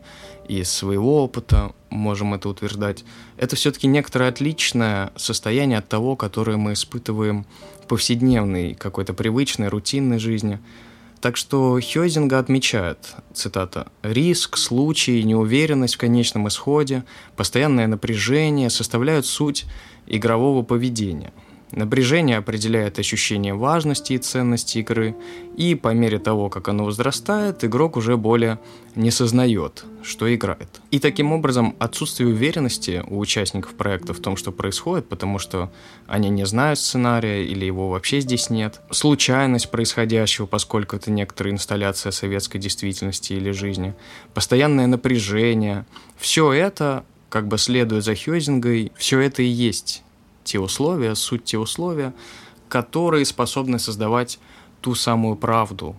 из 0.48 0.70
своего 0.72 1.22
опыта 1.22 1.72
можем 1.90 2.32
это 2.34 2.48
утверждать, 2.48 3.04
это 3.36 3.54
все-таки 3.54 3.86
некоторое 3.86 4.30
отличное 4.30 5.12
состояние 5.16 5.78
от 5.78 5.88
того, 5.88 6.16
которое 6.16 6.56
мы 6.56 6.72
испытываем 6.72 7.44
в 7.84 7.86
повседневной, 7.86 8.74
какой-то 8.74 9.12
привычной, 9.12 9.68
рутинной 9.68 10.18
жизни. 10.18 10.58
Так 11.20 11.36
что 11.36 11.78
Хёзинга 11.78 12.38
отмечает, 12.38 13.14
цитата, 13.34 13.92
«риск, 14.02 14.56
случай, 14.56 15.22
неуверенность 15.22 15.96
в 15.96 15.98
конечном 15.98 16.48
исходе, 16.48 17.04
постоянное 17.36 17.86
напряжение 17.86 18.70
составляют 18.70 19.26
суть 19.26 19.66
игрового 20.06 20.62
поведения». 20.62 21.30
Напряжение 21.72 22.38
определяет 22.38 22.98
ощущение 22.98 23.54
важности 23.54 24.14
и 24.14 24.18
ценности 24.18 24.78
игры, 24.78 25.14
и 25.56 25.76
по 25.76 25.94
мере 25.94 26.18
того, 26.18 26.48
как 26.48 26.68
оно 26.68 26.84
возрастает, 26.84 27.64
игрок 27.64 27.96
уже 27.96 28.16
более 28.16 28.58
не 28.96 29.12
сознает, 29.12 29.84
что 30.02 30.32
играет. 30.34 30.80
И 30.90 30.98
таким 30.98 31.32
образом 31.32 31.76
отсутствие 31.78 32.28
уверенности 32.28 33.04
у 33.06 33.20
участников 33.20 33.74
проекта 33.74 34.14
в 34.14 34.18
том, 34.18 34.36
что 34.36 34.50
происходит, 34.50 35.08
потому 35.08 35.38
что 35.38 35.70
они 36.08 36.28
не 36.28 36.44
знают 36.44 36.80
сценария 36.80 37.44
или 37.44 37.64
его 37.64 37.88
вообще 37.88 38.20
здесь 38.20 38.50
нет, 38.50 38.80
случайность 38.90 39.70
происходящего, 39.70 40.46
поскольку 40.46 40.96
это 40.96 41.12
некоторая 41.12 41.54
инсталляция 41.54 42.10
советской 42.10 42.58
действительности 42.58 43.34
или 43.34 43.52
жизни, 43.52 43.94
постоянное 44.34 44.88
напряжение, 44.88 45.86
все 46.18 46.52
это 46.52 47.04
как 47.28 47.46
бы 47.46 47.58
следуя 47.58 48.00
за 48.00 48.16
Хёзингой, 48.16 48.90
все 48.96 49.20
это 49.20 49.42
и 49.42 49.46
есть 49.46 50.02
те 50.50 50.58
условия, 50.58 51.14
суть 51.14 51.44
те 51.44 51.58
условия, 51.58 52.12
которые 52.68 53.24
способны 53.24 53.78
создавать 53.78 54.38
ту 54.80 54.94
самую 54.94 55.36
правду 55.36 55.94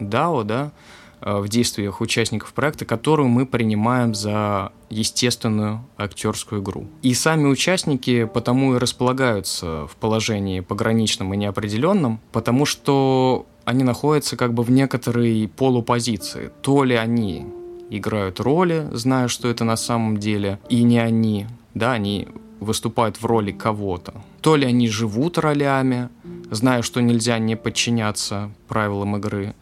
DAO, 0.00 0.44
да, 0.44 0.72
э, 1.20 1.38
в 1.38 1.48
действиях 1.48 2.00
участников 2.00 2.52
проекта, 2.52 2.84
которую 2.84 3.28
мы 3.28 3.46
принимаем 3.46 4.14
за 4.14 4.72
естественную 4.90 5.84
актерскую 5.96 6.60
игру. 6.60 6.86
И 7.02 7.14
сами 7.14 7.46
участники 7.46 8.24
потому 8.24 8.74
и 8.74 8.78
располагаются 8.78 9.86
в 9.86 9.96
положении 9.96 10.60
пограничном 10.60 11.34
и 11.34 11.36
неопределенном, 11.36 12.20
потому 12.32 12.66
что 12.66 13.46
они 13.64 13.84
находятся 13.84 14.36
как 14.36 14.54
бы 14.54 14.62
в 14.62 14.70
некоторой 14.70 15.50
полупозиции. 15.56 16.50
То 16.62 16.84
ли 16.84 16.96
они 16.96 17.46
играют 17.90 18.40
роли, 18.40 18.88
зная, 18.92 19.28
что 19.28 19.48
это 19.48 19.64
на 19.64 19.76
самом 19.76 20.16
деле, 20.16 20.58
и 20.68 20.82
не 20.82 20.98
они, 20.98 21.46
да, 21.74 21.92
они 21.92 22.28
выступают 22.60 23.20
в 23.20 23.26
роли 23.26 23.52
кого-то. 23.52 24.14
То 24.40 24.56
ли 24.56 24.66
они 24.66 24.88
живут 24.88 25.38
ролями, 25.38 26.08
зная, 26.50 26.82
что 26.82 27.00
нельзя 27.00 27.38
не 27.38 27.56
подчиняться 27.56 28.50
правилам 28.68 29.16
игры, 29.16 29.54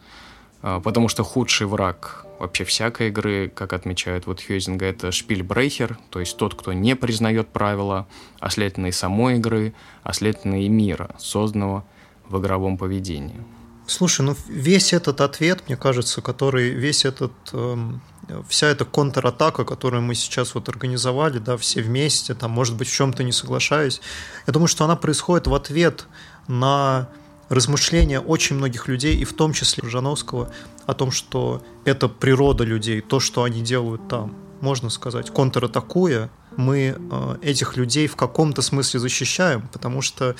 а, 0.61 0.79
потому 0.79 1.07
что 1.07 1.23
худший 1.23 1.67
враг 1.67 2.25
вообще 2.39 2.63
всякой 2.63 3.09
игры, 3.09 3.51
как 3.53 3.73
отмечает 3.73 4.27
вот 4.27 4.41
Хьюзинга, 4.41 4.85
это 4.85 5.11
шпильбрейхер, 5.11 5.97
то 6.09 6.19
есть 6.19 6.37
тот, 6.37 6.55
кто 6.55 6.73
не 6.73 6.95
признает 6.95 7.47
правила, 7.47 8.07
а 8.39 8.49
следовательно 8.49 8.87
и 8.87 8.91
самой 8.91 9.37
игры, 9.37 9.73
а 10.03 10.13
следовательно 10.13 10.63
и 10.63 10.69
мира, 10.69 11.15
созданного 11.17 11.83
в 12.27 12.39
игровом 12.39 12.77
поведении. 12.77 13.43
Слушай, 13.87 14.23
ну 14.23 14.35
весь 14.49 14.93
этот 14.93 15.21
ответ, 15.21 15.63
мне 15.67 15.77
кажется, 15.77 16.21
который 16.21 16.71
весь 16.71 17.05
этот 17.05 17.31
эм, 17.53 18.01
вся 18.47 18.67
эта 18.67 18.85
контратака, 18.85 19.63
которую 19.63 20.01
мы 20.01 20.15
сейчас 20.15 20.55
вот 20.55 20.69
организовали, 20.69 21.39
да, 21.39 21.57
все 21.57 21.81
вместе, 21.81 22.33
там, 22.33 22.51
может 22.51 22.75
быть, 22.75 22.87
в 22.87 22.93
чем-то 22.93 23.23
не 23.23 23.31
соглашаюсь, 23.31 24.01
я 24.45 24.53
думаю, 24.53 24.67
что 24.67 24.83
она 24.85 24.95
происходит 24.95 25.47
в 25.47 25.53
ответ 25.53 26.07
на 26.47 27.09
размышления 27.49 28.19
очень 28.19 28.57
многих 28.57 28.87
людей, 28.87 29.15
и 29.15 29.23
в 29.23 29.33
том 29.33 29.53
числе 29.53 29.87
Жановского, 29.87 30.51
о 30.85 30.93
том, 30.93 31.11
что 31.11 31.63
это 31.85 32.09
природа 32.09 32.63
людей, 32.63 33.01
то, 33.01 33.19
что 33.19 33.43
они 33.43 33.61
делают 33.61 34.07
там. 34.07 34.35
Можно 34.59 34.89
сказать, 34.89 35.29
контратакуя, 35.29 36.29
мы 36.55 36.97
э, 36.97 37.35
этих 37.41 37.77
людей 37.77 38.07
в 38.07 38.15
каком-то 38.15 38.61
смысле 38.61 38.99
защищаем, 38.99 39.67
потому 39.71 40.01
что 40.01 40.35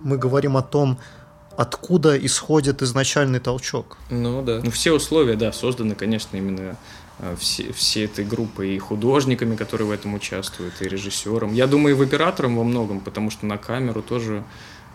мы 0.00 0.16
говорим 0.16 0.56
о 0.56 0.62
том, 0.62 0.98
откуда 1.56 2.16
исходит 2.16 2.82
изначальный 2.82 3.40
толчок. 3.40 3.98
Ну 4.10 4.42
да. 4.42 4.60
Ну 4.64 4.70
все 4.70 4.92
условия, 4.92 5.36
да, 5.36 5.52
созданы, 5.52 5.94
конечно, 5.94 6.36
именно 6.36 6.76
все, 7.38 7.72
все 7.72 8.04
этой 8.04 8.24
группой 8.24 8.74
и 8.74 8.78
художниками, 8.78 9.56
которые 9.56 9.88
в 9.88 9.90
этом 9.90 10.14
участвуют, 10.14 10.80
и 10.80 10.88
режиссером. 10.88 11.54
Я 11.54 11.66
думаю, 11.66 11.94
и 11.94 11.98
в 11.98 12.02
оператором 12.02 12.56
во 12.56 12.64
многом, 12.64 13.00
потому 13.00 13.30
что 13.30 13.46
на 13.46 13.58
камеру 13.58 14.02
тоже 14.02 14.44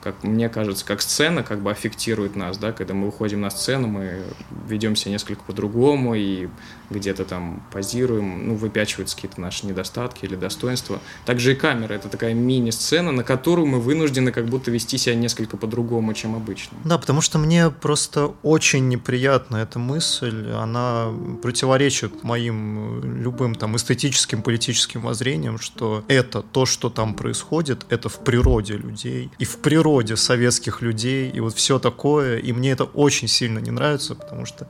как 0.01 0.23
мне 0.23 0.47
кажется, 0.47 0.86
как 0.86 1.01
сцена 1.01 1.43
как 1.43 1.59
бы 1.61 1.71
аффектирует 1.71 2.36
нас, 2.36 2.57
да, 2.57 2.71
когда 2.71 2.93
мы 2.93 3.07
выходим 3.07 3.41
на 3.41 3.49
сцену, 3.49 3.88
мы 3.88 4.21
ведемся 4.67 5.09
несколько 5.09 5.43
по-другому 5.43 6.15
и 6.15 6.47
где-то 6.89 7.25
там 7.25 7.63
позируем, 7.71 8.47
ну, 8.47 8.55
выпячиваются 8.55 9.15
какие-то 9.15 9.41
наши 9.41 9.65
недостатки 9.65 10.25
или 10.25 10.35
достоинства. 10.35 10.99
Также 11.25 11.53
и 11.53 11.55
камера— 11.55 11.93
это 11.95 12.09
такая 12.09 12.33
мини-сцена, 12.33 13.11
на 13.11 13.23
которую 13.23 13.67
мы 13.67 13.79
вынуждены 13.79 14.31
как 14.31 14.45
будто 14.45 14.71
вести 14.71 14.97
себя 14.97 15.15
несколько 15.15 15.57
по-другому, 15.57 16.13
чем 16.13 16.35
обычно. 16.35 16.77
Да, 16.85 16.97
потому 16.97 17.21
что 17.21 17.38
мне 17.38 17.69
просто 17.69 18.33
очень 18.43 18.88
неприятна 18.88 19.57
эта 19.57 19.79
мысль, 19.79 20.51
она 20.51 21.11
противоречит 21.41 22.23
моим 22.23 23.21
любым 23.21 23.55
там 23.55 23.75
эстетическим, 23.75 24.41
политическим 24.41 25.01
воззрениям, 25.01 25.59
что 25.59 26.03
это, 26.07 26.41
то, 26.41 26.65
что 26.65 26.89
там 26.89 27.13
происходит, 27.13 27.85
это 27.89 28.09
в 28.09 28.19
природе 28.19 28.75
людей. 28.75 29.31
И 29.39 29.45
в 29.45 29.57
природе 29.57 30.15
советских 30.15 30.81
людей 30.81 31.29
и 31.29 31.39
вот 31.39 31.55
все 31.55 31.79
такое. 31.79 32.38
И 32.38 32.53
мне 32.53 32.71
это 32.71 32.83
очень 32.83 33.27
сильно 33.27 33.59
не 33.59 33.71
нравится, 33.71 34.15
потому 34.15 34.45
что 34.45 34.67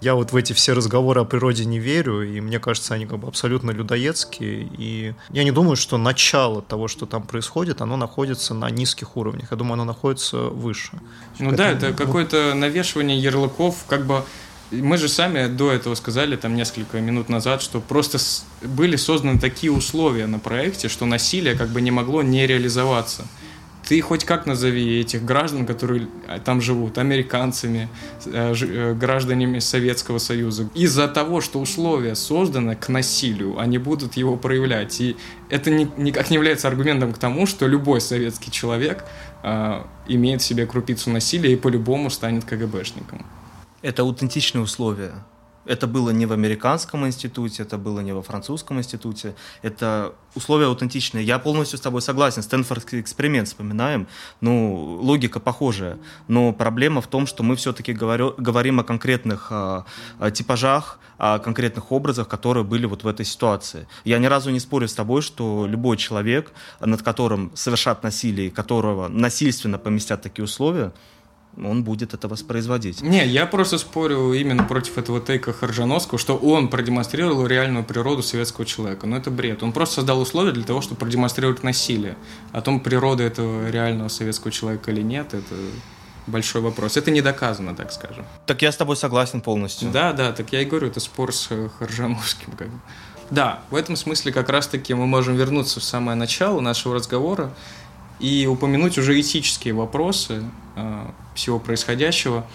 Я 0.00 0.14
вот 0.14 0.32
в 0.32 0.36
эти 0.36 0.52
все 0.52 0.72
разговоры 0.72 1.20
о 1.20 1.24
природе 1.24 1.64
не 1.64 1.78
верю, 1.78 2.22
и 2.22 2.40
мне 2.40 2.58
кажется, 2.58 2.94
они 2.94 3.06
как 3.06 3.18
бы 3.18 3.28
абсолютно 3.28 3.70
людоедские, 3.72 4.68
и 4.78 5.14
я 5.30 5.44
не 5.44 5.50
думаю, 5.50 5.76
что 5.76 5.98
начало 5.98 6.62
того, 6.62 6.88
что 6.88 7.06
там 7.06 7.22
происходит, 7.22 7.80
оно 7.80 7.96
находится 7.96 8.54
на 8.54 8.70
низких 8.70 9.16
уровнях. 9.16 9.48
Я 9.50 9.56
думаю, 9.56 9.74
оно 9.74 9.84
находится 9.84 10.38
выше. 10.38 10.92
Ну 11.38 11.52
да, 11.52 11.70
это 11.70 11.92
какое-то 11.92 12.54
навешивание 12.54 13.18
ярлыков, 13.18 13.84
как 13.88 14.06
бы 14.06 14.24
мы 14.70 14.98
же 14.98 15.08
сами 15.08 15.46
до 15.46 15.72
этого 15.72 15.94
сказали, 15.94 16.36
там 16.36 16.54
несколько 16.54 17.00
минут 17.00 17.28
назад, 17.28 17.62
что 17.62 17.80
просто 17.80 18.18
были 18.62 18.96
созданы 18.96 19.38
такие 19.38 19.72
условия 19.72 20.26
на 20.26 20.38
проекте, 20.38 20.88
что 20.88 21.06
насилие 21.06 21.54
как 21.54 21.70
бы 21.70 21.80
не 21.80 21.90
могло 21.90 22.22
не 22.22 22.46
реализоваться. 22.46 23.26
Ты 23.88 24.02
хоть 24.02 24.24
как 24.24 24.44
назови 24.44 25.00
этих 25.00 25.24
граждан, 25.24 25.64
которые 25.64 26.08
а, 26.26 26.38
там 26.38 26.60
живут, 26.60 26.98
американцами, 26.98 27.88
э, 28.26 28.54
э, 28.54 28.92
гражданами 28.92 29.60
Советского 29.60 30.18
Союза. 30.18 30.68
Из-за 30.74 31.08
того, 31.08 31.40
что 31.40 31.58
условия 31.58 32.14
созданы 32.14 32.76
к 32.76 32.90
насилию, 32.90 33.58
они 33.58 33.78
будут 33.78 34.18
его 34.18 34.36
проявлять. 34.36 35.00
И 35.00 35.16
это 35.48 35.70
ни, 35.70 35.90
никак 35.96 36.28
не 36.28 36.34
является 36.34 36.68
аргументом 36.68 37.14
к 37.14 37.18
тому, 37.18 37.46
что 37.46 37.66
любой 37.66 38.02
советский 38.02 38.50
человек 38.50 39.06
э, 39.42 39.82
имеет 40.06 40.42
в 40.42 40.44
себе 40.44 40.66
крупицу 40.66 41.08
насилия 41.08 41.54
и 41.54 41.56
по-любому 41.56 42.10
станет 42.10 42.44
КГБшником. 42.44 43.24
Это 43.80 44.02
аутентичные 44.02 44.62
условия. 44.62 45.14
Это 45.68 45.86
было 45.86 46.10
не 46.10 46.24
в 46.24 46.32
американском 46.32 47.06
институте, 47.06 47.62
это 47.62 47.76
было 47.76 48.00
не 48.00 48.12
во 48.12 48.22
французском 48.22 48.78
институте. 48.78 49.34
Это 49.60 50.14
условия 50.34 50.66
аутентичные. 50.66 51.22
Я 51.24 51.38
полностью 51.38 51.78
с 51.78 51.82
тобой 51.82 52.00
согласен. 52.00 52.42
Стэнфордский 52.42 53.00
эксперимент 53.00 53.48
вспоминаем. 53.48 54.08
Ну, 54.40 54.98
логика 55.02 55.40
похожая. 55.40 55.98
Но 56.26 56.52
проблема 56.54 57.02
в 57.02 57.06
том, 57.06 57.26
что 57.26 57.42
мы 57.42 57.54
все-таки 57.54 57.92
говорю, 57.92 58.34
говорим 58.38 58.80
о 58.80 58.84
конкретных 58.84 59.48
а, 59.52 59.84
о 60.18 60.30
типажах, 60.30 60.98
о 61.18 61.38
конкретных 61.38 61.92
образах, 61.92 62.28
которые 62.28 62.64
были 62.64 62.86
вот 62.86 63.04
в 63.04 63.06
этой 63.06 63.26
ситуации. 63.26 63.86
Я 64.04 64.18
ни 64.18 64.26
разу 64.26 64.50
не 64.50 64.60
спорю 64.60 64.88
с 64.88 64.94
тобой, 64.94 65.20
что 65.20 65.66
любой 65.66 65.98
человек, 65.98 66.52
над 66.80 67.02
которым 67.02 67.50
совершат 67.54 68.02
насилие, 68.02 68.50
которого 68.50 69.08
насильственно 69.08 69.76
поместят 69.76 70.22
такие 70.22 70.44
условия, 70.44 70.92
он 71.56 71.82
будет 71.82 72.14
это 72.14 72.28
воспроизводить. 72.28 73.02
Не, 73.02 73.26
я 73.26 73.46
просто 73.46 73.78
спорю 73.78 74.32
именно 74.32 74.64
против 74.64 74.98
этого 74.98 75.20
тейка 75.20 75.52
Харжановского, 75.52 76.18
что 76.18 76.36
он 76.36 76.68
продемонстрировал 76.68 77.46
реальную 77.46 77.84
природу 77.84 78.22
советского 78.22 78.64
человека. 78.64 79.06
Но 79.06 79.16
это 79.16 79.30
бред. 79.30 79.62
Он 79.62 79.72
просто 79.72 79.96
создал 79.96 80.20
условия 80.20 80.52
для 80.52 80.64
того, 80.64 80.80
чтобы 80.80 81.00
продемонстрировать 81.00 81.62
насилие. 81.62 82.16
О 82.52 82.60
том, 82.60 82.80
природа 82.80 83.24
этого 83.24 83.70
реального 83.70 84.08
советского 84.08 84.52
человека 84.52 84.90
или 84.90 85.02
нет, 85.02 85.34
это 85.34 85.54
большой 86.26 86.60
вопрос. 86.60 86.96
Это 86.96 87.10
не 87.10 87.22
доказано, 87.22 87.74
так 87.74 87.92
скажем. 87.92 88.24
Так 88.46 88.62
я 88.62 88.70
с 88.70 88.76
тобой 88.76 88.96
согласен 88.96 89.40
полностью. 89.40 89.90
Да, 89.90 90.12
да, 90.12 90.32
так 90.32 90.52
я 90.52 90.62
и 90.62 90.64
говорю, 90.64 90.88
это 90.88 91.00
спор 91.00 91.32
с 91.32 91.50
Харжановским. 91.78 92.52
Как 92.52 92.68
бы. 92.68 92.80
Да, 93.30 93.60
в 93.70 93.74
этом 93.74 93.96
смысле 93.96 94.32
как 94.32 94.48
раз-таки 94.48 94.94
мы 94.94 95.06
можем 95.06 95.36
вернуться 95.36 95.80
в 95.80 95.84
самое 95.84 96.16
начало 96.16 96.60
нашего 96.60 96.94
разговора 96.94 97.52
и 98.20 98.46
упомянуть 98.46 98.98
уже 98.98 99.20
этические 99.20 99.74
вопросы 99.74 100.44
э, 100.76 101.06
всего 101.34 101.58
происходящего. 101.58 102.46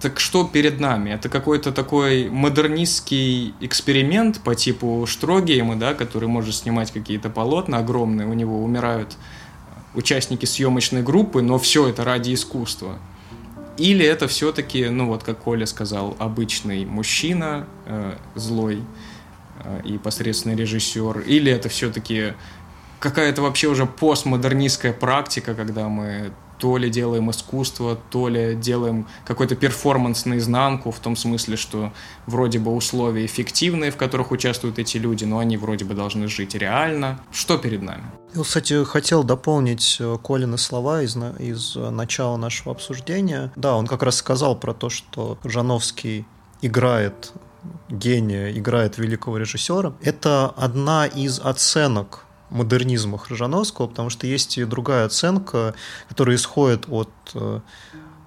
Так 0.00 0.20
что 0.20 0.44
перед 0.44 0.80
нами? 0.80 1.10
Это 1.10 1.30
какой-то 1.30 1.72
такой 1.72 2.28
модернистский 2.28 3.54
эксперимент 3.60 4.40
по 4.40 4.54
типу 4.54 5.06
Штрогейма, 5.08 5.76
да, 5.76 5.94
который 5.94 6.28
может 6.28 6.54
снимать 6.54 6.92
какие-то 6.92 7.30
полотна 7.30 7.78
огромные, 7.78 8.28
у 8.28 8.34
него 8.34 8.62
умирают 8.62 9.16
участники 9.94 10.44
съемочной 10.44 11.02
группы, 11.02 11.40
но 11.40 11.58
все 11.58 11.88
это 11.88 12.04
ради 12.04 12.34
искусства. 12.34 12.98
Или 13.78 14.04
это 14.04 14.28
все-таки, 14.28 14.88
ну 14.88 15.08
вот 15.08 15.24
как 15.24 15.38
Коля 15.38 15.66
сказал, 15.66 16.16
обычный 16.18 16.84
мужчина, 16.84 17.66
э, 17.86 18.16
злой 18.34 18.82
э, 19.64 19.80
и 19.84 19.98
посредственный 19.98 20.54
режиссер, 20.54 21.20
или 21.20 21.50
это 21.50 21.68
все-таки 21.68 22.34
какая-то 23.04 23.42
вообще 23.42 23.68
уже 23.68 23.84
постмодернистская 23.84 24.94
практика, 24.94 25.54
когда 25.54 25.88
мы 25.88 26.32
то 26.58 26.78
ли 26.78 26.88
делаем 26.88 27.30
искусство, 27.30 27.98
то 28.10 28.28
ли 28.28 28.54
делаем 28.54 29.06
какой-то 29.26 29.56
перформанс 29.56 30.24
наизнанку, 30.24 30.90
в 30.90 30.98
том 31.00 31.16
смысле, 31.16 31.56
что 31.56 31.92
вроде 32.26 32.58
бы 32.58 32.74
условия 32.74 33.26
эффективные, 33.26 33.90
в 33.90 33.96
которых 33.96 34.30
участвуют 34.30 34.78
эти 34.78 34.96
люди, 34.96 35.24
но 35.24 35.40
они 35.40 35.58
вроде 35.58 35.84
бы 35.84 35.92
должны 35.92 36.26
жить 36.28 36.54
реально. 36.54 37.20
Что 37.30 37.58
перед 37.58 37.82
нами? 37.82 38.04
Я, 38.34 38.42
кстати, 38.42 38.82
хотел 38.84 39.22
дополнить 39.22 39.98
э, 40.00 40.16
Колины 40.24 40.56
слова 40.56 41.02
из, 41.02 41.16
из 41.38 41.76
э, 41.76 41.90
начала 41.90 42.38
нашего 42.38 42.72
обсуждения. 42.72 43.52
Да, 43.56 43.76
он 43.76 43.86
как 43.86 44.02
раз 44.02 44.16
сказал 44.16 44.56
про 44.56 44.72
то, 44.72 44.88
что 44.88 45.38
Жановский 45.44 46.24
играет 46.62 47.32
гения, 47.90 48.50
играет 48.52 48.96
великого 48.96 49.36
режиссера. 49.36 49.92
Это 50.00 50.48
одна 50.56 51.06
из 51.06 51.40
оценок 51.40 52.24
модернизма 52.50 53.18
Хржановского, 53.18 53.86
потому 53.86 54.10
что 54.10 54.26
есть 54.26 54.58
и 54.58 54.64
другая 54.64 55.06
оценка, 55.06 55.74
которая 56.08 56.36
исходит 56.36 56.86
от 56.88 57.10
э, 57.34 57.60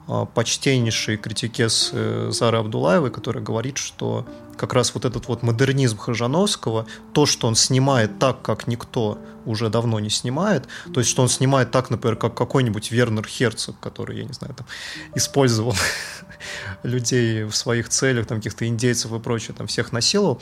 а, 0.10 0.26
почтеннейшей 0.26 1.18
критикес 1.18 1.90
э, 1.92 2.30
Зары 2.32 2.60
Абдулаевой, 2.60 3.12
которая 3.12 3.44
говорит, 3.44 3.78
что 3.78 4.26
как 4.56 4.74
раз 4.74 4.94
вот 4.94 5.04
этот 5.04 5.28
вот 5.28 5.44
модернизм 5.44 5.98
Хржановского, 5.98 6.88
то, 7.14 7.26
что 7.26 7.48
он 7.48 7.56
снимает 7.56 8.18
так, 8.18 8.42
как 8.42 8.68
никто 8.68 9.20
уже 9.46 9.70
давно 9.70 10.00
не 10.00 10.10
снимает, 10.10 10.68
то 10.94 11.02
есть, 11.02 11.10
что 11.10 11.24
он 11.24 11.30
снимает 11.30 11.72
так, 11.72 11.90
например, 11.90 12.16
как 12.16 12.36
какой-нибудь 12.36 12.90
Вернер 12.90 13.28
Херцог, 13.28 13.78
который, 13.82 14.18
я 14.18 14.24
не 14.24 14.34
знаю, 14.34 14.54
там, 14.56 14.66
использовал 15.14 15.76
людей 16.84 17.44
в 17.44 17.54
своих 17.54 17.90
целях, 17.90 18.28
там, 18.28 18.38
каких-то 18.38 18.66
индейцев 18.66 19.12
и 19.12 19.20
прочее, 19.20 19.56
там, 19.58 19.68
всех 19.68 19.92
насиловал. 19.92 20.42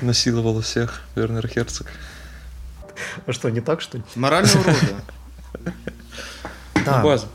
Насиловал 0.00 0.62
всех 0.62 1.02
Вернер 1.14 1.46
Херцог. 1.46 1.86
А 3.26 3.32
что, 3.32 3.50
не 3.50 3.60
так, 3.60 3.80
что 3.80 3.98
ли? 3.98 4.04
Моральная 4.14 4.54
урода. 4.54 5.74
Да. 6.84 7.02
База. 7.02 7.26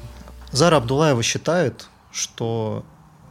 Зара 0.52 0.78
Абдулаева 0.78 1.24
считает, 1.24 1.88
что 2.12 2.86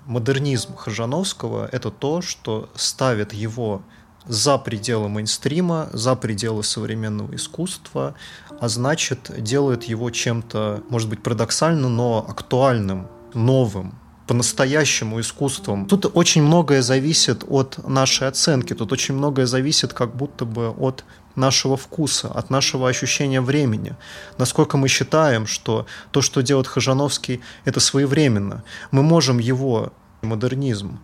модернизм 0.07 0.74
Хажановского– 0.76 1.68
это 1.72 1.91
то, 1.91 2.22
что 2.22 2.70
ставит 2.74 3.33
его 3.33 3.83
за 4.26 4.59
пределы 4.59 5.09
мейнстрима, 5.09 5.89
за 5.93 6.14
пределы 6.14 6.62
современного 6.62 7.35
искусства, 7.35 8.14
а 8.61 8.68
значит, 8.68 9.31
делает 9.39 9.85
его 9.85 10.11
чем-то, 10.11 10.83
может 10.91 11.09
быть, 11.09 11.22
парадоксальным, 11.22 11.95
но 11.95 12.24
актуальным, 12.29 13.09
новым, 13.35 13.95
по-настоящему 14.26 15.20
искусством. 15.20 15.87
Тут 15.87 16.11
очень 16.14 16.43
многое 16.43 16.83
зависит 16.83 17.45
от 17.49 17.79
нашей 17.89 18.29
оценки, 18.29 18.74
тут 18.74 18.93
очень 18.93 19.14
многое 19.14 19.47
зависит 19.47 19.95
как 19.95 20.14
будто 20.14 20.45
бы 20.45 20.68
от 20.70 21.05
нашего 21.39 21.76
вкуса, 21.76 22.28
от 22.28 22.51
нашего 22.51 22.89
ощущения 22.89 23.41
времени. 23.41 23.97
Насколько 24.36 24.76
мы 24.76 24.89
считаем, 24.89 25.47
что 25.47 25.86
то, 26.11 26.20
что 26.20 26.43
делает 26.43 26.66
Хажановский, 26.66 27.41
это 27.64 27.80
своевременно. 27.80 28.62
Мы 28.91 29.03
можем 29.03 29.39
его 29.39 29.93
модернизм 30.22 30.99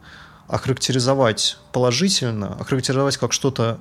охарактеризовать 0.48 1.58
положительно, 1.72 2.54
охарактеризовать 2.60 3.16
как 3.16 3.32
что-то 3.32 3.78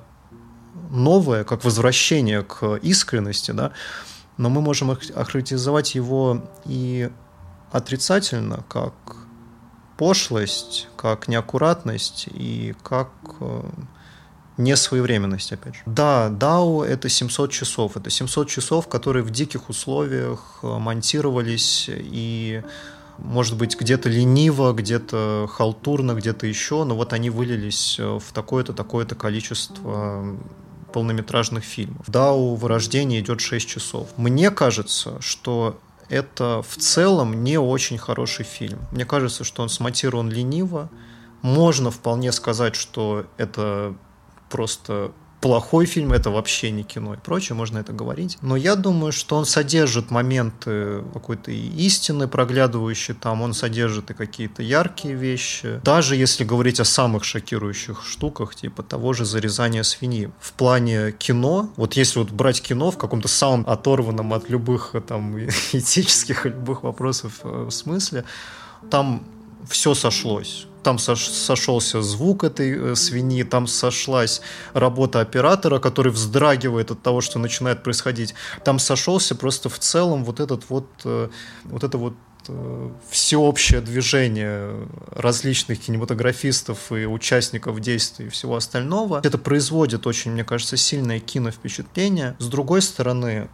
новое, 0.90 1.44
как 1.44 1.64
возвращение 1.64 2.42
к 2.42 2.76
искренности, 2.76 3.50
да, 3.50 3.72
но 4.36 4.48
мы 4.48 4.60
можем 4.60 4.90
охарактеризовать 4.90 5.94
его 5.94 6.44
и 6.64 7.10
отрицательно, 7.72 8.64
как 8.68 8.94
пошлость, 9.96 10.88
как 10.96 11.28
неаккуратность 11.28 12.28
и 12.32 12.74
как 12.82 13.10
э, 13.40 13.62
несвоевременность, 14.56 15.52
опять 15.52 15.74
же. 15.74 15.82
Да, 15.86 16.28
DAO— 16.30 16.84
это 16.86 17.08
700 17.08 17.50
часов. 17.50 17.96
Это 17.96 18.10
700 18.10 18.48
часов, 18.48 18.88
которые 18.88 19.22
в 19.22 19.30
диких 19.30 19.68
условиях 19.68 20.58
э, 20.62 20.66
монтировались 20.66 21.90
и 21.90 22.62
может 23.18 23.56
быть, 23.56 23.78
где-то 23.78 24.08
лениво, 24.08 24.72
где-то 24.72 25.48
халтурно, 25.48 26.14
где-то 26.14 26.46
еще, 26.46 26.84
но 26.84 26.96
вот 26.96 27.12
они 27.12 27.30
вылились 27.30 27.96
э, 27.98 28.18
в 28.18 28.32
такое-то, 28.32 28.72
такое-то 28.72 29.14
количество 29.14 30.36
полнометражных 30.92 31.64
фильмов. 31.64 32.04
Да, 32.08 32.32
у 32.32 32.54
«Вырождения» 32.54 33.20
идет 33.20 33.40
6 33.40 33.68
часов. 33.68 34.08
Мне 34.16 34.50
кажется, 34.50 35.20
что 35.20 35.80
это 36.08 36.62
в 36.68 36.76
целом 36.76 37.42
не 37.42 37.58
очень 37.58 37.98
хороший 37.98 38.44
фильм. 38.44 38.78
Мне 38.92 39.04
кажется, 39.04 39.42
что 39.44 39.62
он 39.62 39.68
смонтирован 39.68 40.30
лениво. 40.30 40.90
Можно 41.42 41.90
вполне 41.90 42.30
сказать, 42.32 42.76
что 42.76 43.26
это 43.36 43.94
просто 44.54 45.10
плохой 45.40 45.84
фильм, 45.84 46.12
это 46.12 46.30
вообще 46.30 46.70
не 46.70 46.84
кино 46.84 47.14
и 47.14 47.16
прочее, 47.16 47.56
можно 47.56 47.78
это 47.78 47.92
говорить. 47.92 48.38
Но 48.40 48.54
я 48.56 48.76
думаю, 48.76 49.10
что 49.10 49.36
он 49.36 49.46
содержит 49.46 50.12
моменты 50.12 51.02
какой-то 51.12 51.50
истины 51.50 52.28
проглядывающие 52.28 53.16
там, 53.16 53.42
он 53.42 53.52
содержит 53.52 54.10
и 54.10 54.14
какие-то 54.14 54.62
яркие 54.62 55.14
вещи. 55.14 55.80
Даже 55.82 56.14
если 56.14 56.44
говорить 56.44 56.78
о 56.78 56.84
самых 56.84 57.24
шокирующих 57.24 58.04
штуках, 58.06 58.54
типа 58.54 58.84
того 58.84 59.12
же 59.12 59.24
зарезания 59.24 59.82
свиньи. 59.82 60.30
В 60.38 60.52
плане 60.52 61.10
кино, 61.10 61.68
вот 61.76 61.94
если 61.94 62.20
вот 62.20 62.30
брать 62.30 62.62
кино 62.62 62.92
в 62.92 62.96
каком-то 62.96 63.26
самом 63.26 63.64
оторванном 63.68 64.32
от 64.34 64.48
любых 64.48 64.94
там 65.08 65.36
этических 65.72 66.46
и 66.46 66.50
любых 66.50 66.84
вопросов 66.84 67.40
э, 67.42 67.68
смысле, 67.70 68.24
там 68.88 69.24
все 69.68 69.94
сошлось 69.94 70.68
там 70.84 70.98
сошелся 70.98 72.02
звук 72.02 72.44
этой 72.44 72.92
э, 72.92 72.94
свиньи, 72.94 73.42
там 73.42 73.66
сошлась 73.66 74.40
работа 74.74 75.20
оператора, 75.20 75.80
который 75.80 76.12
вздрагивает 76.12 76.90
от 76.90 77.02
того, 77.02 77.20
что 77.20 77.38
начинает 77.38 77.82
происходить. 77.82 78.34
Там 78.64 78.78
сошелся 78.78 79.34
просто 79.34 79.68
в 79.68 79.78
целом 79.78 80.24
вот 80.24 80.38
этот 80.38 80.68
вот, 80.68 80.86
э, 81.04 81.28
вот 81.64 81.82
это 81.82 81.98
вот 81.98 82.14
э, 82.48 82.90
всеобщее 83.10 83.80
движение 83.80 84.88
различных 85.10 85.80
кинематографистов 85.80 86.92
и 86.92 87.06
участников 87.06 87.80
действий 87.80 88.26
и 88.26 88.28
всего 88.28 88.54
остального. 88.54 89.20
Это 89.24 89.38
производит 89.38 90.06
очень, 90.06 90.32
мне 90.32 90.44
кажется, 90.44 90.76
сильное 90.76 91.18
киновпечатление. 91.18 92.36
С 92.38 92.46
другой 92.46 92.82
стороны, 92.82 93.48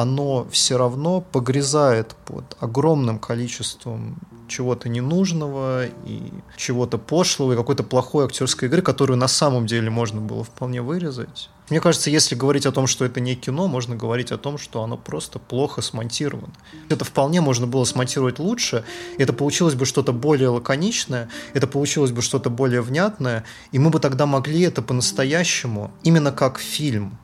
оно 0.00 0.46
все 0.50 0.78
равно 0.78 1.20
погрязает 1.20 2.14
под 2.24 2.56
огромным 2.58 3.18
количеством 3.18 4.16
чего-то 4.48 4.88
ненужного 4.88 5.86
и 5.86 6.32
чего-то 6.56 6.96
пошлого, 6.96 7.52
и 7.52 7.56
какой-то 7.56 7.82
плохой 7.82 8.24
актерской 8.24 8.68
игры, 8.68 8.80
которую 8.80 9.18
на 9.18 9.28
самом 9.28 9.66
деле 9.66 9.90
можно 9.90 10.20
было 10.20 10.42
вполне 10.42 10.80
вырезать. 10.80 11.50
Мне 11.68 11.80
кажется, 11.80 12.10
если 12.10 12.34
говорить 12.34 12.66
о 12.66 12.72
том, 12.72 12.86
что 12.86 13.04
это 13.04 13.20
не 13.20 13.36
кино, 13.36 13.68
можно 13.68 13.94
говорить 13.94 14.32
о 14.32 14.38
том, 14.38 14.58
что 14.58 14.82
оно 14.82 14.96
просто 14.96 15.38
плохо 15.38 15.82
смонтировано. 15.82 16.54
Это 16.88 17.04
вполне 17.04 17.40
можно 17.42 17.66
было 17.66 17.84
смонтировать 17.84 18.38
лучше, 18.38 18.84
это 19.18 19.32
получилось 19.32 19.74
бы 19.74 19.84
что-то 19.84 20.12
более 20.12 20.48
лаконичное, 20.48 21.28
это 21.52 21.66
получилось 21.66 22.10
бы 22.10 22.22
что-то 22.22 22.48
более 22.48 22.80
внятное, 22.80 23.44
и 23.70 23.78
мы 23.78 23.90
бы 23.90 24.00
тогда 24.00 24.26
могли 24.26 24.62
это 24.62 24.82
по-настоящему, 24.82 25.92
именно 26.02 26.32
как 26.32 26.58
фильм, 26.58 27.18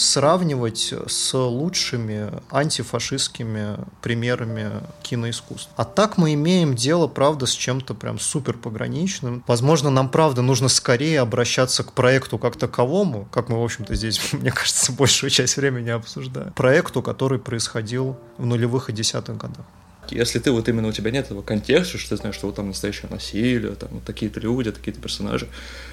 сравнивать 0.00 0.94
с 1.06 1.34
лучшими 1.34 2.30
антифашистскими 2.50 3.76
примерами 4.00 4.70
киноискусства. 5.02 5.72
А 5.76 5.84
так 5.84 6.16
мы 6.16 6.34
имеем 6.34 6.74
дело, 6.74 7.06
правда, 7.06 7.46
с 7.46 7.52
чем-то 7.52 7.94
прям 7.94 8.18
супер 8.18 8.56
пограничным. 8.56 9.44
Возможно, 9.46 9.90
нам, 9.90 10.08
правда, 10.08 10.42
нужно 10.42 10.68
скорее 10.68 11.20
обращаться 11.20 11.84
к 11.84 11.92
проекту 11.92 12.38
как 12.38 12.56
таковому, 12.56 13.28
как 13.30 13.48
мы, 13.48 13.60
в 13.60 13.64
общем-то, 13.64 13.94
здесь, 13.94 14.20
мне 14.32 14.50
кажется, 14.50 14.92
большую 14.92 15.30
часть 15.30 15.56
времени 15.56 15.90
обсуждаем. 15.90 16.52
Проекту, 16.52 17.02
который 17.02 17.38
происходил 17.38 18.16
в 18.38 18.46
нулевых 18.46 18.88
и 18.88 18.92
десятых 18.92 19.36
годах 19.36 19.66
если 20.08 20.40
ты 20.40 20.50
вот 20.50 20.68
именно 20.68 20.88
у 20.88 20.92
тебя 20.92 21.12
нет 21.12 21.26
этого 21.26 21.40
контекста, 21.42 21.96
что 21.96 22.10
ты 22.10 22.16
знаешь, 22.16 22.34
что 22.34 22.46
вот 22.46 22.56
там 22.56 22.66
настоящее 22.66 23.08
насилие, 23.10 23.76
там 23.76 23.90
вот 23.92 24.02
такие-то 24.02 24.40
люди, 24.40 24.72
такие-то 24.72 25.00
персонажи, 25.00 25.46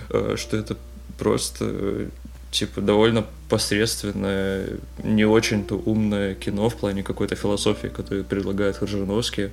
э, 0.10 0.36
что 0.38 0.58
это 0.58 0.76
просто 1.20 2.10
типа 2.52 2.82
довольно 2.82 3.26
посредственное, 3.50 4.70
не 5.04 5.26
очень-то 5.26 5.76
умное 5.76 6.36
кино 6.36 6.70
в 6.70 6.76
плане 6.76 7.04
какой-то 7.04 7.36
философии, 7.36 7.88
которую 7.88 8.26
предлагает 8.26 8.78
Хаджиновский. 8.78 9.52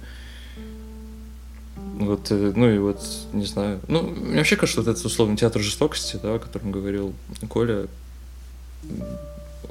Вот, 1.77 2.31
э, 2.31 2.53
ну 2.57 2.69
и 2.71 2.79
вот, 2.79 3.01
не 3.33 3.47
знаю. 3.47 3.81
Ну, 3.89 4.03
мне 4.03 4.39
вообще 4.39 4.57
кажется, 4.57 4.81
вот 4.83 4.91
этот 4.91 5.05
условный 5.05 5.37
театр 5.37 5.63
жестокости, 5.63 6.19
да, 6.21 6.35
о 6.35 6.39
котором 6.39 6.73
говорил 6.73 7.15
Коля, 7.49 7.87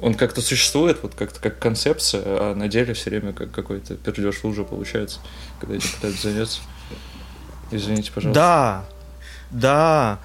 он 0.00 0.14
как-то 0.14 0.40
существует, 0.40 0.98
вот 1.02 1.14
как-то 1.14 1.40
как 1.40 1.58
концепция, 1.58 2.22
а 2.24 2.54
на 2.54 2.68
деле 2.68 2.94
все 2.94 3.10
время 3.10 3.32
как 3.32 3.50
какой-то 3.50 3.94
пердеж 3.96 4.36
в 4.36 4.44
луже 4.44 4.64
получается, 4.64 5.20
когда 5.60 5.76
этим 5.76 5.88
пытаются 5.94 6.30
заняться. 6.30 6.60
Извините, 7.70 8.12
пожалуйста. 8.12 8.40
Да, 8.40 8.84
да. 9.50 10.18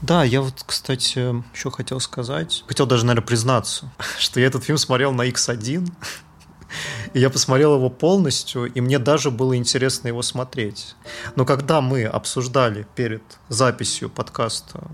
Да, 0.00 0.22
я 0.22 0.40
вот, 0.42 0.62
кстати, 0.64 1.18
еще 1.52 1.70
хотел 1.70 1.98
сказать, 1.98 2.64
хотел 2.68 2.86
даже, 2.86 3.04
наверное, 3.04 3.26
признаться, 3.26 3.90
что 4.18 4.40
я 4.40 4.46
этот 4.46 4.64
фильм 4.64 4.78
смотрел 4.78 5.12
на 5.12 5.28
X1, 5.28 5.90
и 7.14 7.18
я 7.18 7.30
посмотрел 7.30 7.74
его 7.74 7.90
полностью, 7.90 8.72
и 8.72 8.80
мне 8.80 8.98
даже 8.98 9.30
было 9.30 9.56
интересно 9.56 10.08
его 10.08 10.22
смотреть. 10.22 10.94
Но 11.34 11.44
когда 11.44 11.80
мы 11.80 12.04
обсуждали 12.04 12.86
перед 12.94 13.22
записью 13.48 14.08
подкаста 14.08 14.88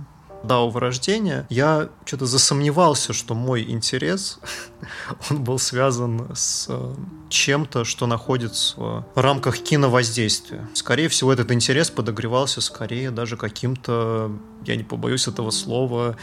DAO 0.45 0.71
вырождения, 0.71 1.47
я 1.51 1.89
что-то 2.05 2.27
засомневался, 2.27 3.13
что 3.13 3.35
мой 3.35 3.63
интерес, 3.63 4.39
он 5.31 5.43
был 5.43 5.59
связан 5.59 6.29
с 6.35 6.67
э, 6.69 6.95
чем-то, 7.29 7.85
что 7.85 8.07
находится 8.07 8.77
в 8.77 9.07
рамках 9.17 9.59
киновоздействия. 9.59 10.69
Скорее 10.75 11.09
всего, 11.09 11.33
этот 11.33 11.51
интерес 11.53 11.91
подогревался 11.91 12.61
скорее 12.61 13.11
даже 13.11 13.37
каким-то, 13.37 14.31
я 14.65 14.77
не 14.77 14.85
побоюсь 14.85 15.29
этого 15.29 15.51
слова, 15.51 16.17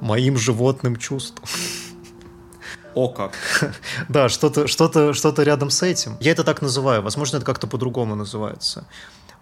моим 0.00 0.36
животным 0.36 0.96
чувством. 0.96 1.48
О 2.94 3.08
как. 3.08 3.32
Да, 4.08 4.28
что-то 4.28 4.66
что 4.66 4.86
-то, 4.86 5.12
что 5.12 5.28
-то 5.28 5.44
рядом 5.44 5.70
с 5.70 5.82
этим. 5.82 6.16
Я 6.20 6.32
это 6.32 6.44
так 6.44 6.62
называю. 6.62 7.02
Возможно, 7.02 7.36
это 7.36 7.46
как-то 7.46 7.66
по-другому 7.66 8.14
называется. 8.16 8.86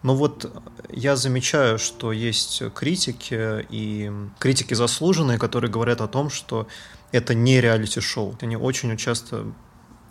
Но 0.07 0.15
вот 0.15 0.49
я 0.93 1.17
замечаю, 1.17 1.81
что 1.81 2.13
есть 2.13 2.63
критики, 2.75 3.67
и 3.71 4.13
критики 4.39 4.73
заслуженные, 4.73 5.37
которые 5.37 5.69
говорят 5.69 6.01
о 6.01 6.07
том, 6.07 6.31
что 6.31 6.69
это 7.11 7.35
не 7.35 7.61
реалити-шоу. 7.61 8.39
Они 8.41 8.57
очень 8.57 8.97
часто 8.97 9.47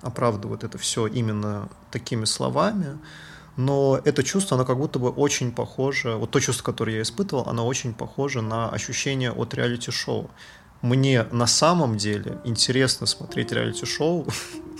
оправдывают 0.01 0.65
это 0.65 0.77
все 0.77 1.07
именно 1.07 1.69
такими 1.91 2.25
словами, 2.25 2.97
но 3.55 3.97
это 4.03 4.21
чувство, 4.21 4.57
оно 4.57 4.65
как 4.65 4.77
будто 4.77 4.99
бы 4.99 5.11
очень 5.11 5.53
похоже, 5.53 6.15
вот 6.15 6.29
то 6.29 6.41
чувство, 6.41 6.65
которое 6.65 6.97
я 6.97 7.01
испытывал, 7.01 7.47
оно 7.47 7.65
очень 7.65 7.93
похоже 7.93 8.41
на 8.41 8.67
ощущение 8.67 9.31
от 9.31 9.53
реалити-шоу. 9.53 10.29
Мне 10.81 11.23
на 11.31 11.47
самом 11.47 11.95
деле 11.95 12.37
интересно 12.43 13.07
смотреть 13.07 13.53
реалити-шоу, 13.53 14.27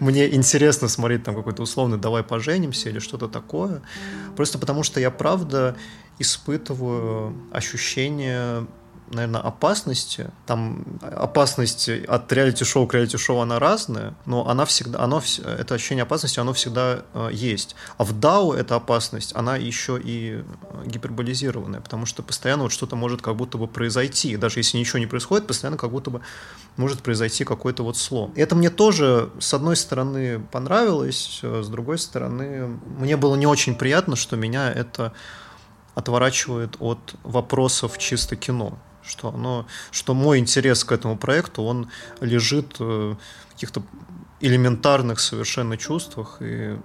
мне 0.00 0.32
интересно 0.34 0.88
смотреть 0.88 1.24
там 1.24 1.34
какой-то 1.34 1.62
условный 1.62 1.98
«давай 1.98 2.22
поженимся» 2.22 2.88
или 2.90 2.98
что-то 2.98 3.28
такое, 3.28 3.82
просто 4.36 4.58
потому 4.58 4.82
что 4.82 5.00
я 5.00 5.10
правда 5.10 5.76
испытываю 6.18 7.34
ощущение 7.52 8.66
наверное, 9.10 9.40
опасности. 9.40 10.30
Там 10.46 10.84
опасность 11.00 11.88
от 11.88 12.32
реалити-шоу 12.32 12.86
к 12.86 12.94
реалити-шоу 12.94 13.40
она 13.40 13.58
разная, 13.58 14.14
но 14.26 14.48
она 14.48 14.64
всегда, 14.64 15.00
оно, 15.00 15.22
это 15.44 15.74
ощущение 15.74 16.02
опасности, 16.02 16.40
оно 16.40 16.52
всегда 16.52 17.02
э, 17.12 17.30
есть. 17.32 17.76
А 17.98 18.04
в 18.04 18.12
DAO 18.12 18.54
эта 18.56 18.76
опасность, 18.76 19.34
она 19.34 19.56
еще 19.56 20.00
и 20.02 20.42
э, 20.42 20.86
гиперболизированная, 20.86 21.80
потому 21.80 22.06
что 22.06 22.22
постоянно 22.22 22.64
вот 22.64 22.72
что-то 22.72 22.96
может 22.96 23.22
как 23.22 23.36
будто 23.36 23.58
бы 23.58 23.66
произойти. 23.66 24.36
Даже 24.36 24.60
если 24.60 24.78
ничего 24.78 24.98
не 24.98 25.06
происходит, 25.06 25.46
постоянно 25.46 25.76
как 25.76 25.90
будто 25.90 26.10
бы 26.10 26.20
может 26.76 27.02
произойти 27.02 27.44
какой-то 27.44 27.82
вот 27.82 27.96
слом. 27.96 28.32
Это 28.36 28.54
мне 28.54 28.70
тоже, 28.70 29.30
с 29.38 29.54
одной 29.54 29.76
стороны, 29.76 30.40
понравилось, 30.50 31.40
э, 31.42 31.62
с 31.62 31.68
другой 31.68 31.98
стороны, 31.98 32.78
мне 32.98 33.16
было 33.16 33.36
не 33.36 33.46
очень 33.46 33.74
приятно, 33.74 34.16
что 34.16 34.36
меня 34.36 34.72
это 34.72 35.12
отворачивает 35.94 36.76
от 36.80 37.14
вопросов 37.22 37.98
чисто 37.98 38.36
кино 38.36 38.78
что, 39.06 39.28
оно, 39.28 39.66
что 39.90 40.14
мой 40.14 40.38
интерес 40.38 40.84
к 40.84 40.92
этому 40.92 41.16
проекту, 41.16 41.62
он 41.62 41.88
лежит 42.20 42.78
в 42.78 43.16
каких-то 43.52 43.82
элементарных 44.40 45.20
совершенно 45.20 45.76
чувствах 45.76 46.38
и 46.40 46.76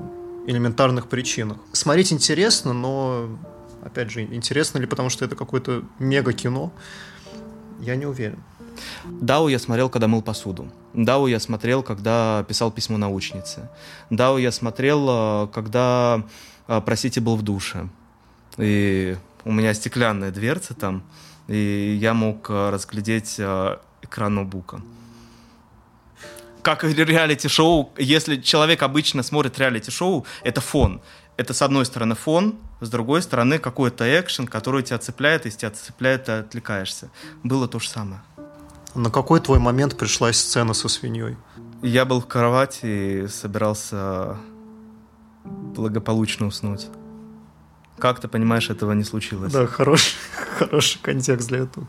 элементарных 0.47 1.07
причинах. 1.07 1.57
Смотреть 1.73 2.13
интересно, 2.13 2.73
но, 2.73 3.29
опять 3.83 4.11
же, 4.11 4.23
интересно 4.23 4.79
ли 4.79 4.85
потому, 4.85 5.09
что 5.09 5.25
это 5.25 5.35
какое-то 5.35 5.83
мега-кино, 5.99 6.71
я 7.79 7.95
не 7.95 8.05
уверен. 8.05 8.39
Дау 9.05 9.47
я 9.47 9.59
смотрел, 9.59 9.89
когда 9.89 10.07
мыл 10.07 10.21
посуду. 10.21 10.71
Дау 10.93 11.27
я 11.27 11.39
смотрел, 11.39 11.83
когда 11.83 12.45
писал 12.47 12.71
письмо 12.71 12.97
научнице. 12.97 13.69
Дау 14.09 14.37
я 14.37 14.51
смотрел, 14.51 15.07
э, 15.09 15.47
когда, 15.53 16.23
э, 16.67 16.81
простите, 16.85 17.19
был 17.19 17.35
в 17.35 17.41
душе. 17.41 17.89
И 18.57 19.17
у 19.45 19.51
меня 19.51 19.73
стеклянная 19.73 20.31
дверца 20.31 20.73
там 20.73 21.03
и 21.49 21.97
я 21.99 22.13
мог 22.13 22.49
э, 22.49 22.69
разглядеть 22.69 23.35
э, 23.39 23.77
экран 24.03 24.35
ноутбука. 24.35 24.81
Как 26.61 26.83
реалити-шоу, 26.83 27.91
если 27.97 28.37
человек 28.37 28.83
обычно 28.83 29.23
смотрит 29.23 29.57
реалити-шоу, 29.57 30.25
это 30.43 30.61
фон. 30.61 31.01
Это 31.37 31.53
с 31.53 31.61
одной 31.61 31.85
стороны 31.85 32.15
фон, 32.15 32.59
с 32.81 32.89
другой 32.89 33.21
стороны 33.21 33.57
какой-то 33.57 34.05
экшен, 34.19 34.45
который 34.45 34.83
тебя 34.83 34.99
цепляет, 34.99 35.45
если 35.45 35.59
тебя 35.59 35.71
цепляет, 35.71 36.25
ты 36.25 36.33
отвлекаешься. 36.33 37.09
Было 37.43 37.67
то 37.67 37.79
же 37.79 37.89
самое. 37.89 38.21
На 38.93 39.09
какой 39.09 39.39
твой 39.39 39.59
момент 39.59 39.97
пришлась 39.97 40.37
сцена 40.37 40.73
со 40.73 40.87
свиньей? 40.87 41.37
Я 41.81 42.05
был 42.05 42.21
в 42.21 42.27
кровати 42.27 43.23
и 43.23 43.27
собирался 43.27 44.37
благополучно 45.45 46.47
уснуть. 46.47 46.87
Как 47.99 48.19
ты 48.19 48.27
понимаешь, 48.27 48.69
этого 48.69 48.93
не 48.93 49.03
случилось? 49.03 49.51
Да, 49.51 49.67
хороший, 49.67 50.15
хороший 50.57 50.99
контекст 51.01 51.49
для 51.49 51.59
этого. 51.59 51.87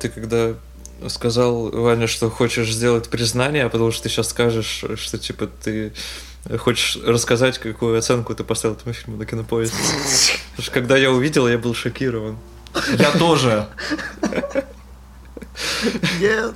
Ты 0.00 0.08
когда 0.08 0.54
сказал, 1.08 1.70
Ваня, 1.70 2.06
что 2.06 2.30
хочешь 2.30 2.72
сделать 2.72 3.08
признание, 3.08 3.64
а 3.64 3.68
потому 3.68 3.90
что 3.90 4.04
ты 4.04 4.08
сейчас 4.08 4.28
скажешь, 4.28 4.84
что 4.96 5.18
типа 5.18 5.46
ты 5.46 5.92
хочешь 6.58 6.96
рассказать, 7.04 7.58
какую 7.58 7.98
оценку 7.98 8.34
ты 8.34 8.44
поставил 8.44 8.76
этому 8.76 8.92
фильму 8.92 9.16
на 9.18 9.26
кинопоиске. 9.26 9.76
Потому 10.50 10.62
что 10.62 10.72
когда 10.72 10.96
я 10.96 11.10
увидел, 11.10 11.48
я 11.48 11.58
был 11.58 11.74
шокирован. 11.74 12.38
Я 12.98 13.10
тоже. 13.12 13.68
Нет. 16.20 16.54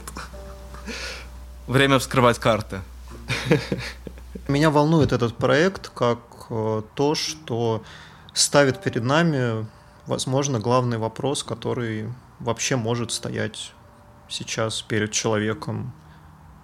Время 1.66 1.98
вскрывать 1.98 2.38
карты. 2.38 2.80
Меня 4.48 4.70
волнует 4.70 5.12
этот 5.12 5.36
проект 5.36 5.90
как 5.90 6.18
то, 6.94 7.14
что 7.14 7.82
ставит 8.34 8.82
перед 8.82 9.02
нами, 9.02 9.66
возможно, 10.06 10.58
главный 10.58 10.98
вопрос, 10.98 11.42
который 11.42 12.08
вообще 12.40 12.76
может 12.76 13.12
стоять 13.12 13.72
сейчас 14.28 14.82
перед 14.82 15.12
человеком 15.12 15.92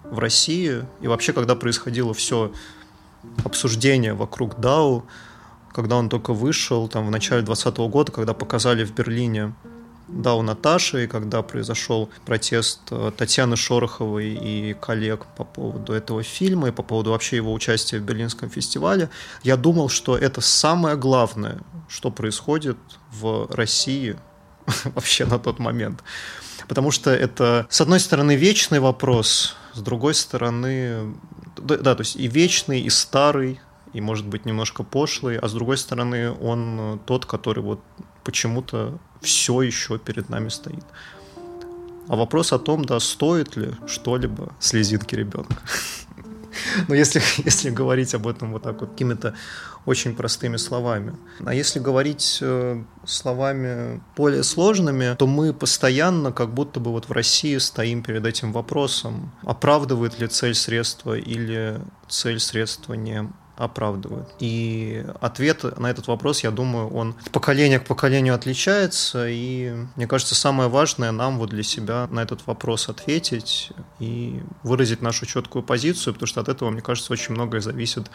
в 0.03 0.19
России. 0.19 0.85
И 1.01 1.07
вообще, 1.07 1.33
когда 1.33 1.55
происходило 1.55 2.13
все 2.13 2.51
обсуждение 3.43 4.13
вокруг 4.13 4.59
Дау, 4.59 5.05
когда 5.71 5.97
он 5.97 6.09
только 6.09 6.33
вышел, 6.33 6.87
там, 6.87 7.07
в 7.07 7.11
начале 7.11 7.41
2020 7.41 7.91
года, 7.91 8.11
когда 8.11 8.33
показали 8.33 8.83
в 8.83 8.93
Берлине 8.93 9.53
Дау 10.11 10.41
Наташи, 10.41 11.03
и 11.03 11.07
когда 11.07 11.41
произошел 11.41 12.09
протест 12.25 12.79
э, 12.91 13.11
Татьяны 13.15 13.55
Шороховой 13.55 14.29
и 14.29 14.73
коллег 14.73 15.25
по 15.37 15.43
поводу 15.43 15.93
этого 15.93 16.23
фильма 16.23 16.69
и 16.69 16.71
по 16.71 16.83
поводу 16.83 17.11
вообще 17.11 17.37
его 17.37 17.53
участия 17.53 17.99
в 17.99 18.03
Берлинском 18.03 18.49
фестивале, 18.49 19.09
я 19.43 19.55
думал, 19.55 19.89
что 19.89 20.17
это 20.17 20.41
самое 20.41 20.95
главное, 20.95 21.59
что 21.87 22.11
происходит 22.11 22.77
в 23.11 23.47
России 23.51 24.17
вообще 24.83 25.25
на 25.25 25.39
тот 25.39 25.59
момент. 25.59 26.03
Потому 26.67 26.91
что 26.91 27.11
это, 27.11 27.67
с 27.69 27.81
одной 27.81 27.99
стороны, 27.99 28.35
вечный 28.35 28.79
вопрос, 28.79 29.55
с 29.73 29.81
другой 29.81 30.13
стороны, 30.13 31.15
да, 31.57 31.95
то 31.95 32.01
есть 32.01 32.15
и 32.15 32.27
вечный, 32.27 32.81
и 32.81 32.89
старый, 32.89 33.59
и, 33.93 34.01
может 34.01 34.27
быть, 34.27 34.45
немножко 34.45 34.83
пошлый, 34.83 35.37
а 35.37 35.47
с 35.47 35.53
другой 35.53 35.77
стороны, 35.77 36.31
он 36.31 36.99
тот, 37.05 37.25
который 37.25 37.63
вот 37.63 37.81
почему-то 38.23 38.99
все 39.21 39.61
еще 39.61 39.97
перед 39.97 40.29
нами 40.29 40.49
стоит. 40.49 40.85
А 42.07 42.15
вопрос 42.15 42.53
о 42.53 42.59
том, 42.59 42.85
да, 42.85 42.99
стоит 42.99 43.55
ли 43.55 43.71
что-либо 43.87 44.53
слезинки 44.59 45.15
ребенка. 45.15 45.57
Но 46.87 46.95
если, 46.95 47.21
если 47.45 47.69
говорить 47.69 48.13
об 48.13 48.27
этом 48.27 48.51
вот 48.51 48.63
так 48.63 48.81
вот 48.81 48.91
какими-то 48.91 49.35
очень 49.85 50.15
простыми 50.15 50.57
словами. 50.57 51.15
А 51.45 51.53
если 51.53 51.79
говорить 51.79 52.39
э, 52.41 52.83
словами 53.05 54.01
более 54.15 54.43
сложными, 54.43 55.15
то 55.15 55.25
мы 55.25 55.53
постоянно 55.53 56.31
как 56.31 56.53
будто 56.53 56.79
бы 56.79 56.91
вот 56.91 57.07
в 57.07 57.11
России 57.11 57.57
стоим 57.57 58.03
перед 58.03 58.25
этим 58.25 58.51
вопросом, 58.51 59.31
оправдывает 59.43 60.19
ли 60.19 60.27
цель 60.27 60.53
средства 60.53 61.17
или 61.17 61.79
цель 62.07 62.39
средства 62.39 62.93
не 62.93 63.29
оправдывают. 63.59 64.29
И 64.39 65.05
ответ 65.19 65.77
на 65.77 65.91
этот 65.91 66.07
вопрос, 66.07 66.43
я 66.43 66.51
думаю, 66.51 66.87
он 66.87 67.15
от 67.25 67.31
поколения 67.31 67.79
к 67.79 67.85
поколению 67.85 68.33
отличается, 68.33 69.27
и 69.27 69.73
мне 69.95 70.07
кажется, 70.07 70.33
самое 70.33 70.69
важное 70.69 71.11
нам 71.11 71.37
вот 71.37 71.49
для 71.49 71.63
себя 71.63 72.07
на 72.09 72.21
этот 72.21 72.47
вопрос 72.47 72.87
ответить 72.87 73.71
и 73.99 74.41
выразить 74.63 75.01
нашу 75.01 75.25
четкую 75.25 75.63
позицию, 75.63 76.13
потому 76.13 76.27
что 76.27 76.39
от 76.41 76.47
этого, 76.47 76.69
мне 76.69 76.81
кажется, 76.81 77.11
очень 77.11 77.33
многое 77.33 77.59
зависит 77.59 78.09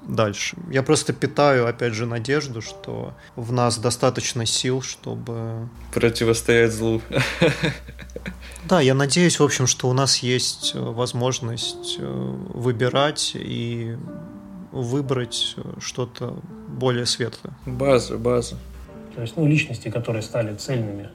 дальше. 0.00 0.56
Я 0.70 0.82
просто 0.82 1.12
питаю, 1.12 1.66
опять 1.66 1.92
же, 1.92 2.06
надежду, 2.06 2.62
что 2.62 3.14
в 3.36 3.52
нас 3.52 3.78
достаточно 3.78 4.46
сил, 4.46 4.80
чтобы... 4.80 5.68
Противостоять 5.92 6.72
злу. 6.72 7.02
Да, 8.64 8.80
я 8.80 8.94
надеюсь, 8.94 9.38
в 9.38 9.42
общем, 9.44 9.66
что 9.66 9.88
у 9.88 9.92
нас 9.92 10.18
есть 10.18 10.74
возможность 10.74 11.96
э, 11.98 12.34
выбирать 12.52 13.32
и 13.34 13.96
выбрать 14.72 15.56
что-то 15.80 16.38
более 16.68 17.06
светлое. 17.06 17.54
База, 17.66 18.18
база. 18.18 18.56
То 19.14 19.22
есть, 19.22 19.36
ну, 19.36 19.46
личности, 19.46 19.90
которые 19.90 20.22
стали 20.22 20.54
цельными, 20.54 21.10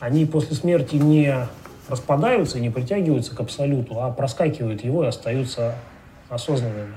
они 0.00 0.26
после 0.26 0.56
смерти 0.56 0.96
не 0.96 1.48
распадаются 1.88 2.58
и 2.58 2.60
не 2.60 2.70
притягиваются 2.70 3.34
к 3.34 3.40
абсолюту, 3.40 4.00
а 4.00 4.10
проскакивают 4.10 4.84
его 4.84 5.04
и 5.04 5.08
остаются 5.08 5.76
осознанными. 6.28 6.94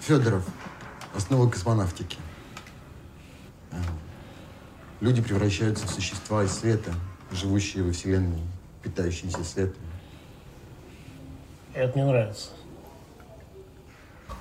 Федоров. 0.00 0.46
Основа 1.14 1.48
космонавтики. 1.48 2.18
А, 3.70 3.76
люди 5.00 5.22
превращаются 5.22 5.86
в 5.86 5.90
существа 5.90 6.42
из 6.42 6.52
света, 6.52 6.92
живущие 7.30 7.84
во 7.84 7.92
Вселенной, 7.92 8.42
питающиеся 8.82 9.44
светом. 9.44 9.82
Это 11.72 11.96
мне 11.96 12.06
нравится. 12.06 12.50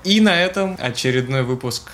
И 0.04 0.20
на 0.20 0.36
этом 0.36 0.76
очередной 0.80 1.44
выпуск 1.44 1.90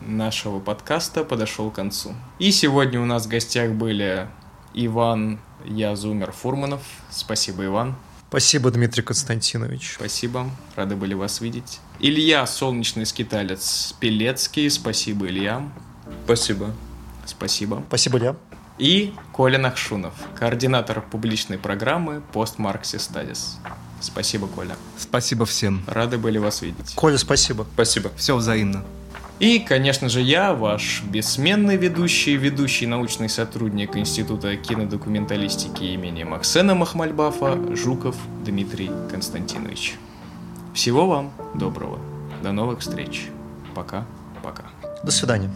нашего 0.00 0.60
подкаста 0.60 1.24
подошел 1.24 1.70
к 1.72 1.74
концу. 1.74 2.14
И 2.38 2.52
сегодня 2.52 3.00
у 3.00 3.04
нас 3.04 3.26
в 3.26 3.28
гостях 3.28 3.72
были 3.72 4.28
Иван 4.74 5.40
Язумер 5.64 6.30
Фурманов. 6.30 6.82
Спасибо, 7.10 7.64
Иван. 7.64 7.96
Спасибо, 8.28 8.70
Дмитрий 8.70 9.02
Константинович. 9.02 9.94
Спасибо, 9.96 10.48
рады 10.76 10.94
были 10.94 11.14
вас 11.14 11.40
видеть. 11.40 11.80
Илья, 11.98 12.46
солнечный 12.46 13.06
скиталец 13.06 13.94
Пелецкий. 13.98 14.70
Спасибо, 14.70 15.26
Илья. 15.26 15.68
Спасибо. 16.24 16.70
Спасибо. 17.26 17.82
Спасибо, 17.88 18.18
Илья. 18.18 18.36
И 18.78 19.12
Коля 19.32 19.58
Нахшунов, 19.58 20.14
координатор 20.38 21.02
публичной 21.02 21.58
программы 21.58 22.22
«Постмарксис 22.32 23.02
Стадис». 23.02 23.58
Спасибо, 24.02 24.46
Коля. 24.46 24.76
Спасибо 24.98 25.46
всем. 25.46 25.82
Рады 25.86 26.18
были 26.18 26.38
вас 26.38 26.62
видеть. 26.62 26.94
Коля, 26.94 27.18
спасибо. 27.18 27.66
Спасибо. 27.74 28.10
Все 28.16 28.36
взаимно. 28.36 28.84
И, 29.38 29.58
конечно 29.58 30.08
же, 30.08 30.20
я, 30.20 30.52
ваш 30.52 31.02
бессменный 31.02 31.76
ведущий, 31.76 32.36
ведущий 32.36 32.86
научный 32.86 33.28
сотрудник 33.28 33.96
Института 33.96 34.56
кинодокументалистики 34.56 35.82
имени 35.82 36.22
Максена 36.22 36.74
Махмальбафа, 36.74 37.58
Жуков 37.74 38.14
Дмитрий 38.44 38.90
Константинович. 39.10 39.96
Всего 40.74 41.08
вам 41.08 41.32
доброго. 41.54 41.98
До 42.42 42.52
новых 42.52 42.80
встреч. 42.80 43.28
Пока-пока. 43.74 44.64
До 45.02 45.10
свидания. 45.10 45.50